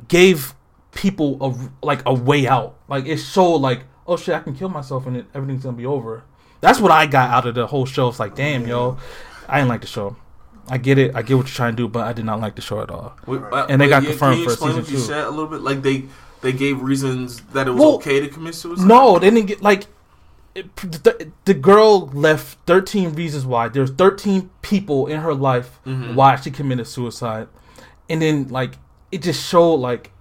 [0.07, 0.53] gave
[0.91, 2.77] people a like a way out.
[2.87, 5.85] Like it showed like, oh shit, I can kill myself and it, everything's gonna be
[5.85, 6.23] over.
[6.61, 8.09] That's what I got out of the whole show.
[8.09, 8.97] It's like, damn, yo,
[9.47, 10.15] I didn't like the show.
[10.69, 11.15] I get it.
[11.15, 12.89] I get what you're trying to do, but I did not like the show at
[12.89, 13.15] all.
[13.25, 15.03] Wait, And they got yeah, confirmed can you for explain season what you two.
[15.03, 15.61] said a little bit?
[15.61, 16.05] Like they
[16.41, 18.85] they gave reasons that it was Well, okay to commit suicide.
[18.87, 19.87] No, they didn't get like
[20.55, 23.69] it, the, the girl left 13 reasons why.
[23.69, 26.15] There's 13 people in her life Mhm.
[26.15, 27.47] why she committed suicide.
[28.09, 28.77] And then like
[29.11, 30.11] it just showed like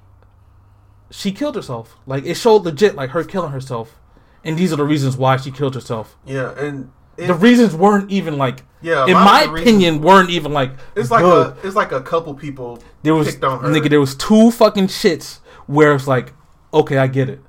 [1.10, 1.96] she killed herself.
[2.06, 3.96] Like it showed legit like her killing herself.
[4.44, 6.16] And these are the reasons why she killed herself.
[6.24, 10.00] Yeah, and it, the reasons weren't even like yeah, in my of the reasons- opinion
[10.02, 11.56] weren't even like it's like good.
[11.62, 13.68] a it's like a couple people there was on her.
[13.68, 16.32] nigga there was two fucking shits where it's like
[16.72, 17.40] okay, I get it.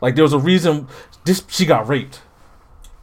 [0.00, 0.88] Like there was a reason
[1.24, 2.22] this she got raped.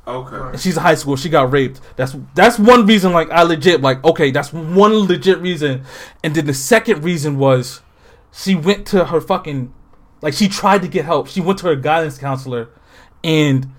[0.08, 0.36] Okay.
[0.36, 1.16] and she's in high school.
[1.16, 1.80] She got raped.
[1.96, 3.14] That's that's one reason.
[3.14, 5.84] Like I legit like okay, that's one legit reason.
[6.24, 7.82] And then the second reason was
[8.32, 9.72] she went to her fucking
[10.22, 11.28] like she tried to get help.
[11.28, 12.70] She went to her guidance counselor,
[13.24, 13.72] and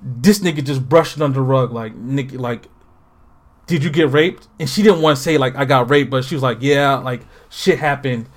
[0.00, 1.72] this nigga just brushed it under the rug.
[1.72, 2.68] Like nigga, like
[3.66, 4.48] did you get raped?
[4.60, 6.96] And she didn't want to say like I got raped, but she was like yeah,
[6.96, 8.28] like shit happened.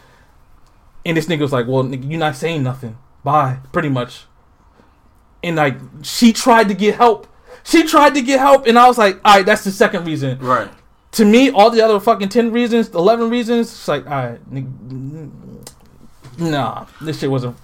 [1.06, 2.98] And this nigga was like, well, nigga, you're not saying nothing.
[3.23, 4.26] Bye, pretty much
[5.44, 7.27] and like she tried to get help.
[7.64, 10.40] She tried to get help, and I was like, all right, that's the second reason.
[10.40, 10.69] Right.
[11.14, 15.31] To me, all the other fucking ten reasons, eleven reasons, it's like, all right, nigga,
[16.38, 17.57] nah, this shit wasn't.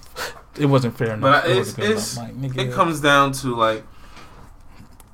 [0.58, 1.44] It wasn't fair enough.
[1.44, 2.18] But It it's it's.
[2.18, 3.84] Like, nigga, it comes down to like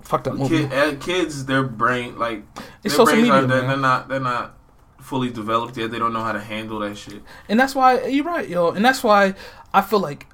[0.01, 0.67] fuck that movie.
[0.67, 2.43] kid, uh, kids, their brain like
[2.83, 4.57] It's their brains media, are, they're, they're not they're not
[4.99, 5.91] fully developed yet.
[5.91, 7.21] They don't know how to handle that shit.
[7.49, 8.71] And that's why you're right, yo.
[8.71, 9.33] And that's why
[9.73, 10.27] I feel like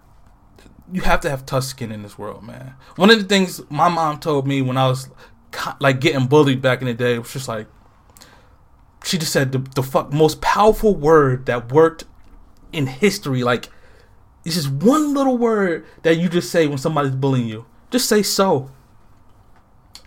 [0.91, 2.73] you have to have tough skin in this world, man.
[2.95, 5.09] One of the things my mom told me when I was
[5.79, 7.67] like getting bullied back in the day was just like
[9.03, 12.03] she just said the, the fuck most powerful word that worked
[12.73, 13.43] in history.
[13.43, 13.69] Like
[14.47, 17.65] it's just one little word that you just say when somebody's bullying you.
[17.91, 18.71] Just say so.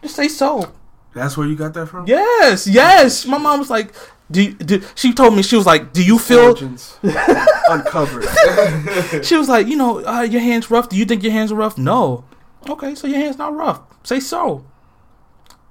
[0.00, 0.72] Just say so.
[1.14, 2.06] That's where you got that from.
[2.06, 3.26] Yes, yes.
[3.26, 3.92] My mom was like,
[4.30, 6.56] do, you, do she told me she was like, do you feel
[7.68, 8.24] uncovered.
[9.24, 10.88] She was like, you know, uh, your hands rough.
[10.88, 11.76] Do you think your hands are rough?
[11.76, 12.24] No.
[12.66, 13.82] Okay, so your hands not rough.
[14.04, 14.64] Say so.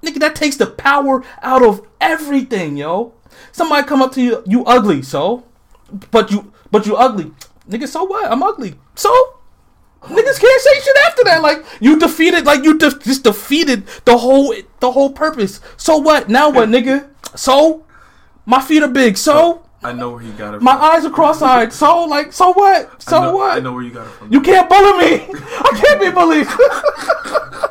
[0.00, 3.14] Nigga, that takes the power out of everything, yo.
[3.50, 5.44] Somebody come up to you, you ugly, so,
[6.12, 7.32] but you, but you ugly,
[7.70, 7.88] nigga.
[7.88, 8.30] So what?
[8.30, 9.36] I'm ugly, so.
[10.02, 11.42] Niggas can't say shit after that.
[11.42, 15.60] Like you defeated, like you de- just defeated the whole the whole purpose.
[15.76, 16.26] So what?
[16.30, 17.06] Now what, nigga?
[17.36, 17.84] So
[18.46, 19.18] my feet are big.
[19.18, 20.62] So I know where he got it.
[20.62, 20.82] my from.
[20.82, 21.72] eyes are cross-eyed.
[21.72, 23.02] So like, so what?
[23.02, 23.56] So I know, what?
[23.58, 24.32] I know where you got it from.
[24.32, 25.26] You can't bully me.
[25.34, 26.46] I can't be bullied.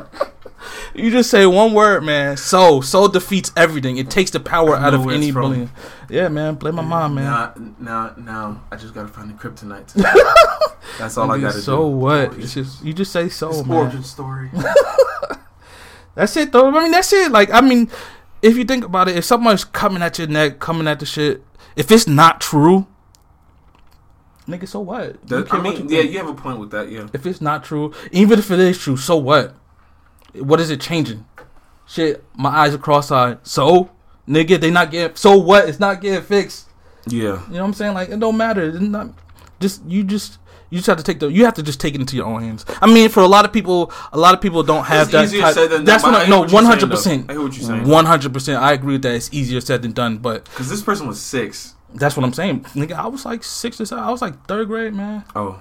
[1.02, 2.36] you just say one word, man.
[2.36, 3.96] So, so defeats everything.
[3.96, 5.70] It takes the power out of any bullying.
[6.08, 6.54] Yeah, man.
[6.56, 7.24] Blame my mom, man.
[7.24, 9.92] Now, now, now, I just gotta find the kryptonite.
[10.98, 11.96] That's all I Nigga, gotta so do.
[11.96, 12.34] what?
[12.38, 13.76] It's just you just say so, It's man.
[13.78, 14.50] origin story.
[16.14, 16.68] That's it, though.
[16.68, 17.30] I mean, that's it.
[17.30, 17.88] Like, I mean,
[18.42, 21.42] if you think about it, if someone's coming at your neck, coming at the shit,
[21.76, 22.86] if it's not true,
[24.48, 25.04] nigga, so what?
[25.04, 26.90] You That- care I mean, yeah, you have a point with that.
[26.90, 27.06] Yeah.
[27.12, 29.54] If it's not true, even if it is true, so what?
[30.34, 31.26] What is it changing?
[31.86, 33.38] Shit, my eyes are cross-eyed.
[33.46, 33.90] So,
[34.28, 35.16] nigga, they not getting.
[35.16, 35.68] So what?
[35.68, 36.68] It's not getting fixed.
[37.06, 37.20] Yeah.
[37.22, 37.94] You know what I'm saying?
[37.94, 38.68] Like it don't matter.
[38.68, 39.08] It's not
[39.58, 40.04] just you.
[40.04, 40.38] Just
[40.68, 41.26] you just have to take the.
[41.32, 42.64] You have to just take it into your own hands.
[42.80, 45.24] I mean, for a lot of people, a lot of people don't have It's that.
[45.24, 47.28] easier type- said than that's done, what I, no, hear what you're one hundred percent.
[47.28, 47.88] I hear what you're saying.
[47.88, 48.62] One hundred percent.
[48.62, 49.14] I agree with that.
[49.14, 51.74] It's easier said than done, but Because this person was six.
[51.94, 52.60] that's what I'm saying.
[52.74, 54.04] Nigga, I was like six or seven.
[54.04, 55.24] I was like third grade, man.
[55.34, 55.60] Oh.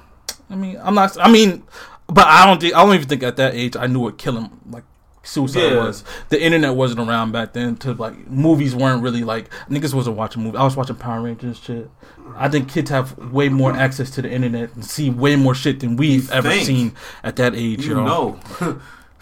[0.52, 1.18] I mean, I'm not.
[1.20, 1.64] I mean,
[2.10, 2.76] but I don't think.
[2.76, 4.84] I don't even think at that age I knew what killing like
[5.24, 5.84] suicide Yeah.
[5.86, 6.04] was.
[6.30, 7.76] The internet wasn't around back then.
[7.78, 10.60] To like movies weren't really like niggas wasn't watching movies.
[10.60, 11.90] I was watching Power Rangers shit.
[12.36, 15.80] I think kids have way more access to the internet and see way more shit
[15.80, 16.66] than we've You ever think.
[16.66, 17.86] seen at that age.
[17.86, 18.06] You yo.
[18.06, 18.80] know.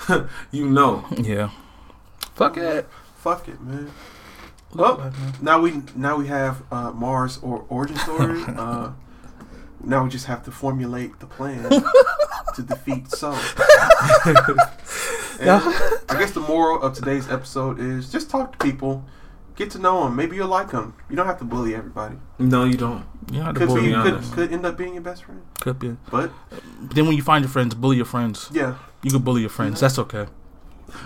[0.51, 1.05] you know.
[1.18, 1.49] Yeah.
[2.35, 2.88] Fuck it.
[3.18, 3.91] Fuck it, man.
[4.73, 5.11] Well,
[5.41, 8.43] now we now we have uh, Marz or origin story.
[8.47, 8.91] Uh,
[9.83, 11.69] now we just have to formulate the plan
[12.55, 13.31] to defeat So.
[15.39, 19.05] And I guess the moral of today's episode is just talk to people,
[19.55, 20.15] get to know them.
[20.15, 20.95] Maybe you'll like them.
[21.11, 22.15] You don't have to bully everybody.
[22.39, 23.05] No, you don't.
[23.31, 24.33] You know, the Could bully be could, honest.
[24.33, 25.41] could end up being your best friend.
[25.59, 25.95] could be.
[26.09, 28.49] But But then when you find your friends, bully your friends.
[28.51, 29.79] yeah, You can bully your friends.
[29.79, 30.25] That's okay.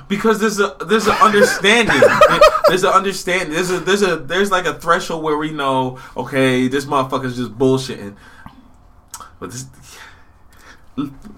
[0.08, 2.00] Because there's a there's an understanding.
[2.70, 3.52] there's an understanding.
[3.54, 7.58] There's a there's a there's like a threshold where we know, okay, this motherfucker's just
[7.58, 8.16] bullshitting.
[9.42, 9.66] But this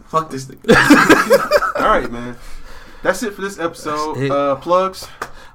[0.08, 0.60] fuck this thing.
[1.78, 2.36] all right, man.
[3.02, 4.30] That's it for this episode.
[4.30, 5.08] Uh, plugs.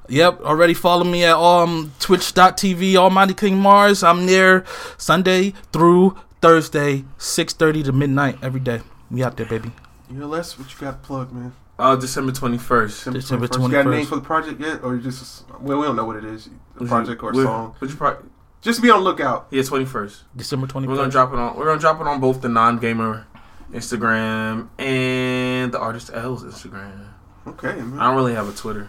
[0.08, 4.02] Yep, already follow me at um twitch.tv Almighty King Marz.
[4.02, 4.64] I'm there
[4.96, 8.80] Sunday through Thursday, six thirty to midnight every day.
[9.10, 9.70] We out there, baby.
[10.10, 11.52] You know, Les, what you got to plug, man?
[11.78, 13.04] Uh, December twenty first.
[13.04, 13.60] December twenty first.
[13.60, 16.06] You got a name for the project yet, or you just well, we don't know
[16.06, 16.48] what it is,
[16.80, 17.74] a project or a song.
[17.78, 19.46] But you probably Just be on lookout.
[19.50, 20.24] yeah twenty first.
[20.36, 21.56] December twenty We're gonna drop it on.
[21.56, 23.26] We're gonna drop it on both the non gamer
[23.72, 27.08] Instagram and the artist L's Instagram.
[27.46, 27.98] Okay, man.
[27.98, 28.88] I don't really have a Twitter.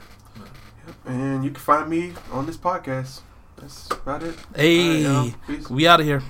[1.06, 3.22] And you can find me on this podcast.
[3.58, 4.36] That's about it.
[4.56, 6.24] Hey, All right, we out of here.